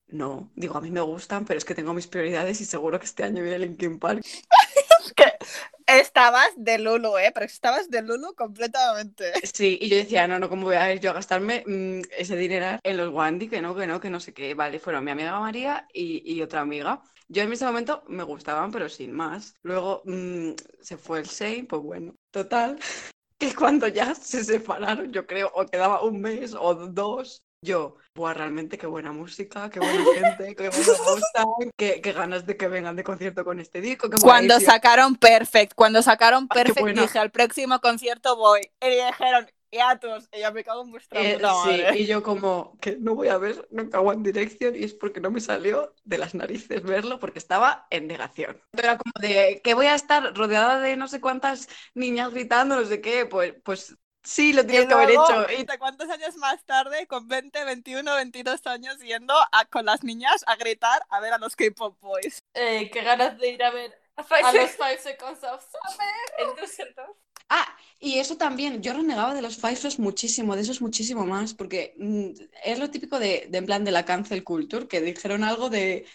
no, 0.08 0.52
digo, 0.56 0.78
a 0.78 0.82
mí 0.82 0.92
me 0.92 1.02
gustan, 1.02 1.46
pero 1.46 1.58
es 1.58 1.66
que 1.66 1.76
tengo 1.76 1.94
mis 1.94 2.08
prioridades 2.08 2.62
y 2.62 2.66
seguro 2.66 3.00
que 3.00 3.06
este 3.06 3.24
año 3.24 3.42
viene 3.42 3.60
Linkin 3.60 4.00
Park. 4.00 4.22
Es 4.24 5.14
que 5.16 5.34
estabas 5.88 6.50
de 6.56 6.78
Lulu, 6.78 7.18
¿eh? 7.18 7.32
Pero 7.34 7.46
estabas 7.46 7.90
de 7.90 8.02
Lulu 8.02 8.36
completamente. 8.36 9.34
Sí, 9.44 9.78
y 9.82 9.90
yo 9.90 9.98
decía, 9.98 10.28
no, 10.28 10.40
no, 10.40 10.50
¿cómo 10.50 10.66
voy 10.66 10.76
a 10.76 10.94
ir 10.94 11.00
yo 11.00 11.12
a 11.12 11.14
gastarme 11.14 11.64
mm, 11.66 12.02
ese 12.18 12.36
dinero 12.36 12.80
en 12.84 12.98
los 12.98 13.14
Wandy? 13.14 13.50
Que 13.50 13.62
no, 13.62 13.76
que 13.76 13.88
no, 13.88 14.00
que 14.00 14.10
no 14.10 14.20
sé 14.20 14.34
qué. 14.34 14.54
Vale, 14.54 14.80
fueron 14.80 15.04
mi 15.04 15.12
amiga 15.12 15.40
María 15.40 15.88
y, 15.92 16.22
y 16.32 16.42
otra 16.42 16.62
amiga. 16.62 17.02
Yo 17.28 17.42
en 17.42 17.52
ese 17.52 17.66
momento 17.66 18.04
me 18.08 18.24
gustaban, 18.24 18.72
pero 18.72 18.90
sin 18.90 19.12
más. 19.12 19.56
Luego 19.64 20.04
mm, 20.06 20.52
se 20.82 20.98
fue 20.98 21.20
el 21.20 21.26
Sein, 21.28 21.66
pues 21.66 21.82
bueno, 21.82 22.16
total. 22.32 22.78
Que 23.44 23.56
cuando 23.56 23.88
ya 23.90 24.16
se 24.16 24.44
separaron, 24.44 25.12
yo 25.12 25.28
creo, 25.28 25.52
o 25.54 25.66
quedaba 25.66 26.02
un 26.02 26.22
mes 26.22 26.56
o 26.58 26.74
dos, 26.76 27.44
Yo, 27.62 27.98
buah, 28.16 28.34
realmente 28.34 28.78
qué 28.78 28.88
buena 28.88 29.12
música, 29.12 29.70
qué 29.70 29.80
buena 29.80 29.94
gente, 30.16 30.56
qué 30.56 30.70
buena 30.70 30.94
gusta, 31.06 31.46
qué, 31.78 32.02
qué 32.02 32.14
ganas 32.14 32.46
de 32.46 32.56
que 32.56 32.68
vengan 32.70 32.96
de 32.96 33.04
concierto 33.04 33.44
con 33.44 33.60
este 33.60 33.82
disco. 33.82 34.10
qué 34.10 34.18
Cuando 34.18 34.60
sacaron 34.62 35.16
Perfect, 35.16 35.74
cuando 35.76 36.02
sacaron 36.02 36.48
Perfect, 36.48 36.98
dije 36.98 37.20
al 37.20 37.32
próximo 37.32 37.80
concierto 37.82 38.38
voy. 38.38 38.62
Y 38.82 38.90
dijeron, 38.90 39.48
Y 40.32 40.40
ya 40.40 40.52
me 40.52 40.64
cago 40.64 40.84
en 40.84 40.92
vuestra 40.92 41.20
Eh, 41.20 41.34
puta 41.36 41.48
sí, 41.48 41.54
madre. 41.54 42.00
y 42.00 42.06
yo 42.06 42.22
como 42.22 42.78
que 42.80 42.98
no 42.98 43.16
voy 43.16 43.28
a 43.30 43.38
ver 43.38 43.68
nunca 43.72 44.00
One 44.02 44.22
Direction 44.24 44.76
y 44.76 44.84
es 44.84 44.94
porque 44.94 45.20
no 45.20 45.32
me 45.32 45.42
salió 45.42 45.94
de 46.04 46.18
las 46.18 46.36
narices 46.36 46.84
verlo 46.84 47.20
porque 47.20 47.40
estaba 47.40 47.88
en 47.90 48.08
negación. 48.08 48.62
Era 48.74 48.98
como 48.98 49.12
de 49.20 49.62
que 49.64 49.74
voy 49.74 49.88
a 49.88 49.96
estar 49.96 50.36
rodeada 50.36 50.80
de 50.80 50.96
no 50.96 51.08
sé 51.08 51.20
cuántas 51.22 51.68
niñas 51.96 52.32
gritando, 52.32 52.76
no 52.76 52.86
sé 52.86 53.02
qué, 53.02 53.26
pues, 53.26 53.56
pues 53.64 53.96
sí, 54.24 54.54
lo 54.54 54.66
tienes 54.66 54.88
que 54.88 54.94
haber 54.94 55.12
hecho. 55.12 55.46
¿y 55.52 55.66
cuántos 55.78 56.10
años 56.10 56.36
más 56.38 56.64
tarde, 56.66 57.08
con 57.08 57.28
20, 57.28 57.64
21, 57.66 58.16
22 58.16 58.66
años, 58.68 59.00
yendo 59.00 59.34
a- 59.52 59.66
con 59.66 59.86
las 59.86 60.04
niñas 60.04 60.44
a 60.48 60.56
gritar 60.56 61.04
a 61.10 61.20
ver 61.20 61.34
a 61.34 61.38
los 61.38 61.56
K-pop 61.56 61.98
boys? 62.00 62.44
Eh, 62.54 62.90
qué 62.92 63.02
ganas 63.02 63.38
de 63.38 63.50
ir 63.50 63.64
a 63.64 63.72
ver 63.72 63.92
Five 64.28 64.42
a 64.44 64.52
los 64.54 64.72
Five 64.72 64.98
Seconds 65.00 65.44
of 65.44 65.64
Summer. 65.64 66.08
en. 66.38 67.14
Ah, 67.50 67.68
y 68.00 68.20
eso 68.20 68.38
también, 68.38 68.82
yo 68.82 68.94
renegaba 68.94 69.34
de 69.36 69.42
los 69.42 69.58
Five 69.58 69.76
Flags 69.76 70.00
muchísimo, 70.00 70.56
de 70.56 70.62
esos 70.64 70.82
muchísimo 70.82 71.26
más, 71.26 71.54
porque 71.54 71.94
mm, 71.98 72.30
es 72.66 72.80
lo 72.80 72.90
típico 72.90 73.20
de, 73.20 73.48
de 73.50 73.62
plan 73.64 73.84
de 73.86 73.92
la 73.92 74.06
cancel 74.06 74.44
culture, 74.44 74.88
que 74.88 75.02
dijeron 75.02 75.44
algo 75.44 75.70
de, 75.70 76.06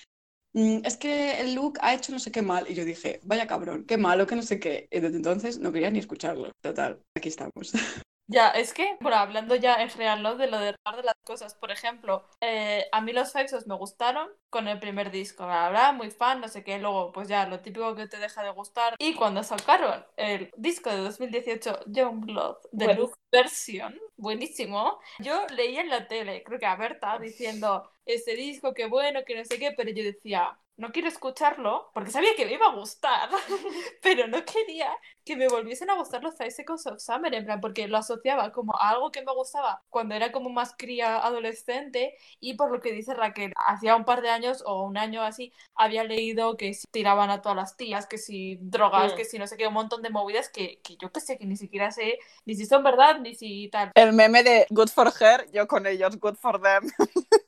mm, 0.54 0.80
es 0.84 0.96
que 0.98 1.40
el 1.40 1.54
look 1.54 1.78
ha 1.82 1.94
hecho 1.94 2.12
no 2.12 2.20
sé 2.20 2.32
qué 2.32 2.42
mal, 2.42 2.66
y 2.70 2.74
yo 2.74 2.84
dije, 2.84 3.20
vaya 3.24 3.46
cabrón, 3.48 3.84
qué 3.86 3.98
malo, 3.98 4.26
que 4.26 4.36
no 4.36 4.42
sé 4.42 4.60
qué, 4.60 4.88
y 4.92 5.00
desde 5.00 5.16
entonces 5.18 5.58
no 5.60 5.72
quería 5.72 5.90
ni 5.90 6.00
escucharlo, 6.00 6.52
total, 6.62 7.02
aquí 7.16 7.28
estamos. 7.30 7.72
Ya, 8.30 8.50
es 8.50 8.74
que, 8.74 8.98
bueno, 9.00 9.16
hablando 9.16 9.56
ya 9.56 9.76
en 9.76 9.88
general, 9.88 10.22
¿no? 10.22 10.36
De 10.36 10.48
lo 10.48 10.58
de 10.58 10.72
de 10.72 11.02
las 11.02 11.14
cosas. 11.24 11.54
Por 11.54 11.70
ejemplo, 11.70 12.24
eh, 12.42 12.86
a 12.92 13.00
mí 13.00 13.12
los 13.12 13.30
Seconds 13.30 13.66
me 13.66 13.74
gustaron 13.74 14.28
con 14.50 14.68
el 14.68 14.78
primer 14.78 15.10
disco, 15.10 15.46
la 15.46 15.68
verdad, 15.70 15.94
muy 15.94 16.10
fan, 16.10 16.40
no 16.40 16.48
sé 16.48 16.62
qué. 16.62 16.78
Luego, 16.78 17.10
pues 17.10 17.28
ya, 17.28 17.46
lo 17.46 17.60
típico 17.60 17.94
que 17.94 18.06
te 18.06 18.18
deja 18.18 18.42
de 18.42 18.50
gustar. 18.50 18.96
Y 18.98 19.14
cuando 19.14 19.42
sacaron 19.42 20.04
el 20.16 20.50
disco 20.58 20.90
de 20.90 20.98
2018, 20.98 21.80
Youngblood, 21.86 22.56
de 22.70 22.84
Bueno. 22.86 23.00
Look 23.00 23.18
Version, 23.32 23.98
buenísimo. 24.16 24.98
Yo 25.20 25.46
leía 25.56 25.80
en 25.80 25.88
la 25.88 26.06
tele, 26.06 26.42
creo 26.44 26.58
que 26.58 26.66
a 26.66 26.76
Berta, 26.76 27.18
diciendo, 27.18 27.90
este 28.04 28.34
disco, 28.34 28.74
qué 28.74 28.86
bueno, 28.86 29.20
que 29.26 29.36
no 29.36 29.44
sé 29.46 29.58
qué, 29.58 29.72
pero 29.72 29.90
yo 29.90 30.04
decía... 30.04 30.58
No 30.78 30.92
quiero 30.92 31.08
escucharlo 31.08 31.90
porque 31.92 32.12
sabía 32.12 32.36
que 32.36 32.46
me 32.46 32.52
iba 32.52 32.66
a 32.66 32.74
gustar, 32.74 33.28
pero 34.02 34.28
no 34.28 34.44
quería 34.44 34.88
que 35.24 35.34
me 35.36 35.48
volviesen 35.48 35.90
a 35.90 35.94
gustar 35.96 36.22
los 36.22 36.36
Five 36.36 36.52
Seconds 36.52 36.86
of 36.86 37.00
Summer, 37.00 37.34
en 37.34 37.44
plan, 37.44 37.60
porque 37.60 37.88
lo 37.88 37.98
asociaba 37.98 38.52
como 38.52 38.76
a 38.76 38.90
algo 38.90 39.10
que 39.10 39.22
me 39.24 39.32
gustaba 39.34 39.82
cuando 39.90 40.14
era 40.14 40.30
como 40.30 40.50
más 40.50 40.74
cría 40.78 41.18
adolescente 41.18 42.14
y 42.38 42.54
por 42.54 42.70
lo 42.70 42.80
que 42.80 42.92
dice 42.92 43.12
Raquel, 43.12 43.52
hacía 43.66 43.96
un 43.96 44.04
par 44.04 44.22
de 44.22 44.30
años 44.30 44.62
o 44.64 44.84
un 44.84 44.96
año 44.96 45.22
así, 45.22 45.52
había 45.74 46.04
leído 46.04 46.56
que 46.56 46.72
si 46.74 46.86
tiraban 46.92 47.30
a 47.30 47.42
todas 47.42 47.56
las 47.56 47.76
tías, 47.76 48.06
que 48.06 48.16
si 48.16 48.56
drogas, 48.60 49.14
Mm. 49.14 49.16
que 49.16 49.24
si 49.24 49.38
no 49.38 49.48
sé 49.48 49.56
qué, 49.56 49.66
un 49.66 49.74
montón 49.74 50.02
de 50.02 50.10
movidas 50.10 50.48
que, 50.48 50.80
que 50.82 50.96
yo 50.96 51.10
que 51.10 51.18
sé, 51.20 51.38
que 51.38 51.44
ni 51.46 51.56
siquiera 51.56 51.90
sé 51.90 52.20
ni 52.46 52.54
si 52.54 52.66
son 52.66 52.84
verdad, 52.84 53.18
ni 53.18 53.34
si 53.34 53.68
tal. 53.68 53.90
El 53.96 54.12
meme 54.12 54.44
de 54.44 54.66
Good 54.70 54.90
for 54.90 55.12
her, 55.20 55.50
yo 55.50 55.66
con 55.66 55.86
ellos, 55.88 56.16
Good 56.20 56.36
for 56.36 56.62
them. 56.62 56.88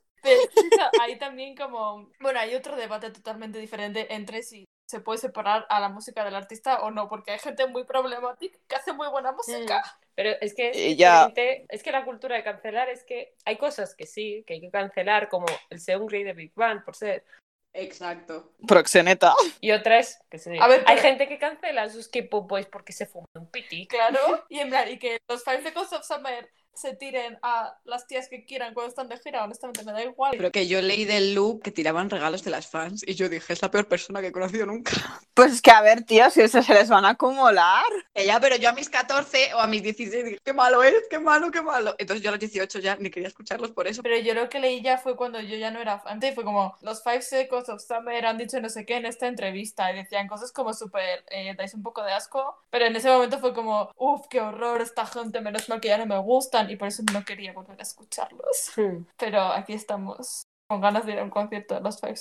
Ahí 1.01 1.19
también 1.19 1.57
como, 1.57 2.11
bueno, 2.21 2.39
hay 2.41 2.55
otro 2.55 2.77
debate 2.77 3.11
totalmente 3.11 3.59
diferente 3.59 4.13
entre 4.15 4.43
si 4.43 4.65
se 4.89 5.01
puede 5.01 5.19
separar 5.19 5.67
a 5.69 5.79
la 5.79 5.89
música 5.89 6.25
del 6.25 6.35
artista 6.35 6.81
o 6.81 6.91
no, 6.91 7.09
porque 7.09 7.31
hay 7.31 7.39
gente 7.39 7.67
muy 7.69 7.85
problemática 7.85 8.59
que 8.69 8.75
hace 8.77 8.93
muy 8.93 9.09
buena 9.09 9.31
música. 9.33 9.83
Pero 10.17 10.31
es 10.41 10.53
que 10.55 10.71
es 10.71 10.77
Y 10.77 10.97
ya. 10.97 11.33
es 11.69 11.83
que 11.83 11.93
la 11.93 12.05
cultura 12.05 12.35
de 12.37 12.43
cancelar 12.43 12.89
es 12.89 13.05
que 13.05 13.35
hay 13.45 13.57
cosas 13.57 13.95
que 13.95 14.07
sí, 14.07 14.43
que 14.47 14.55
hay 14.55 14.61
que 14.61 14.71
cancelar, 14.71 15.29
como 15.29 15.47
el 15.71 15.81
Seungri 15.81 16.25
de 16.25 16.33
Big 16.33 16.53
Bang, 16.57 16.85
por 16.85 16.97
ser. 16.97 17.25
Exacto. 17.73 18.53
Proxeneta. 18.67 19.33
Y 19.61 19.71
otras, 19.71 20.21
que 20.29 20.39
sí. 20.39 20.51
A 20.61 20.67
ver, 20.67 20.81
hay 20.87 20.97
pero- 20.97 21.09
gente 21.09 21.29
que 21.29 21.39
cancela 21.39 21.89
sus 21.89 22.09
K-pop 22.09 22.49
boys 22.49 22.67
porque 22.67 22.93
se 22.93 23.07
fuman 23.07 23.29
un 23.35 23.49
piti. 23.49 23.87
Claro, 23.87 24.19
y 24.49 24.59
en 24.59 24.71
plan, 24.71 24.89
y 24.91 24.99
que 24.99 25.19
los 25.29 25.45
Five 25.45 25.63
Seconds 25.63 25.93
of 25.93 26.05
Summer 26.05 26.51
se 26.75 26.95
tiren 26.95 27.39
a 27.43 27.79
las 27.85 28.07
tías 28.07 28.29
que 28.29 28.45
quieran 28.45 28.75
cuando 28.75 28.91
están 28.91 29.09
de 29.09 29.19
gira, 29.19 29.45
honestamente 29.45 29.85
me 29.85 29.93
da 29.93 30.03
igual. 30.03 30.33
Pero 30.37 30.51
que 30.51 30.67
yo 30.67 30.81
leí 30.81 31.05
del 31.05 31.35
look 31.35 31.63
que 31.63 31.71
tiraban 31.71 32.11
regalos 32.11 32.43
de 32.45 32.51
las 32.51 32.67
fans 32.67 33.05
y 33.07 33.15
yo 33.15 33.29
dije, 33.29 33.53
es 33.53 33.63
la 33.63 33.71
peor 33.71 33.89
persona 33.89 34.21
que 34.21 34.29
he 34.29 34.33
conocido 34.33 34.67
nunca. 34.67 34.93
Pues 35.33 35.53
es 35.53 35.63
que 35.63 35.71
a 35.71 35.81
ver, 35.81 36.03
tío, 36.03 36.29
si 36.29 36.43
eso 36.43 36.63
se 36.63 36.75
les 36.75 36.91
van 36.91 37.07
a 37.07 37.11
acumular. 37.11 37.83
Ya, 38.15 38.39
pero 38.41 38.57
yo 38.57 38.69
a 38.69 38.73
mis 38.75 38.91
14 38.91 39.55
o 39.55 39.59
a 39.59 39.67
mis 39.67 39.83
16 39.83 40.25
dije, 40.25 40.39
qué 40.45 40.53
malo 40.53 40.83
es, 40.83 40.95
qué 41.09 41.19
malo, 41.19 41.51
qué 41.51 41.63
malo. 41.63 41.95
Entonces 41.97 42.23
yo 42.23 42.29
a 42.29 42.33
los 42.33 42.41
18 42.41 42.79
ya 42.81 42.97
ni 42.97 43.11
quería 43.11 43.29
escucharlos 43.29 43.71
por 43.71 43.87
eso. 43.87 44.03
Pero 44.03 44.19
yo 44.19 44.35
lo 44.35 44.51
que 44.51 44.61
leí 44.61 44.83
ya 44.83 44.99
fue 44.99 45.17
cuando 45.17 45.41
yo 45.41 45.57
ya 45.57 45.71
no 45.71 45.81
era 45.81 45.99
fan. 45.99 46.21
Fue 46.35 46.45
como, 46.45 46.77
los 46.83 47.03
Five 47.03 47.23
Seconds 47.23 47.71
of 47.71 47.83
Summer 47.83 48.27
han 48.27 48.37
dicho 48.37 48.61
no 48.61 48.69
sé 48.69 48.85
qué 48.85 48.97
en 48.97 49.07
esta 49.07 49.29
entrevista 49.29 49.91
y 49.91 49.97
decían 49.97 50.29
cosas 50.29 50.53
como 50.53 50.75
súper, 50.75 51.25
eh, 51.31 51.55
dais 51.57 51.73
un 51.73 51.83
poco 51.83 52.03
de 52.03 52.13
asco. 52.13 52.59
Pero 52.69 52.85
en 52.85 52.97
ese 52.97 53.09
momento 53.09 53.39
fue 53.39 53.55
como, 53.55 53.91
uff, 53.97 54.27
qué 54.29 54.43
horror 54.43 54.83
esta 54.83 55.07
gente, 55.07 55.41
menos 55.41 55.71
mal 55.71 55.81
que 55.81 55.89
ya 55.89 55.97
no 55.97 56.05
me 56.05 56.19
gustan 56.61 56.71
y 56.71 56.77
por 56.77 56.89
eso 56.89 57.03
no 57.13 57.25
quería 57.25 57.53
volver 57.53 57.79
a 57.79 57.83
escucharlos. 57.83 58.73
Hmm, 58.77 59.05
Pero 59.17 59.41
aquí 59.43 59.73
estamos 59.75 60.45
con 60.69 60.81
ganas 60.81 61.07
de 61.07 61.13
ir 61.13 61.19
a 61.19 61.25
un 61.25 61.31
concierto 61.31 61.75
de 61.75 61.81
los 61.81 62.01
Five. 62.01 62.15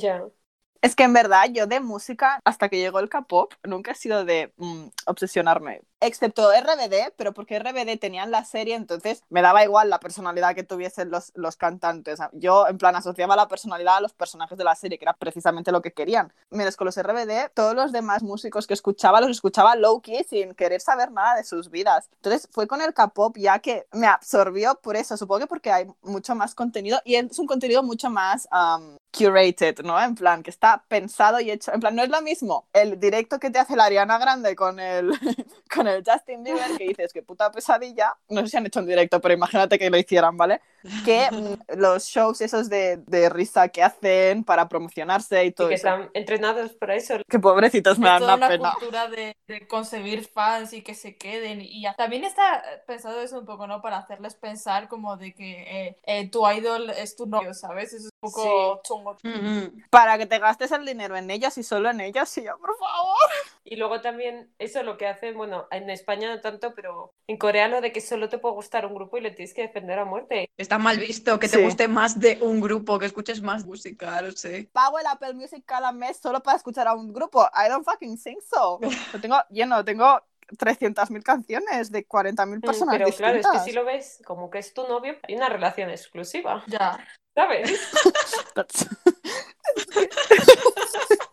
Ya. 0.00 0.30
Es 0.80 0.94
que 0.94 1.02
en 1.02 1.12
verdad 1.12 1.46
yo 1.52 1.66
de 1.66 1.80
música, 1.80 2.40
hasta 2.44 2.68
que 2.68 2.78
llegó 2.78 3.00
el 3.00 3.08
K-pop, 3.08 3.52
nunca 3.64 3.90
he 3.90 3.94
sido 3.96 4.24
de 4.24 4.52
mm, 4.58 4.86
obsesionarme. 5.06 5.82
Excepto 6.00 6.52
RBD, 6.52 7.14
pero 7.16 7.34
porque 7.34 7.58
RBD 7.58 7.98
tenían 7.98 8.30
la 8.30 8.44
serie, 8.44 8.76
entonces 8.76 9.24
me 9.28 9.42
daba 9.42 9.64
igual 9.64 9.90
la 9.90 9.98
personalidad 9.98 10.54
que 10.54 10.62
tuviesen 10.62 11.10
los, 11.10 11.32
los 11.34 11.56
cantantes. 11.56 12.20
Yo, 12.32 12.68
en 12.68 12.78
plan, 12.78 12.94
asociaba 12.94 13.34
la 13.34 13.48
personalidad 13.48 13.96
a 13.96 14.00
los 14.00 14.12
personajes 14.12 14.56
de 14.56 14.62
la 14.62 14.76
serie, 14.76 14.98
que 14.98 15.04
era 15.04 15.14
precisamente 15.14 15.72
lo 15.72 15.82
que 15.82 15.92
querían. 15.92 16.32
Menos 16.50 16.76
con 16.76 16.84
los 16.84 16.96
RBD, 16.96 17.50
todos 17.52 17.74
los 17.74 17.90
demás 17.90 18.22
músicos 18.22 18.68
que 18.68 18.74
escuchaba, 18.74 19.20
los 19.20 19.30
escuchaba 19.30 19.74
low-key, 19.74 20.22
sin 20.22 20.54
querer 20.54 20.80
saber 20.80 21.10
nada 21.10 21.34
de 21.34 21.42
sus 21.42 21.70
vidas. 21.70 22.08
Entonces 22.14 22.48
fue 22.52 22.68
con 22.68 22.80
el 22.80 22.94
K-pop 22.94 23.36
ya 23.36 23.58
que 23.58 23.88
me 23.92 24.06
absorbió 24.06 24.76
por 24.76 24.94
eso. 24.94 25.16
Supongo 25.16 25.40
que 25.40 25.46
porque 25.48 25.72
hay 25.72 25.86
mucho 26.02 26.36
más 26.36 26.54
contenido 26.54 27.00
y 27.04 27.16
es 27.16 27.36
un 27.40 27.48
contenido 27.48 27.82
mucho 27.82 28.08
más 28.10 28.46
curated, 29.16 29.80
¿no? 29.84 30.00
En 30.02 30.14
plan, 30.14 30.42
que 30.42 30.50
está 30.50 30.84
pensado 30.88 31.40
y 31.40 31.50
hecho. 31.50 31.72
En 31.72 31.80
plan, 31.80 31.94
no 31.96 32.02
es 32.02 32.08
lo 32.08 32.20
mismo 32.22 32.68
el 32.72 32.98
directo 33.00 33.38
que 33.38 33.50
te 33.50 33.58
hace 33.58 33.76
la 33.76 33.84
Ariana 33.86 34.18
Grande 34.18 34.54
con 34.56 34.78
el, 34.80 35.10
con 35.74 35.86
el 35.88 36.02
Justin 36.06 36.42
Bieber, 36.44 36.76
que 36.76 36.84
dices 36.88 37.12
que 37.12 37.22
puta 37.22 37.50
pesadilla. 37.50 38.14
No 38.28 38.42
sé 38.42 38.48
si 38.48 38.56
han 38.56 38.66
hecho 38.66 38.80
un 38.80 38.86
directo, 38.86 39.20
pero 39.20 39.34
imagínate 39.34 39.78
que 39.78 39.90
lo 39.90 39.96
hicieran, 39.98 40.36
¿vale? 40.36 40.60
Que 41.04 41.28
mm, 41.30 41.78
los 41.78 42.04
shows 42.04 42.40
esos 42.40 42.68
de, 42.68 42.98
de 42.98 43.28
risa 43.28 43.68
que 43.68 43.82
hacen 43.82 44.44
para 44.44 44.68
promocionarse 44.68 45.44
y 45.44 45.52
Y 45.52 45.52
todo 45.52 45.68
que 45.68 45.74
eso. 45.74 45.88
están 45.88 46.10
entrenados 46.14 46.72
para 46.74 46.94
eso. 46.96 47.16
Que 47.28 47.38
pobrecitos 47.38 47.98
me 47.98 48.08
Es 48.08 48.12
dan 48.12 48.20
toda 48.20 48.34
una 48.34 48.36
una 48.36 48.48
pena. 48.48 48.72
cultura 48.78 49.08
de, 49.08 49.36
de 49.46 49.66
conseguir 49.66 50.26
fans 50.28 50.72
y 50.72 50.82
que 50.82 50.94
se 50.94 51.16
queden 51.16 51.60
y 51.60 51.82
ya. 51.82 51.94
También 51.94 52.24
está 52.24 52.62
pensado 52.86 53.20
eso 53.20 53.38
un 53.40 53.46
poco, 53.46 53.66
¿no? 53.66 53.82
Para 53.82 53.98
hacerles 53.98 54.34
pensar 54.34 54.88
como 54.88 55.16
de 55.16 55.34
que 55.34 55.88
eh, 55.88 55.96
eh, 56.06 56.30
tu 56.30 56.48
idol 56.50 56.90
es 56.90 57.16
tu 57.16 57.26
novio, 57.26 57.54
¿sabes? 57.54 57.92
Eso 57.92 58.08
poco 58.20 58.80
chungo. 58.84 59.16
Ujú. 59.24 59.72
Para 59.90 60.18
que 60.18 60.26
te 60.26 60.38
gastes 60.38 60.72
el 60.72 60.84
dinero 60.84 61.16
en 61.16 61.30
ellas 61.30 61.56
y 61.58 61.62
solo 61.62 61.90
en 61.90 62.00
ellas, 62.00 62.36
y 62.38 62.44
yo, 62.44 62.58
por 62.58 62.76
favor. 62.78 63.16
Y 63.64 63.76
luego 63.76 64.00
también 64.00 64.50
eso 64.58 64.82
lo 64.82 64.96
que 64.96 65.06
hacen, 65.06 65.36
bueno, 65.36 65.66
en 65.70 65.90
España 65.90 66.34
no 66.34 66.40
tanto, 66.40 66.74
pero 66.74 67.12
en 67.26 67.36
Corea 67.36 67.68
lo 67.68 67.80
de 67.80 67.92
que 67.92 68.00
solo 68.00 68.28
te 68.28 68.38
puede 68.38 68.54
gustar 68.54 68.86
un 68.86 68.94
grupo 68.94 69.18
y 69.18 69.20
le 69.20 69.30
tienes 69.30 69.52
que 69.54 69.62
defender 69.62 69.98
a 69.98 70.04
muerte. 70.04 70.50
Está 70.56 70.78
mal 70.78 70.98
visto 70.98 71.38
que 71.38 71.48
te 71.48 71.58
Sí. 71.58 71.62
guste 71.64 71.86
más 71.88 72.18
de 72.18 72.38
un 72.40 72.60
grupo, 72.60 72.98
que 72.98 73.06
escuches 73.06 73.42
más 73.42 73.66
música, 73.66 74.22
no 74.22 74.32
sé. 74.32 74.68
pago 74.72 74.98
el 74.98 75.06
Apple 75.06 75.34
Music 75.34 75.62
cada 75.66 75.92
mes 75.92 76.16
solo 76.18 76.42
para 76.42 76.56
escuchar 76.56 76.88
a 76.88 76.94
un 76.94 77.12
grupo. 77.12 77.42
I 77.54 77.68
don't 77.68 77.84
fucking 77.84 78.16
think 78.18 78.40
so. 78.42 78.78
Lo 79.12 79.20
tengo 79.20 79.36
lleno, 79.50 79.84
tengo 79.84 80.20
300.000 80.48 81.22
canciones 81.22 81.90
de 81.92 82.06
40.000 82.06 82.58
Mm, 82.58 82.60
personas 82.62 82.94
Pero 82.96 83.10
claro, 83.10 83.36
es 83.38 83.42
que 83.46 83.48
distintas. 83.50 83.64
si 83.64 83.72
lo 83.72 83.84
ves 83.84 84.22
como 84.24 84.50
que 84.50 84.58
es 84.58 84.72
tu 84.74 84.86
novio, 84.88 85.16
hay 85.22 85.34
una 85.36 85.48
relación 85.48 85.90
exclusiva, 85.90 86.64
Ya. 86.66 86.98
¿sabes? 87.34 87.70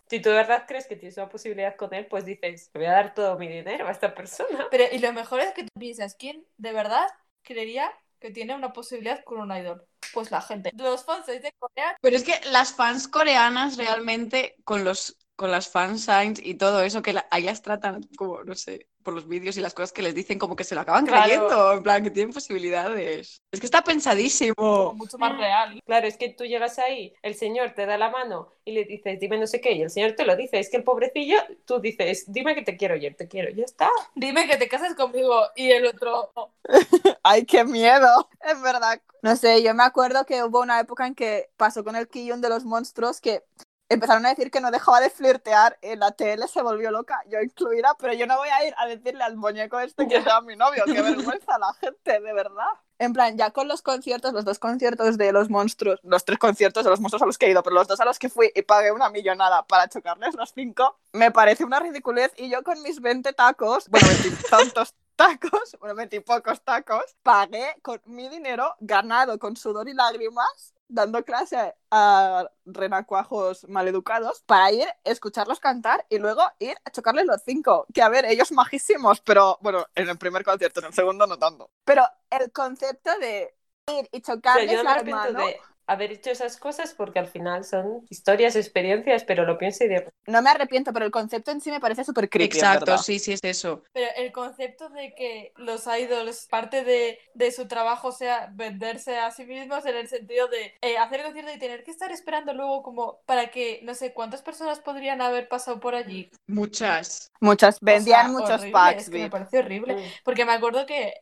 Si 0.08 0.20
tú 0.20 0.28
de 0.28 0.36
verdad 0.36 0.64
crees 0.68 0.86
que 0.86 0.94
tienes 0.94 1.16
una 1.16 1.28
posibilidad 1.28 1.74
con 1.74 1.92
él, 1.92 2.06
pues 2.06 2.24
dices, 2.24 2.70
le 2.74 2.78
voy 2.80 2.86
a 2.86 2.92
dar 2.92 3.12
todo 3.14 3.36
mi 3.38 3.48
dinero 3.48 3.88
a 3.88 3.90
esta 3.90 4.14
persona. 4.14 4.68
Pero, 4.70 4.84
y 4.92 4.98
lo 5.00 5.12
mejor 5.12 5.40
es 5.40 5.52
que 5.52 5.64
tú 5.64 5.68
piensas, 5.78 6.14
¿quién 6.14 6.46
de 6.58 6.72
verdad 6.72 7.08
creería 7.42 7.90
que 8.20 8.30
tiene 8.30 8.54
una 8.54 8.72
posibilidad 8.72 9.24
con 9.24 9.40
un 9.40 9.50
idol? 9.56 9.84
Pues 10.14 10.30
la 10.30 10.40
gente. 10.40 10.70
Los 10.76 11.04
fans 11.04 11.26
de 11.26 11.52
Corea, 11.58 11.96
Pero 12.00 12.16
es 12.16 12.22
que 12.22 12.40
las 12.50 12.72
fans 12.72 13.08
coreanas 13.08 13.76
realmente 13.76 14.54
con 14.62 14.84
los 14.84 15.16
con 15.36 15.50
las 15.50 15.68
fansigns 15.68 16.40
y 16.42 16.54
todo 16.54 16.80
eso, 16.82 17.02
que 17.02 17.12
la- 17.12 17.26
ahí 17.30 17.42
las 17.44 17.62
tratan 17.62 18.08
como, 18.16 18.42
no 18.42 18.54
sé, 18.54 18.88
por 19.02 19.14
los 19.14 19.28
vídeos 19.28 19.56
y 19.56 19.60
las 19.60 19.74
cosas 19.74 19.92
que 19.92 20.02
les 20.02 20.14
dicen, 20.14 20.38
como 20.38 20.56
que 20.56 20.64
se 20.64 20.74
lo 20.74 20.80
acaban 20.80 21.06
Claro. 21.06 21.22
creyendo, 21.24 21.72
en 21.74 21.82
plan, 21.82 22.02
que 22.02 22.10
tienen 22.10 22.32
posibilidades. 22.34 23.42
Es 23.52 23.60
que 23.60 23.66
está 23.66 23.82
pensadísimo. 23.84 24.94
mucho 24.94 25.18
más 25.18 25.36
real. 25.36 25.80
Claro, 25.86 26.06
es 26.08 26.16
que 26.16 26.30
tú 26.30 26.44
llegas 26.44 26.78
ahí, 26.78 27.12
el 27.22 27.34
señor 27.34 27.72
te 27.74 27.86
da 27.86 27.98
la 27.98 28.10
mano 28.10 28.48
y 28.64 28.72
le 28.72 28.84
dices, 28.84 29.20
dime 29.20 29.38
no 29.38 29.46
sé 29.46 29.60
qué, 29.60 29.72
y 29.72 29.82
el 29.82 29.90
señor 29.90 30.12
te 30.12 30.24
lo 30.24 30.34
dice. 30.36 30.58
Es 30.58 30.70
que 30.70 30.78
el 30.78 30.84
pobrecillo, 30.84 31.36
tú 31.66 31.80
dices, 31.80 32.24
dime 32.32 32.54
que 32.54 32.62
te 32.62 32.76
quiero 32.76 32.94
oír, 32.94 33.14
te 33.16 33.28
quiero, 33.28 33.50
ya 33.50 33.64
está. 33.64 33.88
Dime 34.14 34.48
que 34.48 34.56
te 34.56 34.68
cases 34.68 34.94
conmigo 34.94 35.40
y 35.54 35.70
el 35.70 35.86
otro. 35.86 36.30
"Oh". 36.34 36.50
¡Ay, 37.22 37.44
qué 37.44 37.64
miedo! 37.64 38.28
Es 38.40 38.60
verdad. 38.60 39.00
No 39.22 39.36
sé, 39.36 39.62
yo 39.62 39.74
me 39.74 39.82
acuerdo 39.84 40.24
que 40.24 40.42
hubo 40.44 40.60
una 40.62 40.80
época 40.80 41.06
en 41.06 41.14
que 41.14 41.50
pasó 41.56 41.84
con 41.84 41.94
el 41.96 42.08
Kiyun 42.08 42.40
de 42.40 42.48
los 42.48 42.64
monstruos 42.64 43.20
que 43.20 43.44
empezaron 43.88 44.26
a 44.26 44.30
decir 44.30 44.50
que 44.50 44.60
no 44.60 44.70
dejaba 44.70 45.00
de 45.00 45.10
flirtear 45.10 45.78
y 45.82 45.96
la 45.96 46.12
TL 46.12 46.46
se 46.48 46.62
volvió 46.62 46.90
loca, 46.90 47.22
yo 47.28 47.40
incluida, 47.40 47.94
pero 47.98 48.12
yo 48.12 48.26
no 48.26 48.36
voy 48.36 48.48
a 48.48 48.66
ir 48.66 48.74
a 48.78 48.86
decirle 48.86 49.22
al 49.22 49.36
muñeco 49.36 49.78
este 49.78 50.08
que 50.08 50.22
sea 50.22 50.40
mi 50.40 50.56
novio. 50.56 50.84
¡Qué 50.86 51.00
vergüenza 51.02 51.58
la 51.58 51.72
gente, 51.74 52.20
de 52.20 52.32
verdad! 52.32 52.66
En 52.98 53.12
plan, 53.12 53.36
ya 53.36 53.50
con 53.50 53.68
los 53.68 53.82
conciertos, 53.82 54.32
los 54.32 54.44
dos 54.44 54.58
conciertos 54.58 55.18
de 55.18 55.30
los 55.30 55.50
monstruos, 55.50 56.00
los 56.02 56.24
tres 56.24 56.38
conciertos 56.38 56.82
de 56.82 56.90
los 56.90 57.00
monstruos 57.00 57.22
a 57.22 57.26
los 57.26 57.36
que 57.36 57.46
he 57.46 57.50
ido, 57.50 57.62
pero 57.62 57.74
los 57.74 57.86
dos 57.86 58.00
a 58.00 58.06
los 58.06 58.18
que 58.18 58.30
fui 58.30 58.50
y 58.54 58.62
pagué 58.62 58.90
una 58.90 59.10
millonada 59.10 59.66
para 59.66 59.88
chocarles 59.88 60.34
los 60.34 60.52
cinco, 60.54 60.98
me 61.12 61.30
parece 61.30 61.64
una 61.64 61.78
ridiculez. 61.78 62.32
Y 62.36 62.48
yo 62.48 62.62
con 62.62 62.80
mis 62.82 63.00
20 63.00 63.34
tacos, 63.34 63.88
bueno, 63.90 64.06
20 64.08 64.48
tantos 64.48 64.94
tacos, 65.16 65.76
bueno, 65.78 65.94
20 65.94 66.16
y 66.16 66.20
pocos 66.20 66.62
tacos, 66.62 67.04
pagué 67.22 67.74
con 67.82 68.00
mi 68.06 68.28
dinero 68.30 68.74
ganado 68.80 69.38
con 69.38 69.56
sudor 69.56 69.88
y 69.88 69.94
lágrimas, 69.94 70.74
dando 70.88 71.24
clase 71.24 71.74
a 71.90 72.50
renacuajos 72.64 73.68
maleducados 73.68 74.42
para 74.46 74.70
ir, 74.72 74.86
escucharlos 75.04 75.60
cantar 75.60 76.06
y 76.08 76.18
luego 76.18 76.42
ir 76.58 76.76
a 76.84 76.90
chocarles 76.90 77.26
los 77.26 77.42
cinco. 77.44 77.86
Que 77.92 78.02
a 78.02 78.08
ver, 78.08 78.24
ellos 78.24 78.52
majísimos, 78.52 79.20
pero 79.20 79.58
bueno, 79.60 79.86
en 79.94 80.08
el 80.08 80.18
primer 80.18 80.44
concierto, 80.44 80.80
en 80.80 80.86
el 80.86 80.92
segundo 80.94 81.26
no 81.26 81.38
tanto. 81.38 81.70
Pero 81.84 82.04
el 82.30 82.52
concepto 82.52 83.18
de 83.18 83.54
ir 83.88 84.08
y 84.12 84.20
O 84.20 84.24
sea, 84.24 84.34
chocarles 84.34 84.70
yo 84.70 84.76
no 84.78 84.82
me 84.82 84.84
las 84.84 84.96
arrepiento 84.96 85.32
manos, 85.32 85.46
de 85.46 85.60
haber 85.86 86.12
hecho 86.12 86.30
esas 86.30 86.56
cosas 86.56 86.94
porque 86.94 87.18
al 87.18 87.28
final 87.28 87.64
son 87.64 88.04
historias, 88.10 88.56
experiencias, 88.56 89.24
pero 89.24 89.44
lo 89.44 89.58
pienso 89.58 89.84
y 89.84 89.88
digo, 89.88 90.10
no 90.26 90.42
me 90.42 90.50
arrepiento, 90.50 90.92
pero 90.92 91.04
el 91.06 91.10
concepto 91.12 91.50
en 91.50 91.60
sí 91.60 91.70
me 91.70 91.80
parece 91.80 92.04
súper 92.04 92.28
creepy. 92.28 92.56
Exacto, 92.56 92.98
sí, 92.98 93.18
sí, 93.18 93.32
es 93.32 93.40
eso. 93.42 93.82
Pero 93.92 94.08
el 94.16 94.32
concepto 94.32 94.88
de 94.88 95.14
que 95.14 95.52
los 95.56 95.86
idols, 95.86 96.46
parte 96.50 96.84
de, 96.84 97.18
de 97.34 97.52
su 97.52 97.68
trabajo 97.68 98.12
sea 98.12 98.50
venderse 98.52 99.18
a 99.18 99.30
sí 99.30 99.44
mismos 99.44 99.86
en 99.86 99.96
el 99.96 100.08
sentido 100.08 100.48
de 100.48 100.74
eh, 100.82 100.98
hacer 100.98 101.20
el 101.20 101.26
concierto 101.26 101.52
y 101.52 101.58
tener 101.58 101.84
que 101.84 101.90
estar 101.92 102.10
esperando 102.12 102.52
luego 102.52 102.82
como 102.82 103.20
para 103.26 103.50
que 103.50 103.80
no 103.84 103.94
sé 103.94 104.12
cuántas 104.12 104.42
personas 104.42 104.80
podrían 104.80 105.20
haber 105.20 105.48
pasado 105.48 105.80
por 105.80 105.94
allí. 105.94 106.30
Muchas. 106.46 107.30
Muchas, 107.40 107.76
O 107.76 107.86
vendían 107.86 108.26
sea, 108.26 108.32
muchos 108.32 108.50
horrible, 108.50 108.72
packs, 108.72 109.02
es 109.02 109.10
que 109.10 109.18
me 109.18 109.30
parece 109.30 109.58
horrible. 109.58 109.94
"Mm". 109.94 109.98
Porque 110.24 110.44
me 110.44 110.52
acuerdo 110.52 110.86
que 110.86 111.14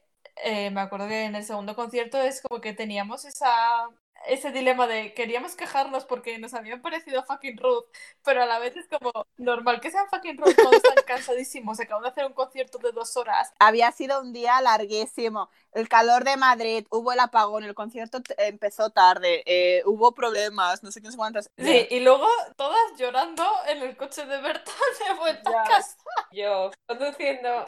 eh, 0.42 0.70
me 0.70 0.80
acuerdo 0.80 1.06
que 1.08 1.24
en 1.24 1.36
el 1.36 1.44
segundo 1.44 1.76
concierto 1.76 2.20
es 2.20 2.40
como 2.42 2.60
que 2.60 2.72
teníamos 2.72 3.24
esa 3.24 3.88
ese 4.26 4.50
dilema 4.52 4.86
de 4.86 5.14
queríamos 5.14 5.54
quejarnos 5.56 6.04
porque 6.04 6.38
nos 6.38 6.54
habían 6.54 6.80
parecido 6.82 7.22
fucking 7.24 7.56
rude, 7.58 7.86
pero 8.22 8.42
a 8.42 8.46
la 8.46 8.58
vez 8.58 8.76
es 8.76 8.86
como 8.88 9.12
normal 9.36 9.80
que 9.80 9.90
sean 9.90 10.08
fucking 10.08 10.38
rude 10.38 10.54
cuando 10.54 10.76
están 10.76 10.94
cansadísimos, 11.06 11.80
acaban 11.80 12.02
de 12.02 12.08
hacer 12.10 12.24
un 12.26 12.32
concierto 12.32 12.78
de 12.78 12.92
dos 12.92 13.16
horas. 13.16 13.52
Había 13.58 13.90
sido 13.92 14.20
un 14.20 14.32
día 14.32 14.60
larguísimo. 14.60 15.50
El 15.72 15.88
calor 15.88 16.24
de 16.24 16.36
Madrid, 16.36 16.86
hubo 16.90 17.12
el 17.12 17.20
apagón, 17.20 17.64
el 17.64 17.74
concierto 17.74 18.20
empezó 18.38 18.90
tarde, 18.90 19.42
eh, 19.46 19.82
hubo 19.86 20.12
problemas, 20.12 20.82
no 20.82 20.90
sé 20.92 21.02
qué 21.02 21.10
sé 21.10 21.16
cuántas. 21.16 21.50
Sí, 21.58 21.86
y 21.90 22.00
luego 22.00 22.26
todas 22.56 22.78
llorando 22.96 23.44
en 23.66 23.82
el 23.82 23.96
coche 23.96 24.24
de 24.26 24.40
Berta 24.40 24.70
de 25.08 25.14
vuelta 25.14 25.50
Ya. 25.50 25.62
a 25.62 25.64
casa. 25.64 25.96
Yo 26.32 26.70
conduciendo. 26.86 27.66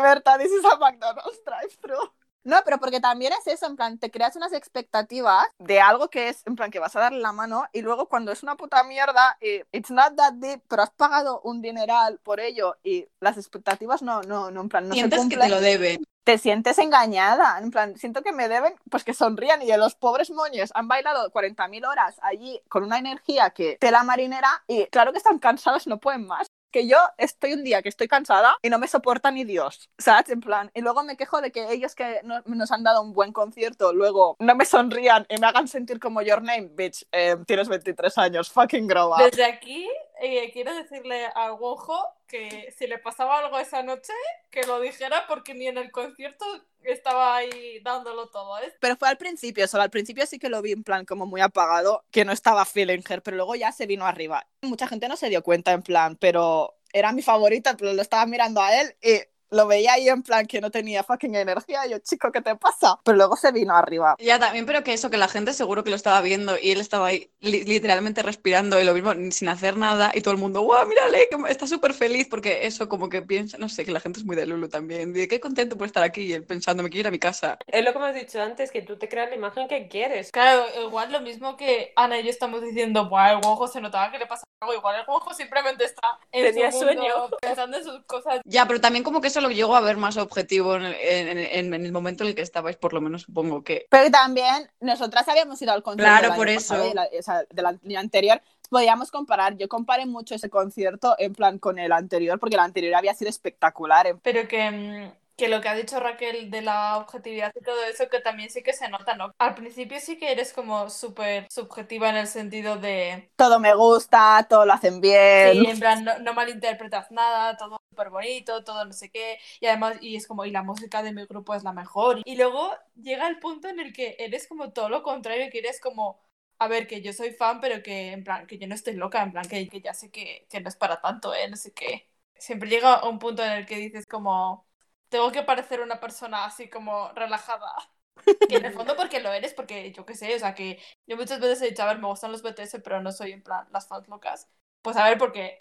Berta, 0.02 0.36
this 0.38 0.52
is 0.52 0.64
a 0.64 0.76
McDonald's 0.76 1.40
drive-thru. 1.46 1.96
No, 2.44 2.58
pero 2.64 2.78
porque 2.78 3.00
también 3.00 3.32
es 3.32 3.46
eso, 3.46 3.66
en 3.66 3.76
plan, 3.76 3.98
te 3.98 4.10
creas 4.10 4.36
unas 4.36 4.52
expectativas 4.52 5.46
de 5.58 5.80
algo 5.80 6.08
que 6.08 6.28
es, 6.28 6.46
en 6.46 6.56
plan, 6.56 6.70
que 6.70 6.78
vas 6.78 6.94
a 6.94 7.00
darle 7.00 7.20
la 7.20 7.32
mano 7.32 7.64
y 7.72 7.80
luego 7.82 8.06
cuando 8.08 8.32
es 8.32 8.42
una 8.42 8.56
puta 8.56 8.84
mierda, 8.84 9.36
y 9.40 9.62
it's 9.72 9.90
not 9.90 10.14
that 10.16 10.34
deep, 10.34 10.62
pero 10.68 10.82
has 10.82 10.90
pagado 10.90 11.40
un 11.42 11.62
dineral 11.62 12.18
por 12.22 12.40
ello 12.40 12.76
y 12.82 13.08
las 13.20 13.36
expectativas 13.38 14.02
no, 14.02 14.22
no, 14.22 14.50
no, 14.50 14.60
en 14.60 14.68
plan, 14.68 14.88
no 14.88 14.94
se 14.94 15.00
Sientes 15.00 15.26
que 15.28 15.36
cumplen. 15.36 15.40
te 15.40 15.48
lo 15.48 15.60
deben. 15.60 16.04
te 16.24 16.38
sientes 16.38 16.78
engañada, 16.78 17.58
en 17.60 17.70
plan, 17.70 17.96
siento 17.96 18.22
que 18.22 18.32
me 18.32 18.48
deben, 18.48 18.74
pues 18.90 19.04
que 19.04 19.14
sonrían 19.14 19.62
y 19.62 19.74
los 19.76 19.94
pobres 19.94 20.30
moños 20.30 20.70
han 20.74 20.88
bailado 20.88 21.30
40.000 21.32 21.86
horas 21.86 22.16
allí 22.22 22.60
con 22.68 22.82
una 22.84 22.98
energía 22.98 23.50
que 23.50 23.76
tela 23.78 24.04
marinera 24.04 24.64
y 24.66 24.86
claro 24.86 25.12
que 25.12 25.18
están 25.18 25.38
cansados, 25.38 25.86
no 25.86 25.98
pueden 25.98 26.26
más. 26.26 26.46
Que 26.74 26.88
yo 26.88 26.96
estoy 27.18 27.52
un 27.52 27.62
día 27.62 27.82
que 27.82 27.88
estoy 27.88 28.08
cansada 28.08 28.56
y 28.60 28.68
no 28.68 28.80
me 28.80 28.88
soporta 28.88 29.30
ni 29.30 29.44
Dios, 29.44 29.88
¿sabes? 29.96 30.28
En 30.30 30.40
plan, 30.40 30.72
y 30.74 30.80
luego 30.80 31.04
me 31.04 31.16
quejo 31.16 31.40
de 31.40 31.52
que 31.52 31.70
ellos 31.72 31.94
que 31.94 32.18
no- 32.24 32.42
nos 32.46 32.72
han 32.72 32.82
dado 32.82 33.00
un 33.00 33.12
buen 33.12 33.32
concierto, 33.32 33.92
luego 33.92 34.34
no 34.40 34.56
me 34.56 34.64
sonrían 34.64 35.24
y 35.28 35.38
me 35.38 35.46
hagan 35.46 35.68
sentir 35.68 36.00
como 36.00 36.20
Your 36.20 36.42
Name, 36.42 36.70
bitch, 36.72 37.06
eh, 37.12 37.36
tienes 37.46 37.68
23 37.68 38.18
años, 38.18 38.50
fucking 38.50 38.88
grow 38.88 39.12
up. 39.12 39.18
Desde 39.22 39.44
aquí 39.44 39.88
eh, 40.20 40.50
quiero 40.52 40.74
decirle 40.74 41.26
a 41.34 41.52
Wonjo 41.52 41.98
que 42.26 42.72
si 42.76 42.86
le 42.86 42.98
pasaba 42.98 43.38
algo 43.38 43.58
esa 43.58 43.82
noche, 43.82 44.12
que 44.50 44.62
lo 44.62 44.80
dijera 44.80 45.26
porque 45.28 45.54
ni 45.54 45.66
en 45.66 45.78
el 45.78 45.90
concierto 45.90 46.44
estaba 46.82 47.36
ahí 47.36 47.80
dándolo 47.80 48.28
todo, 48.28 48.58
¿eh? 48.60 48.72
Pero 48.80 48.96
fue 48.96 49.08
al 49.08 49.16
principio, 49.16 49.66
solo 49.66 49.82
al 49.82 49.90
principio 49.90 50.26
sí 50.26 50.38
que 50.38 50.48
lo 50.48 50.62
vi 50.62 50.72
en 50.72 50.84
plan 50.84 51.04
como 51.04 51.26
muy 51.26 51.40
apagado, 51.40 52.04
que 52.10 52.24
no 52.24 52.32
estaba 52.32 52.64
feeling 52.64 53.02
her, 53.08 53.22
pero 53.22 53.36
luego 53.36 53.54
ya 53.54 53.72
se 53.72 53.86
vino 53.86 54.06
arriba. 54.06 54.46
Mucha 54.62 54.86
gente 54.86 55.08
no 55.08 55.16
se 55.16 55.28
dio 55.28 55.42
cuenta 55.42 55.72
en 55.72 55.82
plan, 55.82 56.16
pero 56.16 56.76
era 56.92 57.12
mi 57.12 57.22
favorita, 57.22 57.76
pero 57.76 57.92
lo 57.92 58.02
estaba 58.02 58.24
mirando 58.26 58.60
a 58.60 58.80
él 58.80 58.96
y 59.02 59.20
lo 59.54 59.66
veía 59.66 59.94
ahí 59.94 60.08
en 60.08 60.22
plan 60.22 60.46
que 60.46 60.60
no 60.60 60.70
tenía 60.70 61.02
fucking 61.02 61.34
energía. 61.34 61.86
Y 61.86 61.90
yo, 61.90 61.98
chico, 61.98 62.30
¿qué 62.32 62.40
te 62.40 62.56
pasa? 62.56 62.98
Pero 63.04 63.16
luego 63.16 63.36
se 63.36 63.52
vino 63.52 63.74
arriba. 63.76 64.16
Ya 64.18 64.38
también, 64.38 64.66
pero 64.66 64.82
que 64.84 64.92
eso, 64.92 65.10
que 65.10 65.16
la 65.16 65.28
gente 65.28 65.52
seguro 65.52 65.84
que 65.84 65.90
lo 65.90 65.96
estaba 65.96 66.20
viendo 66.20 66.56
y 66.60 66.70
él 66.72 66.80
estaba 66.80 67.06
ahí 67.06 67.30
li- 67.40 67.64
literalmente 67.64 68.22
respirando 68.22 68.80
y 68.80 68.84
lo 68.84 68.94
mismo 68.94 69.12
sin 69.30 69.48
hacer 69.48 69.76
nada 69.76 70.10
y 70.14 70.20
todo 70.20 70.32
el 70.34 70.40
mundo, 70.40 70.62
guau, 70.62 70.86
mírale, 70.86 71.28
que 71.30 71.36
está 71.50 71.66
súper 71.66 71.94
feliz 71.94 72.26
porque 72.28 72.66
eso 72.66 72.88
como 72.88 73.08
que 73.08 73.22
piensa, 73.22 73.58
no 73.58 73.68
sé, 73.68 73.84
que 73.84 73.92
la 73.92 74.00
gente 74.00 74.18
es 74.20 74.24
muy 74.26 74.36
de 74.36 74.46
Lulu 74.46 74.68
también, 74.68 75.12
de 75.12 75.28
qué 75.28 75.40
contento 75.40 75.76
por 75.76 75.86
estar 75.86 76.02
aquí 76.02 76.22
y 76.22 76.32
él 76.32 76.44
pensando, 76.44 76.82
me 76.82 76.90
quiero 76.90 77.00
ir 77.00 77.06
a 77.08 77.10
mi 77.10 77.18
casa. 77.18 77.58
Es 77.66 77.84
lo 77.84 77.92
que 77.92 77.98
hemos 77.98 78.14
dicho 78.14 78.40
antes, 78.42 78.70
que 78.70 78.82
tú 78.82 78.96
te 78.98 79.08
creas 79.08 79.30
la 79.30 79.36
imagen 79.36 79.68
que 79.68 79.88
quieres. 79.88 80.30
Claro, 80.32 80.64
igual 80.86 81.12
lo 81.12 81.20
mismo 81.20 81.56
que 81.56 81.92
Ana 81.96 82.18
y 82.18 82.24
yo 82.24 82.30
estamos 82.30 82.62
diciendo, 82.62 83.08
Buah, 83.08 83.32
el 83.32 83.36
Wonjo 83.44 83.68
se 83.68 83.80
notaba 83.80 84.10
que 84.10 84.18
le 84.18 84.26
pasaba 84.26 84.48
algo, 84.60 84.74
igual 84.74 84.96
el 85.00 85.04
Wonjo 85.06 85.34
simplemente 85.34 85.84
está 85.84 86.18
en 86.32 86.44
Tenía 86.46 86.72
su 86.72 86.78
mundo, 86.78 86.92
sueño. 86.94 87.12
pensando 87.40 87.76
en 87.76 87.84
sus 87.84 88.04
cosas. 88.06 88.40
Ya, 88.44 88.66
pero 88.66 88.80
también 88.80 89.04
como 89.04 89.20
que 89.20 89.28
eso 89.28 89.40
lo 89.44 89.50
llegó 89.54 89.76
a 89.76 89.80
ver 89.80 89.96
más 89.96 90.16
objetivo 90.16 90.76
en 90.76 90.84
el, 90.86 90.94
en- 90.94 91.38
en- 91.38 91.74
en 91.74 91.86
el 91.86 91.92
momento 91.92 92.24
en 92.24 92.30
el 92.30 92.34
que 92.34 92.42
estabais, 92.42 92.76
por 92.76 92.92
lo 92.92 93.00
menos 93.00 93.22
supongo 93.22 93.62
que... 93.62 93.86
Pero 93.90 94.10
también 94.10 94.70
nosotras 94.80 95.26
habíamos 95.28 95.60
ido 95.62 95.72
al 95.72 95.82
concierto 95.82 96.10
Claro, 96.10 96.28
del 96.28 96.36
por 96.36 96.48
año 96.48 96.58
eso. 96.58 96.90
y 96.90 96.94
la- 96.94 97.08
o 97.18 97.22
sea, 97.22 97.44
del 97.50 97.66
año 97.66 97.98
anterior. 98.00 98.40
Podíamos 98.70 99.10
comparar. 99.10 99.56
Yo 99.56 99.68
comparé 99.68 100.06
mucho 100.06 100.34
ese 100.34 100.48
concierto 100.50 101.14
en 101.18 101.34
plan 101.34 101.58
con 101.58 101.78
el 101.78 101.92
anterior, 101.92 102.40
porque 102.40 102.56
el 102.56 102.60
anterior 102.60 102.94
había 102.94 103.14
sido 103.14 103.28
espectacular. 103.28 104.06
en 104.06 104.18
Pero 104.20 104.48
que, 104.48 104.70
mm, 104.70 105.12
que 105.36 105.48
lo 105.48 105.60
que 105.60 105.68
ha 105.68 105.74
dicho 105.74 106.00
Raquel 106.00 106.50
de 106.50 106.62
la 106.62 106.98
objetividad 106.98 107.52
y 107.54 107.64
todo 107.64 107.82
eso, 107.84 108.08
que 108.08 108.20
también 108.20 108.50
sí 108.50 108.62
que 108.62 108.72
se 108.72 108.88
nota, 108.88 109.14
¿no? 109.16 109.32
Al 109.38 109.54
principio 109.54 110.00
sí 110.00 110.18
que 110.18 110.32
eres 110.32 110.52
como 110.52 110.90
súper 110.90 111.46
subjetiva 111.50 112.10
en 112.10 112.16
el 112.16 112.26
sentido 112.28 112.76
de, 112.76 113.30
Todo 113.36 113.58
me 113.60 113.74
gusta, 113.74 114.46
todo 114.48 114.64
lo 114.66 114.72
hacen 114.72 115.00
bien. 115.00 115.62
sí, 115.62 115.66
en 115.66 115.78
plan, 115.78 116.04
no, 116.04 116.18
no 116.20 116.34
malinterpretas 116.34 117.10
nada, 117.10 117.56
todo 117.56 117.78
súper 117.90 118.10
bonito, 118.10 118.64
todo 118.64 118.84
no 118.84 118.92
sé 118.92 119.10
qué, 119.10 119.38
y 119.60 119.66
además, 119.66 119.98
y 120.00 120.16
es 120.16 120.26
como, 120.26 120.44
y 120.44 120.50
la 120.50 120.62
música 120.62 121.02
de 121.02 121.12
mi 121.12 121.24
grupo 121.26 121.54
es 121.54 121.62
la 121.64 121.72
mejor. 121.72 122.22
Y 122.24 122.36
luego 122.36 122.72
llega 122.94 123.28
el 123.28 123.38
punto 123.40 123.68
en 123.68 123.80
el 123.80 123.92
que 123.92 124.16
eres 124.18 124.46
como 124.48 124.72
todo 124.72 124.88
lo 124.88 125.02
contrario, 125.02 125.50
que 125.50 125.58
eres 125.58 125.80
como, 125.80 126.20
a 126.58 126.68
ver, 126.68 126.86
que 126.86 127.02
yo 127.02 127.12
soy 127.12 127.32
fan, 127.32 127.60
pero 127.60 127.82
que 127.82 128.12
en 128.12 128.24
plan, 128.24 128.46
que 128.46 128.58
yo 128.58 128.66
no 128.66 128.74
estoy 128.74 128.94
loca, 128.94 129.22
en 129.22 129.32
plan, 129.32 129.46
que, 129.48 129.68
que 129.68 129.80
ya 129.80 129.94
sé 129.94 130.10
que, 130.10 130.46
que 130.50 130.60
no 130.60 130.68
es 130.68 130.76
para 130.76 131.00
tanto, 131.00 131.34
¿eh? 131.34 131.48
No 131.48 131.56
sé 131.56 131.72
qué. 131.72 132.08
Siempre 132.36 132.68
llega 132.68 133.08
un 133.08 133.18
punto 133.18 133.44
en 133.44 133.52
el 133.52 133.66
que 133.66 133.76
dices 133.76 134.06
como, 134.06 134.66
tengo 135.14 135.30
que 135.30 135.44
parecer 135.44 135.80
una 135.80 136.00
persona 136.00 136.44
así 136.44 136.68
como 136.68 137.12
relajada. 137.12 137.72
Que 138.48 138.56
en 138.56 138.64
el 138.64 138.72
fondo 138.72 138.96
porque 138.96 139.20
lo 139.20 139.32
eres, 139.32 139.54
porque 139.54 139.92
yo 139.92 140.04
qué 140.04 140.14
sé, 140.14 140.34
o 140.34 140.38
sea 140.38 140.54
que 140.54 140.80
yo 141.06 141.16
muchas 141.16 141.38
veces 141.38 141.62
he 141.62 141.68
dicho, 141.68 141.82
a 141.82 141.86
ver, 141.86 141.98
me 141.98 142.08
gustan 142.08 142.32
los 142.32 142.42
BTS, 142.42 142.80
pero 142.80 143.00
no 143.00 143.12
soy 143.12 143.30
en 143.32 143.42
plan 143.42 143.66
las 143.70 143.86
fans 143.86 144.08
locas. 144.08 144.48
Pues 144.82 144.96
a 144.96 145.04
ver, 145.04 145.18
porque 145.18 145.56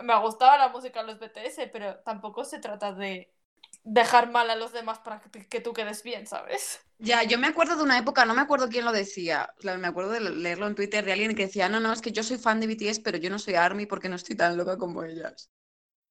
me 0.00 0.16
gustaba 0.20 0.56
la 0.56 0.68
música 0.68 1.00
de 1.00 1.06
los 1.06 1.18
BTS, 1.18 1.68
pero 1.72 1.96
tampoco 2.00 2.44
se 2.44 2.60
trata 2.60 2.92
de 2.92 3.34
dejar 3.82 4.30
mal 4.30 4.50
a 4.50 4.56
los 4.56 4.72
demás 4.72 5.00
para 5.00 5.20
que, 5.20 5.60
tú 5.60 5.72
quedes 5.72 6.04
bien, 6.04 6.26
¿sabes? 6.26 6.80
Ya, 6.98 7.24
yo 7.24 7.38
me 7.38 7.48
acuerdo 7.48 7.76
de 7.76 7.82
una 7.82 7.98
época, 7.98 8.24
no 8.24 8.34
me 8.34 8.42
acuerdo 8.42 8.68
quién 8.68 8.84
lo 8.84 8.92
decía, 8.92 9.52
me 9.62 9.88
acuerdo 9.88 10.12
de 10.12 10.20
leerlo 10.20 10.66
en 10.68 10.74
Twitter 10.76 11.04
de 11.04 11.12
alguien 11.12 11.34
que 11.34 11.46
decía, 11.46 11.68
no, 11.68 11.80
no, 11.80 11.92
es 11.92 12.02
que 12.02 12.12
yo 12.12 12.22
soy 12.22 12.38
fan 12.38 12.60
de 12.60 12.68
BTS, 12.68 13.00
pero 13.00 13.18
yo 13.18 13.30
no 13.30 13.38
soy 13.38 13.54
ARMY 13.54 13.86
porque 13.86 14.08
no 14.08 14.16
estoy 14.16 14.36
tan 14.36 14.56
loca 14.56 14.78
como 14.78 15.02
ellas. 15.02 15.50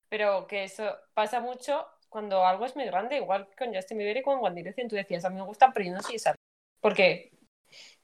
Pero 0.09 0.45
que 0.47 0.65
eso 0.65 0.97
pasa 1.13 1.39
mucho 1.39 1.85
cuando 2.11 2.45
algo 2.45 2.65
es 2.65 2.75
muy 2.75 2.85
grande, 2.85 3.15
igual 3.17 3.47
con 3.57 3.73
Justin 3.73 3.97
Bieber 3.97 4.17
y 4.17 4.21
con 4.23 4.37
One 4.43 4.55
Direction 4.55 4.87
tú 4.89 4.95
decías, 4.97 5.25
a 5.25 5.29
mí 5.31 5.37
me 5.37 5.43
gustan, 5.47 5.71
pero 5.73 5.85
yo 5.87 5.93
no 5.93 6.03
soy 6.03 6.15
esa. 6.17 6.35
Porque 6.81 7.31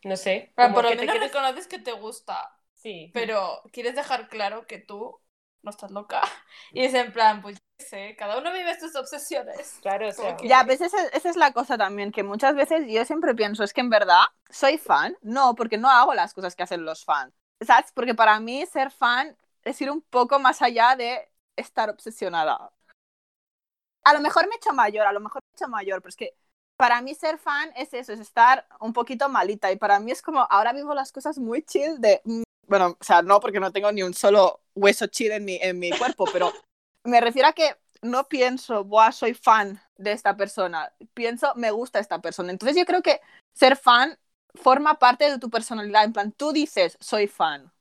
no 0.04 0.16
sé. 0.18 0.54
Pero 0.56 0.74
por 0.74 0.84
lo 0.86 0.90
que 0.92 0.96
te 0.96 1.02
menos 1.02 1.16
quedes- 1.18 1.28
reconoces 1.34 1.68
que 1.68 1.80
te 1.80 1.92
gusta, 1.92 2.58
Sí. 2.74 3.12
pero 3.14 3.62
quieres 3.74 3.96
dejar 3.96 4.30
claro 4.30 4.66
que 4.68 4.80
tú 4.80 5.20
no 5.62 5.72
estás 5.72 5.92
loca. 5.92 6.22
Y 6.72 6.84
es 6.86 6.94
en 6.94 7.12
plan, 7.12 7.42
pues 7.42 7.58
yo 7.58 7.86
sé, 7.86 8.16
cada 8.18 8.38
uno 8.40 8.52
vive 8.54 8.80
sus 8.80 8.96
obsesiones. 8.96 9.80
Claro, 9.82 10.08
o 10.08 10.12
sea, 10.12 10.34
Ok. 10.34 10.44
Ya, 10.46 10.64
pues 10.66 10.82
esa, 10.82 11.06
esa 11.10 11.30
es 11.30 11.36
la 11.36 11.52
cosa 11.54 11.78
también, 11.78 12.12
que 12.12 12.24
muchas 12.24 12.56
veces 12.56 12.86
yo 12.88 13.04
siempre 13.06 13.36
pienso, 13.36 13.64
es 13.64 13.74
que 13.74 13.82
en 13.82 13.90
verdad 13.90 14.24
soy 14.50 14.78
fan. 14.78 15.18
No, 15.22 15.56
porque 15.56 15.78
no 15.78 15.90
hago 15.90 16.14
las 16.14 16.34
cosas 16.34 16.56
que 16.56 16.64
hacen 16.64 16.86
los 16.86 17.04
fans. 17.06 17.34
¿Sabes? 17.62 17.92
Porque 17.94 18.16
para 18.16 18.40
mí 18.40 18.66
ser 18.68 18.92
fan 18.92 19.36
es 19.64 19.82
ir 19.82 19.92
un 19.92 20.02
poco 20.02 20.40
más 20.40 20.62
allá 20.62 20.96
de 20.96 21.30
estar 21.58 21.90
obsesionada. 21.90 22.72
A 24.08 24.14
lo 24.14 24.22
mejor 24.22 24.48
me 24.48 24.56
he 24.56 24.58
hecho 24.58 24.72
mayor, 24.74 25.06
a 25.06 25.12
lo 25.12 25.20
mejor 25.20 25.42
me 25.44 25.54
he 25.54 25.58
hecho 25.58 25.70
mayor, 25.70 26.02
pero 26.02 26.10
es 26.10 26.16
que 26.16 26.34
para 26.78 27.02
mí 27.02 27.14
ser 27.14 27.38
fan 27.38 27.72
es 27.76 27.94
eso, 27.94 28.14
es 28.14 28.20
estar 28.22 28.66
un 28.80 28.94
poquito 28.94 29.28
malita. 29.28 29.70
Y 29.72 29.76
para 29.76 30.00
mí 30.00 30.12
es 30.12 30.22
como, 30.22 30.48
ahora 30.50 30.72
vivo 30.72 30.94
las 30.94 31.12
cosas 31.12 31.38
muy 31.38 31.62
chill 31.64 32.00
de... 32.00 32.22
mm, 32.24 32.44
Bueno, 32.68 32.96
o 33.00 33.04
sea, 33.04 33.22
no 33.22 33.42
porque 33.42 33.60
no 33.60 33.72
tengo 33.74 33.92
ni 33.92 34.04
un 34.04 34.14
solo 34.14 34.62
hueso 34.76 35.08
chill 35.08 35.32
en 35.32 35.44
mi, 35.44 35.58
en 35.62 35.78
mi 35.78 35.92
cuerpo, 35.92 36.26
pero 36.32 36.54
me 37.04 37.20
refiero 37.20 37.50
a 37.50 37.54
que 37.54 37.76
no 38.02 38.28
pienso, 38.30 38.86
Buah, 38.86 39.12
soy 39.12 39.34
fan 39.34 39.82
de 39.98 40.14
esta 40.14 40.38
persona. 40.38 40.94
Pienso, 41.14 41.54
me 41.56 41.72
gusta 41.72 42.00
esta 42.00 42.22
persona. 42.22 42.52
Entonces 42.52 42.78
yo 42.78 42.86
creo 42.86 43.02
que 43.02 43.20
ser 43.54 43.76
fan 43.76 44.18
forma 44.54 45.00
parte 45.00 45.30
de 45.30 45.40
tu 45.40 45.50
personalidad. 45.50 46.06
En 46.06 46.14
plan, 46.14 46.32
tú 46.32 46.54
dices, 46.54 46.98
soy 47.02 47.28
fan. 47.28 47.72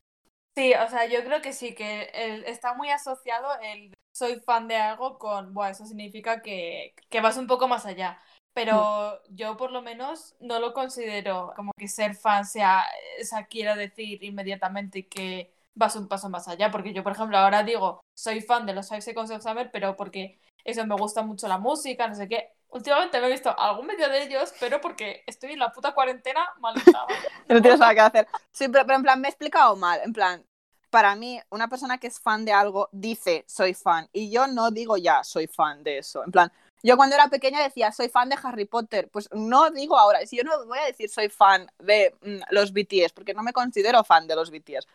Sí, 0.57 0.73
o 0.75 0.89
sea, 0.89 1.07
yo 1.07 1.23
creo 1.25 1.43
que 1.43 1.53
sí, 1.53 1.75
que 1.75 2.05
el- 2.15 2.45
está 2.45 2.73
muy 2.75 2.89
asociado 2.91 3.49
el 3.63 3.93
soy 4.13 4.41
fan 4.41 4.67
de 4.69 4.77
algo 4.77 5.19
con, 5.19 5.53
bueno, 5.53 5.71
eso 5.73 5.85
significa 5.85 6.41
que, 6.41 6.95
que 7.11 7.21
vas 7.21 7.37
un 7.37 7.47
poco 7.47 7.69
más 7.69 7.85
allá. 7.85 8.19
Pero 8.55 9.23
yo 9.29 9.57
por 9.59 9.71
lo 9.71 9.83
menos 9.83 10.35
no 10.41 10.59
lo 10.59 10.73
considero 10.73 11.53
como 11.55 11.73
que 11.77 11.89
ser 11.89 12.15
fan 12.15 12.47
sea, 12.47 12.85
esa 13.19 13.45
quiera 13.47 13.77
decir 13.77 14.25
inmediatamente 14.25 15.07
que 15.07 15.53
vas 15.75 15.95
un 15.97 16.09
paso 16.09 16.31
más 16.31 16.49
allá. 16.49 16.71
Porque 16.71 16.95
yo, 16.95 17.03
por 17.03 17.13
ejemplo, 17.13 17.37
ahora 17.37 17.63
digo, 17.63 18.01
soy 18.15 18.41
fan 18.41 18.65
de 18.65 18.73
los 18.73 18.89
Five 18.89 19.03
Seconds 19.03 19.31
of 19.31 19.43
Summer, 19.43 19.71
pero 19.71 19.95
porque 19.95 20.41
eso 20.65 20.87
me 20.87 20.95
gusta 20.97 21.23
mucho 21.23 21.49
la 21.49 21.59
música, 21.59 22.09
no 22.09 22.15
sé 22.15 22.29
qué. 22.29 22.56
Últimamente 22.71 23.21
me 23.21 23.29
he 23.29 23.31
visto 23.31 23.59
algún 23.59 23.87
medio 23.87 24.09
de 24.09 24.25
ellos, 24.25 24.53
pero 24.61 24.81
porque 24.81 25.23
estoy 25.27 25.53
en 25.53 25.59
la 25.59 25.73
puta 25.73 25.93
cuarentena 25.95 26.47
malita. 26.59 27.07
No 27.49 27.63
tienes 27.63 27.79
nada 27.79 27.95
que 27.95 28.01
hacer. 28.01 28.29
Sí, 28.51 28.69
pero, 28.69 28.85
pero 28.85 28.97
en 28.97 29.03
plan, 29.03 29.21
me 29.21 29.29
he 29.29 29.31
explicado 29.31 29.77
mal. 29.77 30.01
En 30.05 30.13
plan, 30.13 30.45
para 30.91 31.15
mí, 31.15 31.41
una 31.51 31.69
persona 31.69 31.99
que 31.99 32.09
es 32.09 32.19
fan 32.19 32.45
de 32.45 32.53
algo 32.53 32.89
dice, 32.93 33.45
soy 33.47 33.75
fan. 33.75 34.09
Y 34.13 34.31
yo 34.31 34.47
no 34.47 34.71
digo 34.71 34.97
ya, 34.97 35.23
soy 35.23 35.47
fan 35.47 35.83
de 35.85 35.99
eso. 35.99 36.25
En 36.25 36.33
plan, 36.33 36.53
yo 36.83 36.97
cuando 36.97 37.15
era 37.17 37.29
pequeña 37.29 37.63
decía, 37.63 37.93
soy 37.93 38.09
fan 38.09 38.29
de 38.29 38.37
Harry 38.43 38.65
Potter. 38.65 39.09
Pues 39.11 39.29
no 39.33 39.71
digo 39.71 39.99
ahora, 39.99 40.25
si 40.27 40.37
yo 40.37 40.43
no 40.43 40.67
voy 40.67 40.79
a 40.79 40.87
decir 40.87 41.09
soy 41.09 41.29
fan 41.29 41.69
de 41.79 42.15
mm, 42.23 42.41
los 42.51 42.73
BTS, 42.73 43.13
porque 43.15 43.35
no 43.35 43.43
me 43.43 43.53
considero 43.53 44.05
fan 44.05 44.27
de 44.27 44.37
los 44.37 44.51
BTS. 44.51 44.87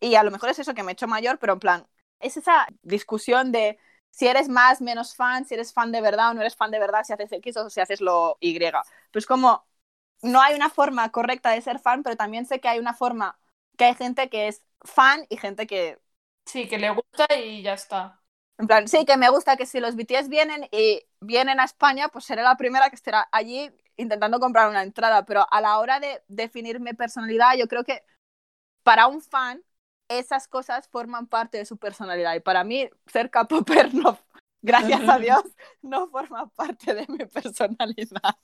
Y 0.00 0.14
a 0.14 0.22
lo 0.22 0.30
mejor 0.30 0.50
es 0.50 0.58
eso 0.58 0.74
que 0.74 0.82
me 0.82 0.92
he 0.92 0.94
hecho 0.94 1.06
mayor, 1.06 1.38
pero 1.38 1.54
en 1.54 1.60
plan, 1.60 1.86
es 2.20 2.36
esa 2.36 2.66
discusión 2.82 3.52
de 3.52 3.78
si 4.10 4.26
eres 4.28 4.48
más, 4.48 4.80
menos 4.80 5.14
fan, 5.14 5.44
si 5.46 5.54
eres 5.54 5.72
fan 5.72 5.92
de 5.92 6.00
verdad 6.00 6.30
o 6.30 6.34
no 6.34 6.40
eres 6.40 6.56
fan 6.56 6.70
de 6.70 6.78
verdad, 6.78 7.04
si 7.04 7.12
haces 7.12 7.32
X 7.32 7.56
o 7.56 7.70
si 7.70 7.80
haces 7.80 8.00
lo 8.00 8.36
Y. 8.40 8.58
Pues 9.12 9.26
como 9.26 9.66
no 10.22 10.40
hay 10.42 10.54
una 10.54 10.70
forma 10.70 11.10
correcta 11.12 11.50
de 11.52 11.62
ser 11.62 11.78
fan, 11.80 12.02
pero 12.02 12.16
también 12.16 12.46
sé 12.46 12.60
que 12.60 12.68
hay 12.68 12.78
una 12.78 12.94
forma, 12.94 13.38
que 13.78 13.84
hay 13.86 13.94
gente 13.94 14.28
que 14.30 14.48
es 14.48 14.62
fan 14.82 15.26
y 15.30 15.36
gente 15.38 15.66
que, 15.66 15.98
Sí, 16.46 16.68
que 16.68 16.76
le 16.78 16.90
gusta 16.90 17.26
y 17.38 17.62
ya 17.62 17.74
está. 17.74 18.22
en 18.58 18.66
plan, 18.66 18.88
sí, 18.88 19.04
que 19.06 19.16
me 19.16 19.30
gusta 19.30 19.56
que 19.56 19.64
si 19.66 19.80
los 19.80 19.96
BTS 19.96 20.28
vienen 20.28 20.68
y 20.70 21.02
vienen 21.20 21.60
a 21.60 21.64
España, 21.64 22.08
pues 22.08 22.24
seré 22.26 22.42
la 22.42 22.56
primera 22.56 22.90
que 22.90 22.96
estará 22.96 23.28
allí 23.32 23.70
intentando 23.96 24.38
comprar 24.40 24.68
una 24.68 24.82
entrada, 24.82 25.24
pero 25.24 25.46
a 25.50 25.60
la 25.60 25.78
hora 25.78 25.98
de 26.00 26.22
definir 26.28 26.80
mi 26.80 26.92
personalidad, 26.94 27.54
yo 27.58 27.68
creo 27.68 27.84
que 27.84 28.04
para 28.84 29.06
un 29.08 29.22
fan 29.22 29.62
esas 30.10 30.48
cosas 30.48 30.88
forman 30.90 31.28
parte 31.28 31.58
de 31.58 31.66
su 31.66 31.78
personalidad 31.78 32.34
y 32.36 32.40
para 32.40 32.64
mí 32.64 32.90
ser 33.08 33.30
K-popper 33.30 33.94
no, 33.94 34.18
gracias 34.62 35.08
a 35.08 35.18
Dios, 35.20 35.42
no 35.82 36.08
forma 36.10 36.48
parte 36.50 36.94
de 36.94 37.06
mi 37.08 37.26
personalidad. 37.26 38.36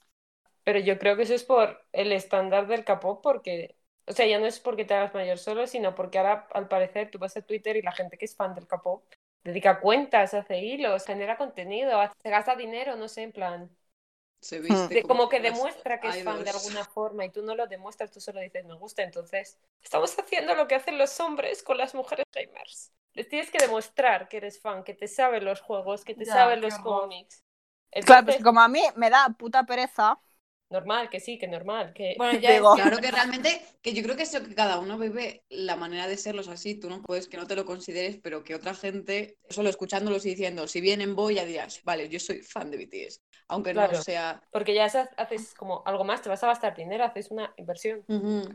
Pero 0.64 0.78
yo 0.80 0.98
creo 0.98 1.16
que 1.16 1.22
eso 1.22 1.34
es 1.34 1.44
por 1.44 1.84
el 1.92 2.12
estándar 2.12 2.66
del 2.66 2.84
K-pop, 2.84 3.22
porque, 3.22 3.76
o 4.06 4.12
sea, 4.12 4.26
ya 4.26 4.38
no 4.38 4.46
es 4.46 4.60
porque 4.60 4.84
te 4.84 4.94
hagas 4.94 5.14
mayor 5.14 5.38
solo, 5.38 5.66
sino 5.66 5.94
porque 5.94 6.18
ahora, 6.18 6.48
al 6.52 6.68
parecer, 6.68 7.10
tú 7.10 7.18
vas 7.18 7.36
a 7.36 7.42
Twitter 7.42 7.76
y 7.76 7.82
la 7.82 7.92
gente 7.92 8.18
que 8.18 8.24
es 8.24 8.36
fan 8.36 8.54
del 8.54 8.66
K-pop 8.66 9.04
dedica 9.44 9.80
cuentas, 9.80 10.34
hace 10.34 10.58
hilos, 10.60 11.04
genera 11.06 11.36
contenido, 11.36 12.00
hace- 12.00 12.14
se 12.20 12.30
gasta 12.30 12.56
dinero, 12.56 12.96
no 12.96 13.08
sé, 13.08 13.22
en 13.22 13.32
plan. 13.32 13.76
Se 14.40 14.60
viste 14.60 14.94
de- 14.94 15.02
como 15.02 15.28
que 15.28 15.40
demuestra 15.40 16.00
que 16.00 16.08
es 16.08 16.22
fan 16.22 16.44
de 16.44 16.50
alguna 16.50 16.84
forma 16.84 17.24
y 17.24 17.30
tú 17.30 17.42
no 17.42 17.54
lo 17.54 17.66
demuestras, 17.66 18.10
tú 18.12 18.20
solo 18.20 18.40
dices 18.40 18.64
me 18.64 18.74
gusta. 18.74 19.02
Entonces, 19.02 19.58
estamos 19.82 20.16
haciendo 20.18 20.54
lo 20.54 20.68
que 20.68 20.74
hacen 20.76 20.98
los 20.98 21.18
hombres 21.20 21.62
con 21.62 21.76
las 21.78 21.94
mujeres 21.94 22.24
gamers. 22.32 22.92
Les 23.14 23.28
tienes 23.28 23.50
que 23.50 23.58
demostrar 23.58 24.28
que 24.28 24.36
eres 24.36 24.60
fan, 24.60 24.84
que 24.84 24.94
te 24.94 25.08
saben 25.08 25.44
los 25.44 25.60
juegos, 25.60 26.04
que 26.04 26.14
te 26.14 26.24
Ya, 26.24 26.34
saben 26.34 26.60
los 26.60 26.74
horror. 26.74 27.02
cómics. 27.02 27.42
Claro, 28.04 28.26
pues 28.26 28.42
como 28.42 28.60
a 28.60 28.68
mí 28.68 28.82
me 28.96 29.10
da 29.10 29.28
puta 29.38 29.64
pereza, 29.64 30.20
normal, 30.70 31.08
que 31.10 31.20
sí, 31.20 31.38
que 31.38 31.48
normal, 31.48 31.92
que 31.94 32.14
Bueno, 32.18 32.38
ya 32.40 32.52
Digo, 32.52 32.74
Claro 32.74 32.98
que 32.98 33.10
realmente, 33.12 33.62
que 33.82 33.92
yo 33.92 34.02
creo 34.02 34.16
que 34.16 34.22
eso 34.24 34.42
que 34.42 34.54
cada 34.54 34.78
uno 34.78 34.98
vive 34.98 35.44
la 35.48 35.76
manera 35.76 36.06
de 36.06 36.16
serlos 36.16 36.48
así, 36.48 36.74
tú 36.74 36.88
no 36.90 37.02
puedes 37.02 37.28
que 37.28 37.36
no 37.36 37.46
te 37.46 37.56
lo 37.56 37.64
consideres, 37.64 38.18
pero 38.22 38.42
que 38.42 38.54
otra 38.54 38.74
gente, 38.74 39.38
solo 39.48 39.68
escuchándolos 39.68 40.26
y 40.26 40.30
diciendo, 40.30 40.66
si 40.66 40.80
vienen 40.80 41.14
voy, 41.14 41.36
ya 41.36 41.44
dirás, 41.44 41.80
vale, 41.84 42.08
yo 42.08 42.18
soy 42.18 42.42
fan 42.42 42.70
de 42.70 42.78
BTS, 42.78 43.20
aunque 43.48 43.72
Claro. 43.72 43.96
no 43.96 44.02
sea... 44.02 44.42
Porque 44.50 44.74
ya 44.74 44.84
haces 44.84 45.54
como 45.54 45.82
algo 45.86 46.04
más, 46.04 46.22
te 46.22 46.28
vas 46.28 46.42
a 46.42 46.48
gastar 46.48 46.74
dinero, 46.74 47.04
haces 47.04 47.30
una 47.30 47.52
inversión. 47.56 48.04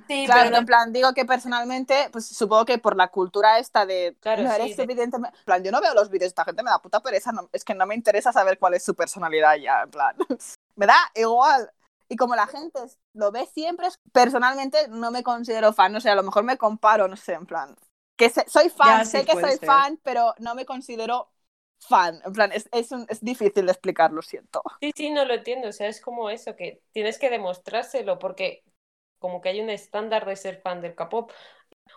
Sí, 0.08 0.26
Claro, 0.26 0.46
pero 0.46 0.58
en 0.58 0.66
plan, 0.66 0.92
digo 0.92 1.14
que 1.14 1.26
personalmente, 1.26 2.10
pues 2.12 2.28
supongo 2.28 2.66
que 2.66 2.78
por 2.78 2.96
la 2.96 3.08
cultura 3.10 3.60
esta 3.60 3.86
de 3.86 4.16
Claro, 4.20 4.44
no 4.44 4.50
sí, 4.50 4.62
eres 4.62 4.78
de- 4.78 4.84
evidentemente. 4.84 5.38
En 5.40 5.46
plan, 5.46 5.64
yo 5.64 5.72
no 5.72 5.82
veo 5.82 5.94
los 5.94 6.10
vídeos, 6.10 6.28
esta 6.28 6.44
gente 6.46 6.64
me 6.64 6.70
da 6.72 6.80
puta 6.82 7.02
pereza, 7.02 7.32
no- 7.32 7.50
es 7.54 7.64
que 7.64 7.74
no 7.76 7.86
me 7.86 7.96
interesa 7.96 8.32
saber 8.34 8.58
cuál 8.60 8.74
es 8.74 8.84
su 8.84 8.96
personalidad 8.96 9.56
ya, 9.56 9.84
en 9.84 9.92
plan. 9.92 10.16
me 10.76 10.86
da 10.86 10.96
igual. 11.16 11.72
Y 12.12 12.18
como 12.18 12.36
la 12.36 12.46
gente 12.48 12.80
lo 13.14 13.32
ve 13.32 13.48
siempre, 13.54 13.88
personalmente 14.12 14.88
no 14.90 15.12
me 15.12 15.24
considero 15.24 15.72
fan, 15.74 15.94
no 15.94 16.02
sé, 16.02 16.10
a 16.10 16.16
lo 16.16 16.24
mejor 16.24 16.44
me 16.44 16.58
comparo, 16.58 17.08
no 17.08 17.16
sé, 17.18 17.34
en 17.36 17.46
plan. 17.46 17.76
Que 18.18 18.30
soy 18.48 18.70
fan, 18.70 19.02
Ya, 19.02 19.06
sé 19.06 19.24
sí, 19.24 19.26
que 19.26 19.38
soy 19.38 19.58
ser. 19.60 19.60
fan, 19.60 19.98
pero 20.04 20.36
no 20.40 20.54
me 20.56 20.66
considero 20.66 21.32
fan. 21.80 22.20
En 22.26 22.34
plan, 22.34 22.52
es, 22.52 22.68
es, 22.74 22.92
un- 22.92 23.06
es 23.10 23.22
difícil 23.22 23.66
de 23.66 23.72
explicar, 23.72 24.12
lo 24.12 24.22
siento. 24.22 24.62
Sí, 24.80 24.92
sí, 24.96 25.12
no 25.12 25.26
lo 25.26 25.34
entiendo. 25.36 25.68
O 25.70 25.72
sea, 25.72 25.88
es 25.88 26.02
como 26.02 26.30
eso, 26.30 26.56
que 26.56 26.82
tienes 26.92 27.20
que 27.20 27.30
demostrárselo 27.30 28.18
porque 28.18 28.64
como 29.20 29.42
que 29.42 29.50
hay 29.50 29.62
un 29.62 29.70
estándar 29.70 30.26
de 30.26 30.36
ser 30.36 30.62
fan 30.62 30.82
del 30.82 30.96
K-pop. 30.96 31.32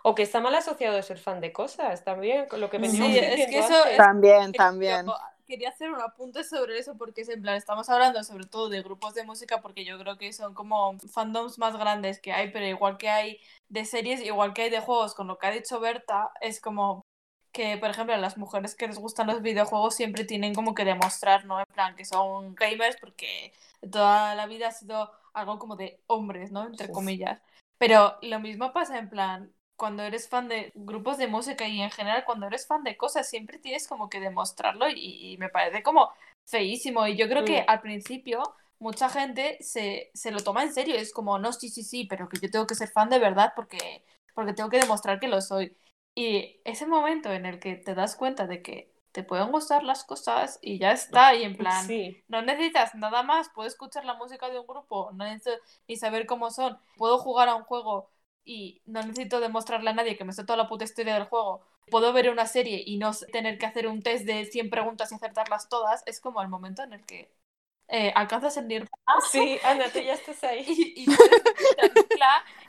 O 0.03 0.15
que 0.15 0.23
está 0.23 0.41
mal 0.41 0.55
asociado 0.55 0.95
de 0.95 1.03
ser 1.03 1.19
fan 1.19 1.41
de 1.41 1.53
cosas 1.53 2.03
también, 2.05 2.47
con 2.47 2.61
lo 2.61 2.69
que 2.69 2.79
Sí, 2.81 3.17
veníamos 3.17 3.19
es 3.19 3.47
que 3.47 3.59
eso 3.59 3.85
es- 3.87 4.11
También, 4.13 4.53
también. 4.53 5.15
Quería 5.47 5.69
hacer 5.69 5.91
un 5.91 6.01
apunte 6.01 6.43
sobre 6.43 6.79
eso 6.79 6.97
porque 6.97 7.21
es 7.21 7.29
en 7.29 7.41
plan, 7.41 7.55
estamos 7.55 7.87
hablando 7.89 8.23
sobre 8.23 8.45
todo 8.45 8.67
de 8.67 8.81
grupos 8.81 9.13
de 9.13 9.23
música 9.23 9.61
porque 9.61 9.85
yo 9.85 9.99
creo 9.99 10.17
que 10.17 10.33
son 10.33 10.55
como 10.55 10.97
fandoms 10.99 11.59
más 11.59 11.77
grandes 11.77 12.19
que 12.19 12.33
hay, 12.33 12.51
pero 12.51 12.65
igual 12.65 12.97
que 12.97 13.09
hay 13.09 13.39
de 13.69 13.85
series, 13.85 14.21
igual 14.21 14.53
que 14.53 14.63
hay 14.63 14.69
de 14.71 14.79
juegos, 14.79 15.13
con 15.13 15.27
lo 15.27 15.37
que 15.37 15.45
ha 15.45 15.51
dicho 15.51 15.79
Berta, 15.79 16.31
es 16.41 16.59
como 16.59 17.05
que, 17.51 17.77
por 17.77 17.89
ejemplo, 17.91 18.17
las 18.17 18.37
mujeres 18.37 18.75
que 18.75 18.87
les 18.87 18.97
gustan 18.97 19.27
los 19.27 19.41
videojuegos 19.41 19.95
siempre 19.95 20.25
tienen 20.25 20.55
como 20.55 20.73
que 20.73 20.83
demostrar, 20.83 21.45
¿no? 21.45 21.59
En 21.59 21.65
plan, 21.67 21.95
que 21.95 22.05
son 22.05 22.55
gamers 22.55 22.97
porque 22.99 23.53
toda 23.91 24.35
la 24.35 24.47
vida 24.47 24.69
ha 24.69 24.71
sido 24.71 25.11
algo 25.33 25.59
como 25.59 25.75
de 25.75 26.01
hombres, 26.07 26.51
¿no? 26.51 26.65
Entre 26.65 26.91
comillas. 26.91 27.39
Pero 27.77 28.17
lo 28.23 28.39
mismo 28.39 28.73
pasa 28.73 28.97
en 28.97 29.09
plan, 29.09 29.53
cuando 29.75 30.03
eres 30.03 30.29
fan 30.29 30.47
de 30.47 30.71
grupos 30.75 31.17
de 31.17 31.27
música 31.27 31.67
y 31.67 31.81
en 31.81 31.91
general 31.91 32.23
cuando 32.25 32.47
eres 32.47 32.67
fan 32.67 32.83
de 32.83 32.97
cosas, 32.97 33.29
siempre 33.29 33.59
tienes 33.59 33.87
como 33.87 34.09
que 34.09 34.19
demostrarlo 34.19 34.89
y, 34.89 35.33
y 35.33 35.37
me 35.37 35.49
parece 35.49 35.83
como 35.83 36.11
feísimo. 36.45 37.07
Y 37.07 37.15
yo 37.17 37.27
creo 37.27 37.43
que 37.45 37.61
Mm. 37.61 37.67
al 37.67 37.81
principio 37.81 38.41
mucha 38.79 39.09
gente 39.09 39.57
se, 39.61 40.11
se 40.13 40.31
lo 40.31 40.39
toma 40.41 40.63
en 40.63 40.73
serio, 40.73 40.95
es 40.95 41.13
como, 41.13 41.39
no, 41.39 41.53
sí, 41.53 41.69
sí, 41.69 41.83
sí, 41.83 42.05
pero 42.05 42.29
que 42.29 42.39
yo 42.39 42.49
tengo 42.51 42.67
que 42.67 42.75
ser 42.75 42.89
fan 42.89 43.09
de 43.09 43.19
verdad 43.19 43.53
porque, 43.55 44.03
porque 44.33 44.53
tengo 44.53 44.69
que 44.69 44.79
demostrar 44.79 45.19
que 45.19 45.27
lo 45.27 45.41
soy. 45.41 45.75
Y 46.15 46.61
ese 46.65 46.85
momento 46.87 47.31
en 47.31 47.45
el 47.45 47.59
que 47.59 47.75
te 47.75 47.95
das 47.95 48.15
cuenta 48.15 48.47
de 48.47 48.61
que 48.61 48.91
te 49.11 49.23
pueden 49.23 49.51
gustar 49.51 49.83
las 49.83 50.03
cosas 50.03 50.59
y 50.61 50.77
ya 50.79 50.91
está, 50.91 51.33
y 51.35 51.43
en 51.43 51.57
plan, 51.57 51.87
Sí, 51.87 52.23
no 52.27 52.41
necesitas 52.41 52.95
nada 52.95 53.23
más, 53.23 53.49
puedo 53.49 53.67
escuchar 53.67 54.05
la 54.05 54.13
música 54.15 54.49
de 54.49 54.59
un 54.59 54.67
grupo, 54.67 55.11
no 55.13 55.25
necesito 55.25 55.51
ni 55.87 55.95
saber 55.97 56.25
cómo 56.25 56.51
son, 56.51 56.77
puedo 56.97 57.17
jugar 57.17 57.49
a 57.49 57.55
un 57.55 57.63
juego 57.63 58.09
y 58.45 58.81
no 58.85 59.01
necesito 59.01 59.39
demostrarle 59.39 59.89
a 59.89 59.93
nadie 59.93 60.17
que 60.17 60.23
me 60.25 60.33
sé 60.33 60.43
toda 60.45 60.57
la 60.57 60.67
puta 60.69 60.83
historia 60.85 61.15
del 61.15 61.25
juego, 61.25 61.61
puedo 61.89 62.13
ver 62.13 62.29
una 62.29 62.45
serie 62.47 62.83
y 62.85 62.97
no 62.97 63.11
tener 63.31 63.57
que 63.57 63.65
hacer 63.65 63.87
un 63.87 64.01
test 64.01 64.25
de 64.25 64.45
100 64.45 64.69
preguntas 64.69 65.11
y 65.11 65.15
acertarlas 65.15 65.69
todas, 65.69 66.03
es 66.05 66.19
como 66.21 66.41
el 66.41 66.47
momento 66.49 66.83
en 66.83 66.93
el 66.93 67.05
que 67.05 67.29
eh, 67.87 68.11
alcanzas 68.15 68.57
el 68.57 68.67
nirvana 68.67 68.89
sí, 69.31 69.59
Ana, 69.63 69.89
tú 69.91 69.99
ya 69.99 70.13
estás 70.13 70.43
ahí. 70.43 70.65
y, 70.95 71.11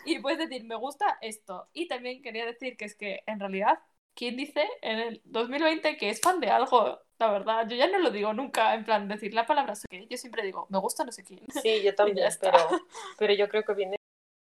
y 0.05 0.17
y 0.17 0.19
puedes 0.21 0.39
decir, 0.39 0.65
me 0.65 0.77
gusta 0.77 1.19
esto. 1.21 1.69
Y 1.73 1.89
también 1.89 2.23
quería 2.23 2.47
decir 2.47 2.77
que 2.77 2.85
es 2.85 2.95
que 2.95 3.23
en 3.27 3.41
realidad, 3.41 3.79
¿quién 4.15 4.37
dice 4.37 4.65
en 4.83 4.99
el 4.99 5.21
2020 5.25 5.97
que 5.97 6.11
es 6.11 6.21
fan 6.21 6.41
de 6.41 6.51
algo? 6.51 7.01
La 7.19 7.31
verdad, 7.33 7.67
yo 7.69 7.77
ya 7.77 7.89
no 7.89 7.99
lo 7.99 8.11
digo 8.11 8.33
nunca, 8.35 8.75
en 8.75 8.85
plan, 8.85 9.09
decir 9.09 9.35
la 9.35 9.47
palabra 9.47 9.75
sé 9.75 9.87
qué. 9.91 10.07
Yo 10.09 10.17
siempre 10.17 10.43
digo, 10.45 10.67
me 10.71 10.79
gusta 10.79 11.05
no 11.05 11.13
sé 11.13 11.25
quién. 11.25 11.41
Sí, 11.51 11.83
yo 11.83 11.95
también, 11.97 12.29
pero, 12.41 12.59
pero 13.19 13.35
yo 13.35 13.49
creo 13.49 13.65
que 13.65 13.75
viene 13.75 13.97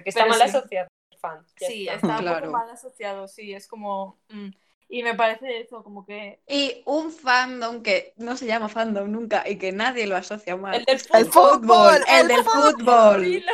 Que 0.02 0.10
está 0.10 0.24
Pero 0.24 0.32
mal 0.32 0.42
sí. 0.42 0.48
asociado 0.48 0.88
fan. 1.16 1.44
Sí, 1.56 1.88
está. 1.88 1.96
está 1.96 2.18
un 2.18 2.22
Claro. 2.22 2.46
poco 2.46 2.52
mal 2.52 2.70
asociado, 2.70 3.28
sí, 3.28 3.52
es 3.54 3.66
como... 3.68 4.18
mm. 4.28 4.48
Y 4.88 5.02
me 5.02 5.14
parece 5.14 5.60
eso, 5.60 5.82
como 5.82 6.06
que... 6.06 6.40
Y 6.48 6.82
un 6.86 7.10
fandom 7.10 7.82
que 7.82 8.14
no 8.18 8.36
se 8.36 8.46
llama 8.46 8.68
fandom 8.68 9.10
nunca 9.10 9.48
y 9.48 9.58
que 9.58 9.72
nadie 9.72 10.06
lo 10.06 10.16
asocia 10.16 10.56
mal. 10.56 10.74
El 10.76 10.84
del 10.84 11.00
El 11.12 11.26
fútbol. 11.26 11.32
fútbol, 11.60 11.96
el 12.08 12.22
el 12.22 12.28
del 12.28 12.44
fútbol. 12.44 12.74
fútbol. 12.76 13.44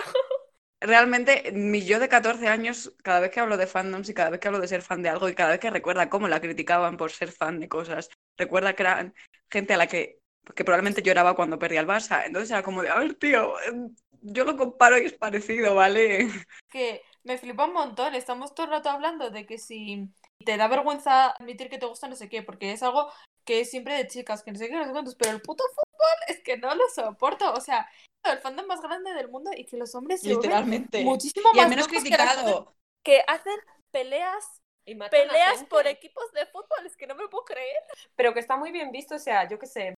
Realmente, 0.81 1.53
mi 1.53 1.85
yo 1.85 2.01
de 2.01 2.09
14 2.09 2.49
años, 2.49 2.93
cada 3.05 3.21
vez 3.21 3.31
que 3.31 3.39
hablo 3.41 3.57
de 3.57 3.69
fandoms 3.69 4.09
y 4.09 4.15
cada 4.15 4.31
vez 4.31 4.41
que 4.41 4.49
hablo 4.49 4.59
de 4.61 4.67
ser 4.69 4.83
fan 4.83 5.01
de 5.03 5.09
algo 5.11 5.29
y 5.29 5.35
cada 5.35 5.51
vez 5.51 5.61
que 5.61 5.71
recuerda 5.71 6.09
cómo 6.11 6.27
la 6.29 6.41
criticaban 6.41 6.97
por 6.97 7.13
ser 7.13 7.31
fan 7.31 7.61
de 7.61 7.69
cosas, 7.69 8.11
recuerda 8.37 8.75
que 8.75 8.83
eran 8.83 9.15
gente 9.49 9.75
a 9.75 9.77
la 9.77 9.87
que, 9.87 10.19
que 10.57 10.65
probablemente 10.65 11.03
lloraba 11.03 11.37
cuando 11.37 11.59
perdía 11.59 11.81
el 11.81 11.87
Barça. 11.87 12.25
Entonces 12.27 12.51
era 12.51 12.65
como 12.65 12.83
de, 12.83 12.89
a 12.91 12.99
ver, 12.99 13.15
tío, 13.15 13.61
em, 13.63 13.95
yo 14.23 14.45
lo 14.45 14.57
comparo 14.57 14.99
y 14.99 15.07
es 15.07 15.13
parecido, 15.13 15.75
¿vale? 15.77 16.29
que 16.69 17.03
me 17.25 17.39
flipa 17.39 17.67
un 17.67 17.73
montón. 17.73 18.15
Estamos 18.15 18.55
todo 18.55 18.67
el 18.67 18.73
rato 18.73 18.91
hablando 18.91 19.31
de 19.31 19.47
que 19.47 19.59
si 19.59 20.09
te 20.45 20.57
da 20.57 20.69
vergüenza 20.69 21.31
admitir 21.31 21.69
que 21.69 21.79
te 21.79 21.87
gusta 21.87 22.09
no 22.09 22.17
sé 22.17 22.29
qué, 22.29 22.43
porque 22.43 22.73
es 22.73 22.83
algo 22.83 23.11
que 23.45 23.61
es 23.61 23.71
siempre 23.71 23.95
de 23.95 24.07
chicas, 24.07 24.43
que 24.43 24.53
no 24.53 24.59
sé 24.59 24.69
qué, 24.69 24.75
no 24.75 24.85
sé 24.85 24.91
cuántos, 24.93 25.15
pero 25.17 25.33
el 25.33 25.41
puto 25.43 25.65
fútbol 25.69 26.19
es 26.29 26.41
que 26.43 26.57
no 26.57 26.75
lo 26.75 26.89
soporto. 26.95 27.53
O 27.53 27.61
sea, 27.61 27.89
el 28.25 28.39
fandom 28.39 28.67
más 28.67 28.81
grande 28.81 29.13
del 29.15 29.29
mundo 29.29 29.51
y 29.57 29.65
que 29.67 29.77
los 29.77 29.95
hombres 29.95 30.23
se 30.23 30.29
Literalmente. 30.29 31.03
muchísimo 31.05 31.51
Y 31.53 31.57
más 31.57 31.69
menos 31.69 31.89
que 31.89 31.99
criticado. 31.99 32.75
que 33.05 33.23
hacen 33.27 33.59
peleas, 33.91 34.63
Y 34.85 34.95
peleas 34.95 35.65
por 35.65 35.87
equipos 35.87 36.31
de 36.33 36.47
fútbol, 36.47 36.87
es 36.87 36.97
que 36.97 37.07
no 37.07 37.15
me 37.15 37.29
puedo 37.29 37.45
creer. 37.45 37.83
Pero 38.17 38.33
que 38.33 38.41
está 38.41 38.57
muy 38.57 38.71
bien 38.73 38.91
visto, 38.91 39.17
o 39.17 39.19
sea, 39.19 39.49
yo 39.49 39.59
qué 39.59 39.67
sé, 39.67 39.95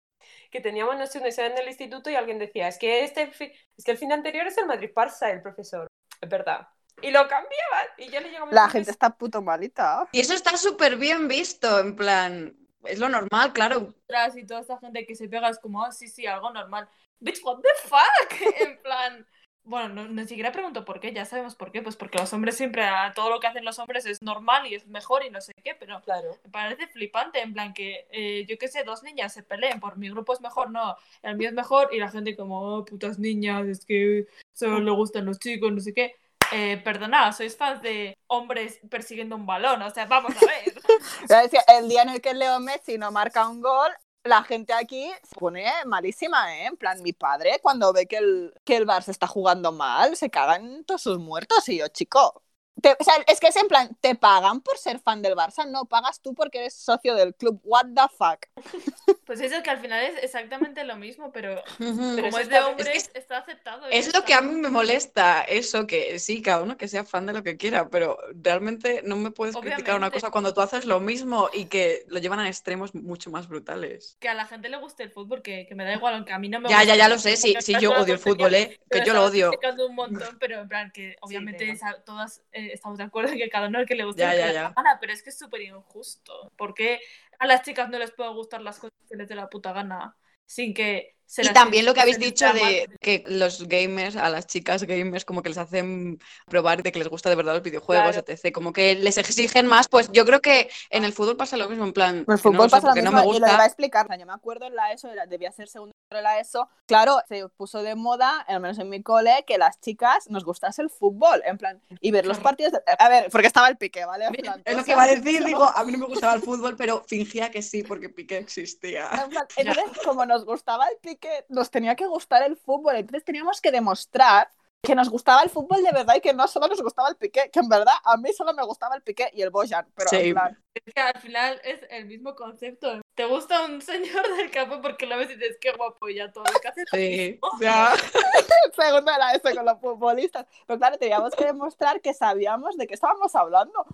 que 0.50 0.60
teníamos, 0.60 0.96
no 0.96 1.06
sé, 1.06 1.18
un 1.18 1.26
examen 1.26 1.52
en 1.52 1.58
el 1.58 1.68
instituto 1.68 2.10
y 2.10 2.16
alguien 2.16 2.38
decía, 2.38 2.68
es 2.68 2.78
que 2.78 3.04
este 3.04 3.30
es 3.76 3.84
que 3.84 3.90
el 3.90 3.98
fin 3.98 4.12
anterior 4.12 4.46
es 4.46 4.56
el 4.58 4.66
Madrid-Barça, 4.66 5.30
el 5.30 5.42
profesor. 5.42 5.86
Es 6.20 6.28
verdad. 6.28 6.68
Y 7.04 7.10
lo 7.10 7.28
cambiaban 7.28 7.86
y 7.98 8.08
ya 8.08 8.20
le 8.20 8.30
llegaba 8.30 8.50
La 8.50 8.68
gente 8.68 8.90
está 8.90 9.10
puto 9.10 9.42
malita. 9.42 10.08
Y 10.12 10.20
eso 10.20 10.32
está 10.32 10.56
súper 10.56 10.96
bien 10.96 11.28
visto, 11.28 11.78
en 11.78 11.96
plan, 11.96 12.56
es 12.84 12.98
lo 12.98 13.10
normal, 13.10 13.52
claro. 13.52 13.94
Tras 14.06 14.36
y 14.36 14.46
toda 14.46 14.60
esta 14.60 14.78
gente 14.78 15.04
que 15.04 15.14
se 15.14 15.28
pega 15.28 15.50
es 15.50 15.58
como, 15.58 15.84
ah, 15.84 15.92
sí, 15.92 16.08
sí, 16.08 16.26
algo 16.26 16.50
normal. 16.50 16.88
Bitch, 17.20 17.42
what 17.44 17.58
the 17.60 17.88
fuck? 17.88 18.40
en 18.60 18.80
plan. 18.82 19.26
Bueno, 19.66 19.88
no, 19.88 20.08
ni 20.08 20.26
siquiera 20.26 20.52
pregunto 20.52 20.84
por 20.84 21.00
qué, 21.00 21.12
ya 21.12 21.24
sabemos 21.24 21.54
por 21.54 21.72
qué. 21.72 21.82
Pues 21.82 21.96
porque 21.96 22.18
los 22.18 22.32
hombres 22.32 22.56
siempre, 22.56 22.84
a 22.84 23.12
todo 23.14 23.30
lo 23.30 23.40
que 23.40 23.46
hacen 23.46 23.64
los 23.64 23.78
hombres 23.78 24.04
es 24.04 24.22
normal 24.22 24.66
y 24.66 24.74
es 24.74 24.86
mejor 24.86 25.24
y 25.24 25.30
no 25.30 25.40
sé 25.40 25.52
qué, 25.62 25.74
pero 25.74 26.00
Claro. 26.02 26.38
me 26.44 26.50
parece 26.50 26.86
flipante, 26.88 27.40
en 27.40 27.52
plan 27.54 27.72
que, 27.72 28.06
eh, 28.12 28.44
yo 28.46 28.58
qué 28.58 28.68
sé, 28.68 28.84
dos 28.84 29.02
niñas 29.02 29.32
se 29.32 29.42
peleen 29.42 29.80
por 29.80 29.96
mi 29.96 30.10
grupo 30.10 30.34
es 30.34 30.40
mejor, 30.42 30.70
no, 30.70 30.96
el 31.22 31.36
mío 31.36 31.48
es 31.48 31.54
mejor 31.54 31.88
y 31.92 31.98
la 31.98 32.10
gente 32.10 32.36
como, 32.36 32.60
oh, 32.60 32.84
putas 32.84 33.18
niñas, 33.18 33.66
es 33.66 33.86
que 33.86 34.26
solo 34.52 34.80
le 34.80 34.90
gustan 34.90 35.24
los 35.24 35.38
chicos, 35.38 35.72
no 35.72 35.80
sé 35.80 35.94
qué. 35.94 36.14
Eh, 36.56 36.76
perdonad, 36.84 37.32
sois 37.32 37.56
fans 37.56 37.82
de 37.82 38.16
hombres 38.28 38.78
persiguiendo 38.88 39.34
un 39.34 39.44
balón, 39.44 39.82
o 39.82 39.90
sea, 39.90 40.06
vamos 40.06 40.36
a 40.36 40.46
ver. 40.46 40.72
El 41.66 41.88
día 41.88 42.02
en 42.02 42.10
el 42.10 42.20
que 42.20 42.32
Leo 42.32 42.60
Messi 42.60 42.96
no 42.96 43.10
marca 43.10 43.48
un 43.48 43.60
gol, 43.60 43.90
la 44.22 44.44
gente 44.44 44.72
aquí 44.72 45.10
se 45.24 45.34
pone 45.34 45.68
malísima, 45.84 46.56
¿eh? 46.56 46.66
En 46.66 46.76
plan, 46.76 47.02
mi 47.02 47.12
padre, 47.12 47.58
cuando 47.60 47.92
ve 47.92 48.06
que 48.06 48.18
el, 48.18 48.54
que 48.62 48.76
el 48.76 48.86
Barça 48.86 49.08
está 49.08 49.26
jugando 49.26 49.72
mal, 49.72 50.16
se 50.16 50.30
cagan 50.30 50.84
todos 50.84 51.02
sus 51.02 51.18
muertos. 51.18 51.68
Y 51.68 51.78
yo, 51.78 51.88
chico, 51.88 52.43
te- 52.80 52.96
o 52.98 53.04
sea, 53.04 53.14
es 53.26 53.40
que 53.40 53.48
es 53.48 53.56
en 53.56 53.68
plan, 53.68 53.96
te 54.00 54.14
pagan 54.14 54.60
por 54.60 54.78
ser 54.78 54.98
fan 54.98 55.22
del 55.22 55.34
Barça, 55.34 55.68
no 55.70 55.86
pagas 55.86 56.20
tú 56.20 56.34
porque 56.34 56.58
eres 56.58 56.74
socio 56.74 57.14
del 57.14 57.34
club. 57.34 57.60
What 57.64 57.86
the 57.94 58.02
fuck? 58.16 58.46
Pues 59.26 59.40
eso 59.40 59.62
que 59.62 59.70
al 59.70 59.78
final 59.78 60.04
es 60.04 60.22
exactamente 60.22 60.84
lo 60.84 60.96
mismo, 60.96 61.32
pero 61.32 61.62
Pero 61.78 62.14
como 62.16 62.28
eso 62.28 62.40
es 62.40 62.48
de 62.50 62.60
hombres, 62.60 62.88
es 62.96 63.08
que 63.08 63.18
está 63.18 63.38
aceptado. 63.38 63.88
ya 63.88 63.96
Es 63.96 64.04
lo 64.12 64.18
está. 64.18 64.24
que 64.26 64.34
a 64.34 64.42
mí 64.42 64.54
me 64.54 64.68
molesta, 64.68 65.40
eso, 65.44 65.86
que 65.86 66.18
sí, 66.18 66.42
cada 66.42 66.62
uno 66.62 66.76
que 66.76 66.88
sea 66.88 67.04
fan 67.04 67.24
de 67.24 67.32
lo 67.32 67.42
que 67.42 67.56
quiera, 67.56 67.88
pero 67.88 68.18
realmente 68.34 69.00
no 69.02 69.16
me 69.16 69.30
puedes 69.30 69.56
criticar 69.56 69.96
una 69.96 70.10
cosa 70.10 70.30
cuando 70.30 70.52
tú 70.52 70.60
haces 70.60 70.84
lo 70.84 71.00
mismo 71.00 71.48
y 71.54 71.64
que 71.66 72.04
lo 72.08 72.18
llevan 72.18 72.40
a 72.40 72.48
extremos 72.48 72.94
mucho 72.94 73.30
más 73.30 73.48
brutales. 73.48 74.18
Que 74.20 74.28
a 74.28 74.34
la 74.34 74.44
gente 74.46 74.68
le 74.68 74.76
guste 74.76 75.02
el 75.04 75.10
fútbol, 75.10 75.40
que, 75.40 75.64
que 75.66 75.74
me 75.74 75.84
da 75.84 75.94
igual, 75.94 76.14
aunque 76.16 76.34
a 76.34 76.38
mí 76.38 76.50
no 76.50 76.60
me 76.60 76.68
Ya, 76.68 76.80
gusta. 76.80 76.94
ya, 76.94 76.96
ya 76.96 77.08
lo 77.08 77.18
sé, 77.18 77.36
sí, 77.38 77.56
sí, 77.60 77.74
yo 77.80 77.92
odio 77.92 78.12
el 78.12 78.18
fútbol, 78.20 78.54
¿eh? 78.54 78.78
pero 78.90 79.02
Que 79.04 79.08
yo 79.08 79.14
lo 79.14 79.24
odio. 79.24 79.48
criticando 79.48 79.86
un 79.86 79.94
montón, 79.94 80.36
pero 80.38 80.60
en 80.60 80.68
plan 80.68 80.90
que 80.92 81.16
obviamente 81.22 81.78
todas 82.04 82.42
eh, 82.52 82.63
estamos 82.72 82.98
de 82.98 83.04
acuerdo 83.04 83.32
en 83.32 83.38
que 83.38 83.48
cada 83.48 83.68
uno 83.68 83.80
el 83.80 83.86
que 83.86 83.94
le 83.94 84.04
guste 84.04 84.22
Ya, 84.22 84.34
ya, 84.34 84.52
la 84.52 84.72
gana, 84.76 84.98
pero 85.00 85.12
es 85.12 85.22
que 85.22 85.30
es 85.30 85.38
súper 85.38 85.62
injusto. 85.62 86.52
porque 86.56 87.00
a 87.38 87.46
las 87.46 87.62
chicas 87.62 87.88
no 87.90 87.98
les 87.98 88.12
pueden 88.12 88.34
gustar 88.34 88.60
las 88.62 88.78
cosas 88.78 88.94
que 89.08 89.16
les 89.16 89.28
dé 89.28 89.34
la 89.34 89.48
puta 89.50 89.72
gana? 89.72 90.16
Sin 90.46 90.74
que 90.74 91.16
Y 91.38 91.52
también 91.52 91.84
lo 91.86 91.94
que 91.94 92.00
habéis 92.00 92.18
dicho 92.18 92.52
de 92.52 92.88
que 93.00 93.24
los 93.26 93.66
gamers, 93.66 94.16
a 94.16 94.28
las 94.28 94.46
chicas 94.46 94.82
gamers, 94.84 95.24
como 95.24 95.42
que 95.42 95.48
les 95.48 95.58
hacen 95.58 96.18
probar 96.46 96.82
de 96.82 96.92
que 96.92 96.98
les 96.98 97.08
gusta 97.08 97.30
de 97.30 97.36
verdad 97.36 97.54
los 97.54 97.62
videojuegos, 97.62 98.12
Claro. 98.12 98.24
etc. 98.28 98.52
Como 98.52 98.72
que 98.72 98.94
les 98.94 99.18
exigen 99.18 99.66
más, 99.66 99.88
pues 99.88 100.10
yo 100.12 100.24
creo 100.24 100.40
que 100.40 100.70
en 100.90 101.04
el 101.04 101.12
fútbol 101.12 101.36
pasa 101.36 101.56
lo 101.56 101.68
mismo, 101.68 101.84
en 101.84 101.92
plan, 101.92 102.16
el 102.18 102.26
no 102.26 102.38
fútbol 102.38 102.68
sé 102.68 102.76
pasa 102.76 102.86
lo 102.88 102.92
porque 102.92 103.02
no 103.02 103.10
mismo 103.12 103.30
me 103.30 103.36
y 103.36 103.40
lo 103.40 103.46
iba 103.46 103.48
a 103.48 103.50
gusta. 103.52 103.66
explicar. 103.66 104.18
Yo 104.18 104.26
me 104.26 104.32
acuerdo 104.32 104.66
en 104.66 104.76
la 104.76 104.92
ESO, 104.92 105.08
debía 105.28 105.50
ser 105.52 105.68
segundo 105.68 105.92
de 106.10 106.22
la 106.22 106.38
ESO. 106.38 106.68
Claro, 106.86 107.20
se 107.28 107.48
puso 107.48 107.82
de 107.82 107.94
moda, 107.96 108.40
al 108.42 108.60
menos 108.60 108.78
en 108.78 108.88
mi 108.88 109.02
cole, 109.02 109.44
que 109.46 109.58
las 109.58 109.80
chicas 109.80 110.28
nos 110.30 110.44
gustase 110.44 110.82
el 110.82 110.90
fútbol, 110.90 111.42
en 111.44 111.58
plan, 111.58 111.80
y 112.00 112.10
ver 112.12 112.26
los 112.26 112.38
partidos. 112.38 112.72
de- 112.72 112.82
A 112.98 113.08
ver, 113.08 113.30
porque 113.30 113.46
estaba 113.48 113.68
el 113.68 113.76
pique, 113.76 114.04
¿vale? 114.04 114.26
En 114.26 114.34
plan, 114.34 114.62
Es 114.64 114.76
lo 114.76 114.84
que 114.84 114.92
iba 114.92 115.02
a 115.02 115.06
decir, 115.08 115.36
eso. 115.38 115.46
digo, 115.46 115.64
a 115.64 115.82
mí 115.84 115.92
no 115.92 115.98
me 115.98 116.06
gustaba 116.06 116.34
el 116.34 116.42
fútbol, 116.42 116.76
pero 116.76 117.02
fingía 117.06 117.50
que 117.50 117.62
sí 117.62 117.82
porque 117.82 118.08
Piqué 118.10 118.38
existía. 118.38 119.08
En 119.24 119.30
plan, 119.30 119.46
Entonces, 119.56 119.84
como 120.04 120.24
nos 120.26 120.44
gustaba 120.44 120.86
el 120.88 120.96
pique, 120.98 121.13
nos 121.48 121.70
tenía 121.70 121.94
que 121.96 122.06
gustar 122.06 122.42
el 122.42 122.56
fútbol. 122.56 122.96
Entonces 122.96 123.24
teníamos 123.24 123.60
que 123.60 123.70
demostrar 123.70 124.48
que 124.82 124.94
nos 124.94 125.08
gustaba 125.08 125.42
el 125.42 125.48
fútbol 125.48 125.82
de 125.82 125.92
verdad 125.92 126.14
y 126.16 126.20
que 126.20 126.34
no 126.34 126.46
solo 126.46 126.68
nos 126.68 126.82
gustaba 126.82 127.08
el 127.08 127.16
pique, 127.16 127.50
que 127.50 127.58
en 127.60 127.68
verdad 127.70 127.94
a 128.04 128.18
mí 128.18 128.32
solo 128.34 128.52
me 128.52 128.62
gustaba 128.64 128.94
el 128.94 129.02
pique 129.02 129.30
y 129.32 129.40
el 129.40 129.48
Bojan. 129.50 129.86
Pero 129.96 130.10
Sí. 130.10 130.16
en 130.16 130.34
plan, 130.34 130.62
Es 130.74 130.94
que 130.94 131.00
al 131.00 131.20
final 131.20 131.60
es 131.64 131.80
el 131.88 132.04
mismo 132.04 132.34
concepto. 132.34 133.00
Te 133.14 133.24
gusta 133.24 133.64
un 133.64 133.80
señor 133.80 134.36
del 134.36 134.50
campo 134.50 134.82
porque 134.82 135.06
lo 135.06 135.16
ves 135.16 135.30
y 135.30 135.36
dices, 135.36 135.56
qué 135.60 135.72
guapo, 135.72 136.08
y 136.08 136.16
ya 136.16 136.30
todo 136.30 136.44
lo 136.52 136.60
que 136.60 136.68
hace. 136.68 136.84
Sí, 136.90 137.40
ya. 137.60 137.94
segundo 138.76 139.10
era 139.10 139.32
eso 139.32 139.54
con 139.54 139.64
los 139.64 139.80
futbolistas. 139.80 140.46
Pero 140.66 140.78
claro, 140.78 140.98
teníamos 140.98 141.34
que 141.34 141.44
demostrar 141.46 142.00
que 142.00 142.12
sabíamos 142.12 142.76
de 142.76 142.86
qué 142.86 142.94
estábamos 142.94 143.34
hablando. 143.34 143.86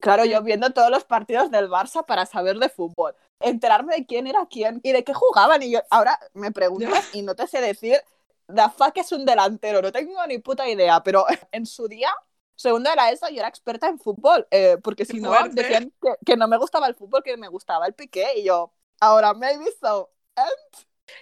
Claro, 0.00 0.24
yo 0.24 0.40
viendo 0.42 0.70
todos 0.70 0.90
los 0.90 1.04
partidos 1.04 1.50
del 1.50 1.68
Barça 1.68 2.06
para 2.06 2.24
saber 2.24 2.56
de 2.58 2.68
fútbol, 2.68 3.14
enterarme 3.40 3.94
de 3.96 4.06
quién 4.06 4.26
era 4.26 4.46
quién 4.46 4.80
y 4.82 4.92
de 4.92 5.04
qué 5.04 5.14
jugaban. 5.14 5.62
Y 5.62 5.70
yo 5.72 5.80
ahora 5.90 6.18
me 6.34 6.52
preguntas 6.52 7.08
y 7.14 7.22
no 7.22 7.34
te 7.34 7.46
sé 7.46 7.60
decir, 7.60 7.98
the 8.46 8.68
fuck 8.76 8.96
es 8.96 9.12
un 9.12 9.24
delantero, 9.24 9.82
no 9.82 9.92
tengo 9.92 10.26
ni 10.26 10.38
puta 10.38 10.68
idea, 10.68 11.02
pero 11.02 11.24
en 11.52 11.66
su 11.66 11.88
día, 11.88 12.10
segundo 12.56 12.90
era 12.90 13.10
eso, 13.10 13.28
yo 13.28 13.38
era 13.38 13.48
experta 13.48 13.88
en 13.88 13.98
fútbol, 13.98 14.46
eh, 14.50 14.78
porque 14.82 15.04
si 15.04 15.20
no, 15.20 15.32
decían 15.50 15.92
que, 16.00 16.14
que 16.24 16.36
no 16.36 16.48
me 16.48 16.56
gustaba 16.56 16.86
el 16.86 16.94
fútbol, 16.94 17.22
que 17.22 17.36
me 17.36 17.48
gustaba 17.48 17.86
el 17.86 17.94
piqué, 17.94 18.26
y 18.36 18.44
yo, 18.44 18.72
ahora 19.00 19.34
maybe 19.34 19.66
so. 19.80 20.10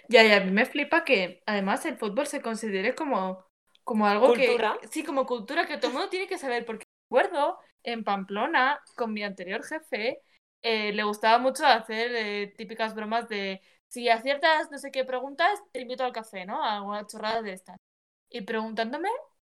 Ya, 0.09 0.23
y 0.23 0.31
a 0.31 0.41
mí 0.41 0.51
me 0.51 0.65
flipa 0.65 1.03
que 1.03 1.41
además 1.45 1.85
el 1.85 1.97
fútbol 1.97 2.27
se 2.27 2.41
considere 2.41 2.95
como, 2.95 3.45
como 3.83 4.05
algo 4.05 4.27
Cultura. 4.27 4.77
que. 4.81 4.87
Sí, 4.87 5.03
como 5.03 5.25
cultura 5.25 5.65
que 5.65 5.77
todo 5.77 5.87
el 5.87 5.93
mundo 5.93 6.09
tiene 6.09 6.27
que 6.27 6.37
saber. 6.37 6.65
Porque 6.65 6.85
recuerdo 7.09 7.57
en 7.83 8.03
Pamplona, 8.03 8.81
con 8.95 9.13
mi 9.13 9.23
anterior 9.23 9.63
jefe, 9.63 10.21
eh, 10.67 10.91
le 10.93 11.03
gustaba 11.03 11.37
mucho 11.37 11.65
hacer 11.65 12.11
eh, 12.15 12.53
típicas 12.57 12.93
bromas 12.93 13.29
de 13.29 13.61
si 13.87 14.09
aciertas 14.09 14.69
no 14.69 14.77
sé 14.77 14.91
qué 14.91 15.05
preguntas, 15.05 15.59
te 15.71 15.81
invito 15.81 16.03
al 16.03 16.11
café, 16.11 16.45
¿no? 16.45 16.61
A 16.63 16.77
alguna 16.77 17.07
chorrada 17.07 17.41
de 17.41 17.53
estas. 17.53 17.77
Y 18.29 18.41
preguntándome 18.41 19.09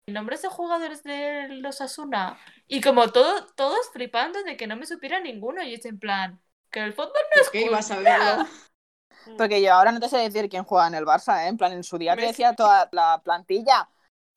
nombres 0.07 0.43
de 0.43 0.49
jugadores 0.49 1.05
de 1.05 1.49
los 1.51 1.81
Asuna. 1.81 2.39
Y 2.67 2.81
como 2.81 3.13
todo, 3.13 3.47
todos 3.55 3.91
flipando 3.93 4.43
de 4.43 4.57
que 4.57 4.67
no 4.67 4.77
me 4.77 4.87
supiera 4.87 5.21
ninguno. 5.21 5.63
Y 5.63 5.75
es 5.75 5.85
en 5.87 5.99
plan, 6.01 6.41
que 6.71 6.81
el 6.81 6.95
fútbol 6.95 7.13
no 7.13 7.43
es 7.43 7.51
¿Qué 7.51 7.63
ibas 7.63 7.91
a 7.91 7.97
cultura. 7.97 8.19
verlo? 8.19 8.49
Porque 9.39 9.63
yo 9.63 9.73
ahora 9.73 9.93
no 9.93 10.01
te 10.01 10.09
sé 10.09 10.19
decir 10.19 10.49
quién 10.49 10.65
juega 10.65 10.89
en 10.89 10.95
el 10.95 11.07
Barça, 11.07 11.45
¿eh? 11.45 11.49
En 11.49 11.57
plan, 11.57 11.73
en 11.73 11.85
su 11.85 11.97
día 11.97 12.17
te 12.17 12.23
decía 12.23 12.55
toda 12.55 12.89
la 12.93 13.23
plantilla. 13.25 13.89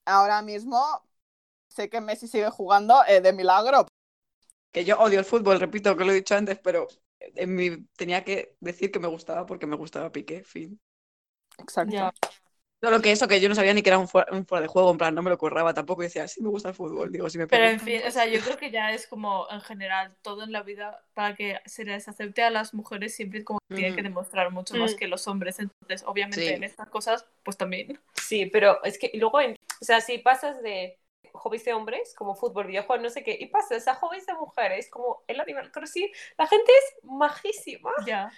Ahora 0.05 0.41
mismo 0.43 0.79
sé 1.67 1.89
que 1.89 2.01
Messi 2.01 2.27
sigue 2.27 2.49
jugando 2.49 3.03
eh, 3.07 3.21
de 3.21 3.33
milagro. 3.33 3.87
Que 4.77 4.85
yo 4.85 4.99
odio 4.99 5.17
el 5.17 5.25
fútbol, 5.25 5.59
repito 5.59 5.97
que 5.97 6.05
lo 6.05 6.11
he 6.11 6.15
dicho 6.15 6.35
antes, 6.35 6.59
pero 6.59 6.87
en 7.19 7.55
mi... 7.55 7.77
tenía 7.97 8.23
que 8.23 8.55
decir 8.59 8.91
que 8.91 8.99
me 8.99 9.07
gustaba 9.07 9.45
porque 9.47 9.65
me 9.65 9.75
gustaba 9.75 10.11
Piqué, 10.11 10.43
fin. 10.43 10.79
Exacto. 11.57 11.91
Ya. 11.93 12.13
Solo 12.79 13.01
que 13.01 13.11
eso, 13.11 13.27
que 13.27 13.41
yo 13.41 13.49
no 13.49 13.55
sabía 13.55 13.73
ni 13.73 13.81
que 13.81 13.89
era 13.89 13.97
un 13.97 14.07
fuera, 14.07 14.31
un 14.31 14.45
fuera 14.45 14.61
de 14.61 14.67
juego, 14.67 14.91
en 14.91 14.99
plan, 14.99 15.15
no 15.15 15.23
me 15.23 15.31
lo 15.31 15.37
curraba 15.39 15.73
tampoco. 15.73 16.03
Y 16.03 16.05
decía, 16.05 16.27
sí 16.27 16.43
me 16.43 16.49
gusta 16.49 16.69
el 16.69 16.75
fútbol, 16.75 17.11
digo, 17.11 17.27
si 17.27 17.39
me 17.39 17.47
Pero 17.47 17.65
en 17.65 17.79
fin, 17.79 18.01
o 18.07 18.11
sea, 18.11 18.27
yo 18.27 18.39
creo 18.39 18.55
que 18.57 18.69
ya 18.69 18.91
es 18.93 19.07
como 19.07 19.47
en 19.49 19.61
general 19.61 20.15
todo 20.21 20.43
en 20.43 20.51
la 20.51 20.61
vida 20.61 21.03
para 21.15 21.35
que 21.35 21.57
se 21.65 21.83
les 21.83 22.07
acepte 22.07 22.43
a 22.43 22.51
las 22.51 22.75
mujeres 22.75 23.15
siempre 23.15 23.43
como 23.43 23.57
que 23.67 23.77
tienen 23.77 23.95
que 23.95 24.03
demostrar 24.03 24.51
mucho 24.51 24.75
más 24.75 24.93
Mm. 24.93 24.97
que 24.97 25.07
los 25.07 25.27
hombres. 25.27 25.57
Entonces, 25.57 26.03
obviamente 26.07 26.45
Sí. 26.45 26.53
en 26.53 26.63
estas 26.63 26.87
cosas, 26.89 27.25
pues 27.43 27.57
también. 27.57 27.99
Sí, 28.13 28.45
pero 28.45 28.83
es 28.83 28.99
que 28.99 29.09
luego, 29.15 29.41
en- 29.41 29.55
o 29.81 29.83
sea, 29.85 29.99
si 30.01 30.19
pasas 30.19 30.61
de 30.61 30.99
hobbies 31.33 31.65
de 31.65 31.73
hombres, 31.73 32.13
como 32.15 32.35
fútbol, 32.35 32.67
videojuegos, 32.67 33.03
no 33.03 33.09
sé 33.09 33.23
qué, 33.23 33.37
y 33.39 33.45
pasas 33.47 33.87
a 33.87 33.95
hobbies 33.95 34.25
de 34.25 34.33
mujeres, 34.33 34.89
como 34.89 35.23
el 35.27 35.39
Animal 35.39 35.71
Crossing, 35.71 36.09
la 36.37 36.47
gente 36.47 36.71
es 36.71 37.03
majísima. 37.03 37.91
Ya. 38.05 38.31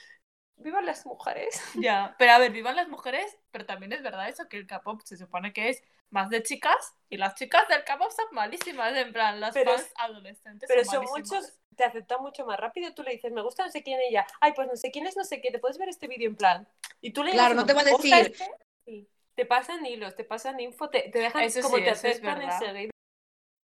vivan 0.58 0.86
las 0.86 1.06
mujeres. 1.06 1.62
Ya, 1.76 2.16
pero 2.20 2.34
a 2.34 2.38
ver, 2.38 2.52
vivan 2.52 2.76
las 2.76 2.90
mujeres, 2.90 3.38
pero 3.52 3.66
también 3.66 3.94
es 3.94 4.04
verdad 4.04 4.28
eso, 4.28 4.50
que 4.50 4.58
el 4.58 4.68
K-pop 4.68 5.00
se 5.06 5.16
supone 5.16 5.54
que 5.54 5.70
es 5.70 5.82
más 6.10 6.30
de 6.30 6.44
chicas 6.44 6.96
y 7.10 7.16
las 7.16 7.36
chicas 7.36 7.66
del 7.70 7.84
K-pop 7.86 8.12
son 8.12 8.26
malísimas, 8.34 8.94
en 8.98 9.14
plan, 9.14 9.40
las 9.40 9.54
Pero 9.54 9.72
fans 9.72 9.84
es- 9.86 9.94
adolescentes 9.96 10.68
Pero 10.68 10.84
son 10.84 11.06
muchos, 11.06 11.54
te 11.78 11.86
aceptan 11.86 12.22
mucho 12.22 12.46
más 12.46 12.60
rápido. 12.60 12.94
Tú 12.94 13.04
le 13.04 13.12
dices, 13.12 13.32
me 13.32 13.42
gusta 13.42 13.64
no 13.66 13.72
sé 13.72 13.84
quién 13.84 14.02
ella. 14.02 14.28
Ay, 14.42 14.52
pues 14.54 14.68
no 14.68 14.76
sé 14.76 14.92
quién 14.92 15.08
es, 15.08 15.16
no 15.16 15.24
sé 15.24 15.40
qué. 15.40 15.50
Te 15.50 15.60
puedes 15.60 15.78
ver 15.78 15.88
este 15.88 16.08
vídeo 16.08 16.28
en 16.28 16.36
plan. 16.36 16.68
Y 17.00 17.12
tú 17.14 17.24
le 17.24 17.32
Claro, 17.32 17.54
dices, 17.54 17.62
no 17.62 17.66
te 17.66 17.74
va 17.74 17.82
a 17.82 17.84
"¿Me 17.86 17.92
gusta 17.92 18.18
decir- 18.18 18.32
este?". 18.34 18.52
Sí. 18.84 19.08
Te 19.40 19.46
pasan 19.46 19.86
hilos, 19.86 20.18
te 20.18 20.26
pasan 20.26 20.60
info, 20.60 20.90
te, 20.90 21.08
te 21.14 21.20
dejan 21.20 21.44
Eso 21.46 21.62
como 21.62 21.78
sí, 21.78 21.82
te 21.82 21.92
es 21.92 22.00
aceptan 22.00 22.42
enseguida. 22.42 22.92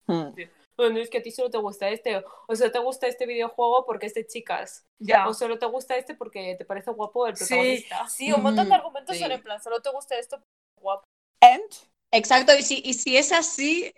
Hmm. 0.06 0.30
Bueno, 0.74 0.98
es 1.00 1.10
que 1.10 1.18
a 1.18 1.22
ti 1.22 1.30
solo 1.30 1.50
te 1.50 1.58
gusta 1.58 1.90
este, 1.90 2.24
o, 2.48 2.56
solo 2.56 2.72
te 2.72 2.78
gusta 2.78 3.06
este 3.08 3.26
videojuego 3.26 3.84
porque 3.84 4.06
es 4.06 4.14
de 4.14 4.26
chicas, 4.26 4.86
Ya. 5.00 5.28
o 5.28 5.34
solo 5.34 5.58
te 5.58 5.66
gusta 5.66 5.98
este 5.98 6.14
porque 6.14 6.54
te 6.56 6.64
parece 6.64 6.92
guapo 6.92 7.26
el 7.26 7.34
Sí, 7.34 7.46
protagonista. 7.46 8.06
sí, 8.08 8.32
un 8.32 8.42
montón 8.42 8.68
de 8.68 8.74
Ujú, 8.74 8.74
argumentos 8.74 9.16
sí. 9.16 9.22
son 9.22 9.32
en 9.32 9.42
plan, 9.42 9.62
solo 9.62 9.82
te 9.82 9.90
gusta 9.90 10.18
esto, 10.18 10.40
guapo. 10.80 11.04
And 11.42 11.62
Exacto, 12.10 12.56
y 12.56 12.62
si, 12.62 12.80
y 12.82 12.94
si 12.94 13.18
es 13.18 13.32
así, 13.32 13.92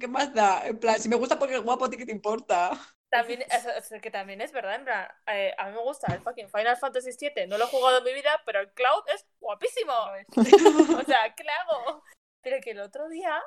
¿qué 0.00 0.08
más 0.08 0.34
da? 0.34 0.66
En 0.66 0.80
plan, 0.80 0.98
si 1.00 1.08
me 1.08 1.14
gusta 1.14 1.38
porque 1.38 1.54
es 1.54 1.62
guapo, 1.62 1.84
¿a 1.84 1.90
ti 1.90 1.96
qué 1.96 2.06
te 2.06 2.10
importa? 2.12 2.72
También, 3.10 3.42
es, 3.42 3.64
es 3.64 4.02
que 4.02 4.10
también 4.10 4.42
es 4.42 4.52
verdad, 4.52 4.74
en 4.74 4.84
plan, 4.84 5.08
eh, 5.28 5.54
a 5.56 5.66
mí 5.66 5.72
me 5.72 5.82
gusta 5.82 6.12
el 6.12 6.20
fucking 6.20 6.50
Final 6.50 6.76
Fantasy 6.76 7.10
VII, 7.18 7.46
no 7.46 7.56
lo 7.56 7.64
he 7.64 7.68
jugado 7.68 7.98
en 7.98 8.04
mi 8.04 8.12
vida, 8.12 8.42
pero 8.44 8.60
el 8.60 8.70
Cloud 8.72 9.02
es 9.14 9.26
guapísimo. 9.40 9.94
O 11.00 11.04
sea, 11.04 11.34
¿qué 11.34 11.44
le 11.44 11.50
hago? 11.52 12.02
Pero 12.42 12.58
que 12.62 12.72
el 12.72 12.80
otro 12.80 13.08
día, 13.08 13.42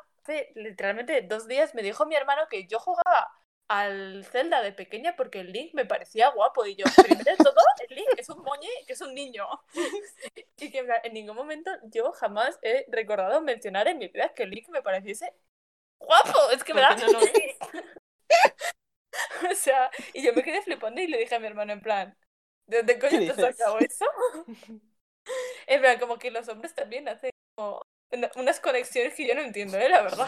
literalmente 0.56 1.22
dos 1.22 1.48
días, 1.48 1.76
me 1.76 1.84
dijo 1.84 2.06
mi 2.06 2.16
hermano 2.16 2.48
que 2.50 2.66
yo 2.66 2.80
jugaba 2.80 3.32
al 3.68 4.26
Zelda 4.26 4.62
de 4.62 4.74
pequeña 4.74 5.16
porque 5.16 5.40
el 5.40 5.54
Link 5.54 5.74
me 5.74 5.86
parecía 5.86 6.30
guapo. 6.30 6.66
Y 6.66 6.76
yo, 6.76 6.86
primero 7.04 7.24
de 7.24 7.38
todo, 7.38 7.64
el 7.88 7.96
Link 7.96 8.10
es 8.18 8.30
un 8.30 8.44
moñe 8.44 8.68
que 8.86 8.94
es 8.94 9.02
un 9.02 9.14
niño. 9.14 9.48
Y 10.58 10.72
que 10.72 10.86
en 11.04 11.14
ningún 11.14 11.36
momento 11.36 11.72
yo 11.86 12.12
jamás 12.12 12.60
he 12.62 12.86
recordado 12.90 13.42
mencionar 13.42 13.88
en 13.88 13.98
mi 13.98 14.10
vida 14.10 14.32
que 14.36 14.44
el 14.44 14.52
Link 14.52 14.70
me 14.70 14.84
pareciese 14.84 15.34
guapo. 15.98 16.52
Es 16.52 16.64
que 16.64 16.74
me 16.76 16.82
da... 16.82 16.96
No 16.96 17.08
lo 17.08 17.20
es. 17.20 17.58
O 19.52 19.56
sea, 19.56 19.90
y 20.14 20.24
yo 20.24 20.34
me 20.34 20.44
quedé 20.44 20.62
flipando 20.62 21.02
y 21.02 21.08
le 21.08 21.18
dije 21.18 21.36
a 21.36 21.40
mi 21.40 21.48
hermano 21.48 21.74
en 21.74 21.82
plan, 21.82 22.18
¿de 22.68 22.78
dónde 22.78 23.00
coño 23.00 23.20
¿Qué 23.20 23.26
te 23.26 23.32
has 23.32 23.58
sacado 23.58 23.80
eso? 23.80 24.06
En 25.68 25.82
plan, 25.82 26.00
como 26.00 26.18
que 26.18 26.32
los 26.32 26.50
hombres 26.50 26.74
también 26.74 27.08
hacen 27.08 27.30
como 27.56 27.80
unas 28.36 28.60
conexiones 28.60 29.14
que 29.14 29.28
yo 29.28 29.36
no 29.36 29.42
entiendo, 29.42 29.78
¿eh? 29.78 29.88
La 29.88 30.02
verdad. 30.02 30.28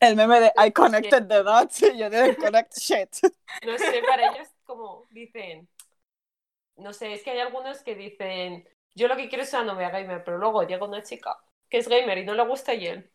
el 0.00 0.16
meme 0.16 0.40
de 0.40 0.52
I 0.56 0.72
connected 0.72 1.28
the 1.28 1.42
dots 1.44 1.82
y 1.82 1.96
yo 1.96 2.10
didn't 2.10 2.36
connect 2.36 2.76
shit. 2.76 3.08
No 3.64 3.78
sé, 3.78 4.02
para 4.06 4.32
ellos 4.32 4.48
como 4.64 5.06
dicen, 5.10 5.68
no 6.76 6.92
sé, 6.92 7.12
es 7.12 7.22
que 7.22 7.30
hay 7.30 7.38
algunos 7.38 7.82
que 7.82 7.94
dicen, 7.94 8.68
yo 8.94 9.08
lo 9.08 9.16
que 9.16 9.28
quiero 9.28 9.44
es 9.44 9.52
una 9.52 9.64
novia 9.64 9.90
gamer, 9.90 10.24
pero 10.24 10.38
luego 10.38 10.64
llega 10.64 10.84
una 10.84 11.02
chica 11.02 11.38
que 11.68 11.78
es 11.78 11.88
gamer 11.88 12.18
y 12.18 12.24
no 12.24 12.34
le 12.34 12.44
gusta 12.44 12.74
y 12.74 12.86
él. 12.86 13.10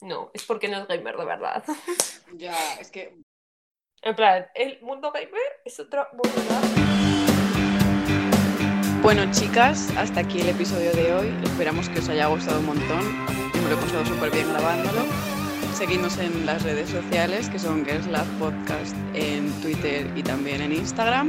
No, 0.00 0.30
es 0.34 0.44
porque 0.44 0.68
no 0.68 0.78
es 0.78 0.88
gamer 0.88 1.16
de 1.16 1.24
verdad. 1.24 1.64
Ya, 2.34 2.56
es 2.80 2.90
que 2.90 3.14
En 4.04 4.16
plan, 4.16 4.46
el 4.56 4.80
mundo 4.82 5.12
gamer 5.12 5.30
es 5.64 5.78
otro 5.78 6.04
mundo. 6.12 6.28
Bueno, 9.00 9.30
chicas, 9.30 9.90
hasta 9.96 10.20
aquí 10.20 10.40
el 10.40 10.48
episodio 10.48 10.92
de 10.92 11.14
hoy. 11.14 11.34
Esperamos 11.44 11.88
que 11.88 12.00
os 12.00 12.08
haya 12.08 12.26
gustado 12.26 12.58
un 12.58 12.66
montón. 12.66 13.00
Yo 13.54 13.62
me 13.62 13.68
lo 13.70 13.76
he 13.76 13.80
pasado 13.80 14.04
súper 14.04 14.32
bien 14.32 14.48
grabándolo. 14.48 15.02
Seguidnos 15.74 16.18
en 16.18 16.46
las 16.46 16.64
redes 16.64 16.90
sociales, 16.90 17.48
que 17.48 17.60
son 17.60 17.84
Girls 17.84 18.06
Love 18.08 18.28
Podcast 18.40 18.96
en 19.14 19.52
Twitter 19.62 20.10
y 20.16 20.24
también 20.24 20.62
en 20.62 20.72
Instagram. 20.72 21.28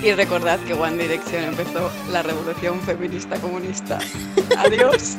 Y 0.00 0.12
recordad 0.12 0.60
que 0.60 0.74
One 0.74 0.96
Direction 0.96 1.42
empezó 1.42 1.90
la 2.12 2.22
revolución 2.22 2.80
feminista 2.82 3.36
comunista. 3.40 3.98
Adiós. 4.58 5.16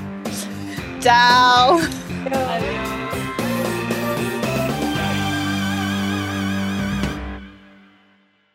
Chao. 1.02 1.80
Adiós. 2.26 3.01